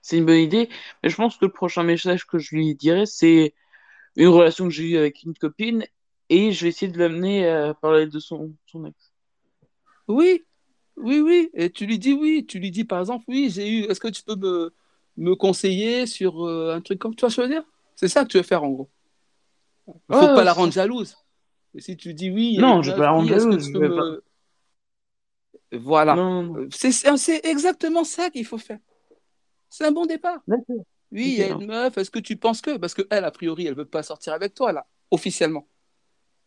[0.00, 0.68] c'est une bonne idée,
[1.02, 3.54] mais je pense que le prochain message que je lui dirai, c'est
[4.16, 5.84] une relation que j'ai eue avec une copine
[6.28, 9.12] et je vais essayer de l'amener à parler de son, son ex.
[10.08, 10.44] Oui,
[10.96, 11.50] oui, oui.
[11.54, 12.44] Et tu lui dis oui.
[12.46, 13.82] Tu lui dis par exemple, oui, j'ai eu.
[13.84, 14.72] Est-ce que tu peux me,
[15.16, 17.64] me conseiller sur euh, un truc comme tu veux dire?
[17.96, 18.88] C'est ça que tu veux faire en gros.
[19.88, 21.16] Il faut Ouais, pas la rendre jalouse.
[21.74, 24.18] Et si tu dis oui, Non, je vais pas la rendre jalouse, je pas.
[25.72, 26.16] Voilà.
[26.16, 28.78] Euh, c'est exactement ça qu'il faut faire.
[29.70, 30.40] C'est un bon départ.
[30.46, 30.84] D'accord.
[31.12, 31.96] Oui, il y a une meuf.
[31.98, 34.54] Est-ce que tu penses que Parce que elle, a priori, elle veut pas sortir avec
[34.54, 35.66] toi là, officiellement.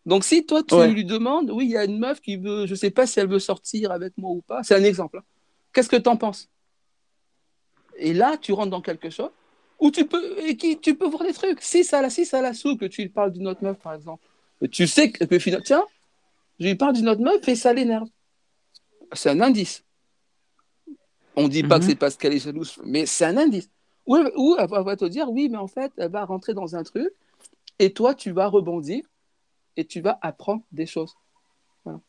[0.05, 0.89] Donc si toi tu Ouais.
[0.91, 3.27] lui demandes, oui, il y a une meuf qui veut, je sais pas si elle
[3.27, 4.63] veut sortir avec moi ou pas.
[4.63, 5.19] C'est un exemple.
[5.19, 5.23] hein.
[5.73, 6.49] Qu'est-ce que tu en penses?
[7.97, 9.29] Et là, tu rentres dans quelque chose
[9.79, 11.61] où tu peux, et qui, tu peux voir des trucs.
[11.61, 13.93] Si ça, la, si ça la soupe, que tu lui parles d'une autre meuf, par
[13.93, 14.23] exemple,
[14.71, 15.83] tu sais que, que finalement, tiens,
[16.59, 18.07] je lui parle d'une autre meuf et ça l'énerve.
[19.13, 19.83] C'est un indice.
[21.35, 21.89] On ne dit pas que Mhm.
[21.91, 23.69] c'est parce qu'elle est jalouse, mais c'est un indice.
[24.05, 26.75] Ou, elle- ou elle va- te dire, oui, mais en fait, elle va rentrer dans
[26.75, 27.09] un truc
[27.79, 29.03] et toi, tu vas rebondir
[29.77, 31.15] et tu vas apprendre des choses.
[31.83, 31.99] Voilà.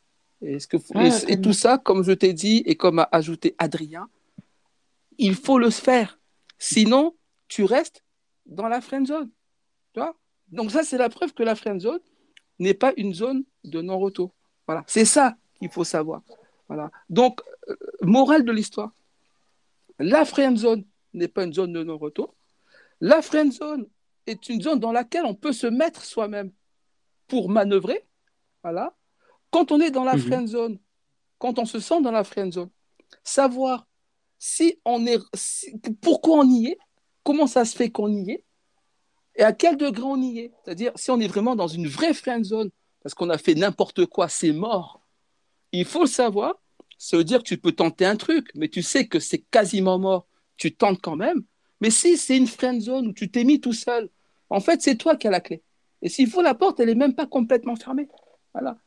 [0.41, 1.41] Et, ce que, Ouais, et- très et bien.
[1.41, 4.07] tout ça, comme je t'ai dit et comme a ajouté Adrien,
[5.17, 6.19] il faut le faire.
[6.59, 7.15] Sinon,
[7.47, 8.03] tu restes
[8.45, 9.29] dans la friend zone.
[9.93, 10.15] Tu vois
[10.51, 11.99] Donc ça, c'est la preuve que la friend zone
[12.59, 14.31] n'est pas une zone de non-retour.
[14.67, 16.21] Voilà, c'est ça qu'il faut savoir.
[16.67, 16.91] Voilà.
[17.09, 18.91] Donc, euh, morale de l'histoire,
[19.99, 20.83] la friend zone
[21.17, 22.35] n'est pas une zone de non-retour.
[23.01, 23.87] La friend zone
[24.25, 26.51] est une zone dans laquelle on peut se mettre soi-même
[27.27, 28.05] pour manœuvrer.
[28.63, 28.95] Voilà.
[29.51, 30.79] Quand on est dans la friend zone,
[31.37, 32.69] quand on se sent dans la friend zone,
[33.23, 33.87] savoir
[34.39, 36.77] si on est, si- pourquoi on y est,
[37.23, 38.43] comment ça se fait qu'on y est,
[39.35, 40.51] et à quel degré on y est.
[40.63, 42.71] C'est-à-dire, si on est vraiment dans une vraie friend zone,
[43.03, 45.01] parce qu'on a fait n'importe quoi, c'est mort.
[45.71, 46.55] Il faut le savoir.
[46.97, 49.99] Ça veut dire que tu peux tenter un truc, mais tu sais que c'est quasiment
[49.99, 50.25] mort.
[50.57, 51.43] Tu tentes quand même.
[51.81, 54.09] Mais si c'est une friend zone où tu t'es mis tout seul,
[54.49, 55.61] en fait, c'est toi qui as la clé.
[56.01, 58.07] Et s'il faut, la porte, elle n'est même pas complètement fermée.
[58.53, 58.77] Voilà.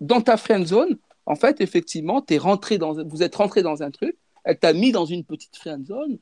[0.00, 3.90] Dans ta friend zone, en fait, effectivement, es rentré dans, vous êtes rentré dans un
[3.90, 6.18] truc, elle t'a mis dans une petite friend zone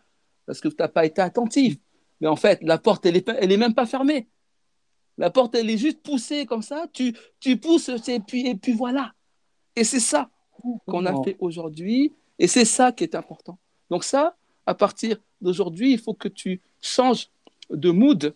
[0.47, 1.77] parce que tu n'as pas été attentif.
[2.20, 4.28] Mais en fait, la porte, elle n'est elle est même pas fermée.
[5.18, 6.86] La porte, elle est juste poussée comme ça.
[6.93, 9.12] Tu, tu pousses, et puis, et puis voilà.
[9.74, 10.31] Et c'est ça
[10.86, 12.14] qu'on a fait aujourd'hui.
[12.39, 13.59] Et c'est ça qui est important.
[13.90, 14.36] Donc ça,
[14.66, 17.30] à partir d'aujourd'hui, il faut que tu changes
[17.70, 18.34] de mood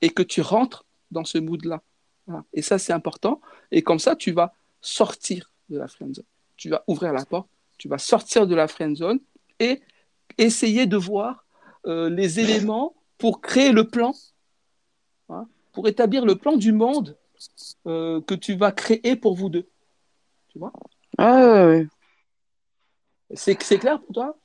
[0.00, 1.82] et que tu rentres dans ce mood-là.
[2.26, 2.44] Voilà.
[2.52, 3.40] Et ça, c'est important.
[3.70, 6.24] Et comme ça, tu vas sortir de la friend zone.
[6.56, 7.48] Tu vas ouvrir la porte,
[7.78, 9.20] tu vas sortir de la friend zone
[9.60, 9.80] et
[10.36, 11.44] essayer de voir
[11.86, 14.14] euh, les éléments pour créer le plan,
[15.28, 17.16] hein, pour établir le plan du monde
[17.86, 19.68] euh, que tu vas créer pour vous deux.
[20.48, 20.72] Tu vois?
[21.16, 21.80] Ah.
[23.34, 24.38] C'est c'est clair pour toi?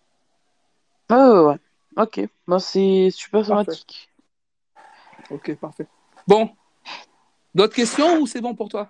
[1.15, 1.57] Ah ouais, ouais.
[1.97, 2.27] Ok.
[2.47, 3.65] Bon, c'est super Parfait.
[3.71, 4.09] sympathique.
[5.29, 5.85] Ok, parfait.
[6.27, 6.49] Bon,
[7.53, 8.89] d'autres questions ou c'est bon pour toi?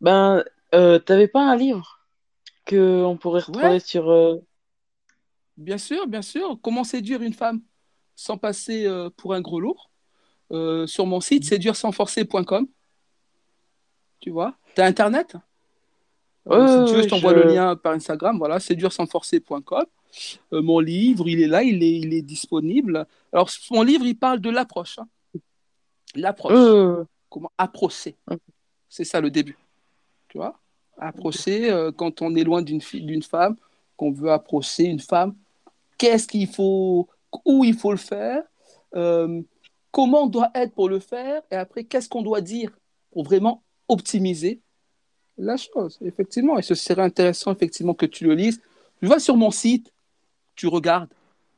[0.00, 0.42] Ben,
[0.74, 2.00] euh, t'avais pas un livre
[2.64, 3.80] que on pourrait retrouver Ouais.
[3.80, 4.10] sur.
[4.10, 4.36] euh,
[5.58, 6.58] Bien sûr, bien sûr.
[6.62, 7.60] Comment séduire une femme
[8.14, 9.90] sans passer euh, pour un gros lourd?
[10.52, 12.66] Euh, Sur mon site, séduire-sans-forcer.com.
[14.20, 14.56] Tu vois?
[14.74, 15.36] Tu as Internet
[16.48, 18.38] Euh, Ouais, Si ouais, tu veux, je ouais, t'envoie je- le lien par Instagram.
[18.38, 19.84] Voilà, séduire-sans-forcer.com.
[20.52, 23.06] Euh, mon livre, il est là, il est, il est disponible.
[23.32, 24.98] Alors, mon livre, il parle de l'approche.
[24.98, 25.08] hein.
[26.14, 26.52] L'approche.
[26.54, 28.16] euh, Comment approcher.
[28.88, 29.58] C'est ça le début.
[30.28, 30.58] Tu vois?
[30.96, 33.56] Approcher euh, quand on est loin d'une fille, d'une femme,
[33.96, 35.34] qu'on veut approcher une femme,
[35.98, 37.08] qu'est-ce qu'il faut,
[37.44, 38.42] où il faut le faire,
[39.90, 42.70] comment on doit être pour le faire, et après, qu'est-ce qu'on doit dire
[43.10, 44.60] pour vraiment optimiser
[45.36, 46.58] la chose, effectivement.
[46.58, 48.60] Et ce serait intéressant, effectivement, que tu le lises.
[49.00, 49.92] Tu vas sur mon site,
[50.58, 51.08] tu regardes,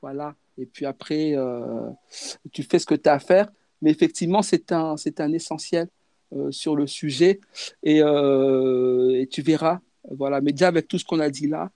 [0.03, 1.89] voilà, et puis après, euh,
[2.53, 3.51] tu fais ce que tu as à faire.
[3.83, 5.89] Mais effectivement, c'est un, c'est un essentiel
[6.35, 7.41] euh, sur le sujet,
[7.83, 10.41] et, euh, et tu verras, voilà.
[10.43, 11.71] Mais déjà, avec tout ce qu'on a dit là,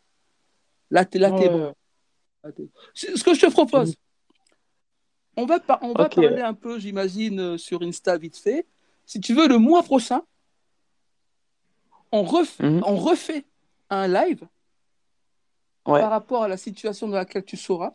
[0.90, 1.72] là, tu es là, t'es bon.
[2.44, 3.94] Là, t'es- C'est Ce que je te propose,
[5.36, 6.14] on va, par- on va Ok.
[6.16, 8.66] parler un peu, j'imagine, sur Insta vite fait.
[9.06, 10.20] Si tu veux, le mois prochain,
[12.12, 12.82] on, Mhm.
[12.84, 13.44] on refait
[13.88, 14.46] un live
[15.86, 16.00] Ouais.
[16.00, 17.92] par rapport à la situation dans laquelle tu seras.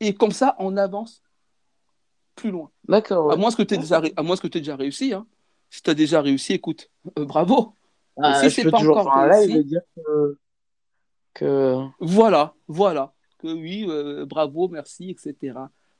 [0.00, 1.22] Et comme ça, on avance
[2.34, 2.70] plus loin.
[2.86, 3.32] D'accord.
[3.32, 4.14] À moins que tu aies déjà, ré-
[4.76, 5.12] réussi.
[5.14, 5.26] Hein.
[5.70, 7.74] Si tu as déjà réussi, écoute, euh, bravo.
[8.18, 9.08] Ah, si c'est pas encore
[9.48, 10.38] réussi- dire que.
[11.34, 11.82] que...
[12.00, 13.12] Voilà, voilà.
[13.38, 15.54] Que oui, euh, bravo, merci, etc.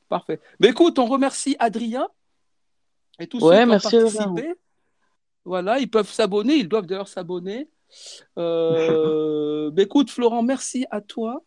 [0.08, 0.40] Parfait.
[0.60, 2.08] Mais écoute, on remercie Adrien
[3.18, 4.00] et tous Ouais, ceux qui ont Adrien.
[4.24, 4.54] participé.
[5.44, 7.68] Voilà, ils peuvent s'abonner, ils doivent d'ailleurs s'abonner.
[8.38, 11.42] Euh, mais écoute, Florent, merci à toi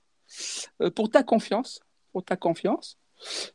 [0.82, 2.98] euh, pour ta confiance, pour ta confiance,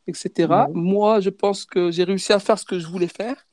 [0.07, 0.65] etc.
[0.73, 3.45] Moi, je pense que j'ai réussi à faire ce que je voulais faire.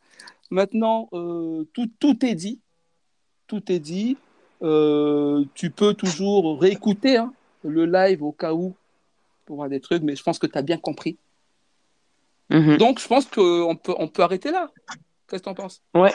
[0.51, 2.61] Maintenant, euh, tout, tout est dit.
[3.47, 4.17] Tout est dit.
[4.63, 7.33] Euh, tu peux toujours réécouter hein,
[7.65, 8.75] le live au cas où
[9.47, 11.17] pour voir des trucs, mais je pense que tu as bien compris.
[12.51, 12.77] Mhm.
[12.77, 14.71] Donc, je pense qu'on peut, on peut arrêter là.
[15.27, 15.83] Qu'est-ce que tu en penses?
[15.95, 16.13] Ouais.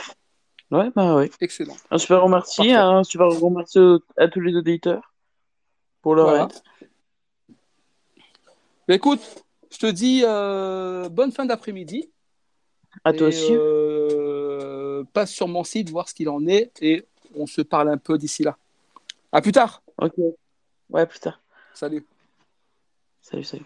[0.71, 1.31] Ouais, bah ouais.
[1.39, 1.75] Excellent.
[1.91, 2.73] Un super remercie, Parfait.
[2.73, 3.79] un super remercie
[4.17, 5.13] à tous les auditeurs
[6.01, 6.43] pour leur Voilà.
[6.43, 7.57] aide.
[8.87, 9.21] Mais écoute,
[9.71, 12.09] je te dis euh, bonne fin d'après-midi.
[13.03, 13.53] À toi Et, aussi.
[13.53, 17.97] euh, passe sur mon site, voir ce qu'il en est, et on se parle un
[17.97, 18.57] peu d'ici là.
[19.31, 19.83] À plus tard.
[20.01, 20.13] Ok.
[20.89, 21.39] Ouais, plus tard.
[21.73, 22.05] Salut.
[23.21, 23.65] Salut, salut.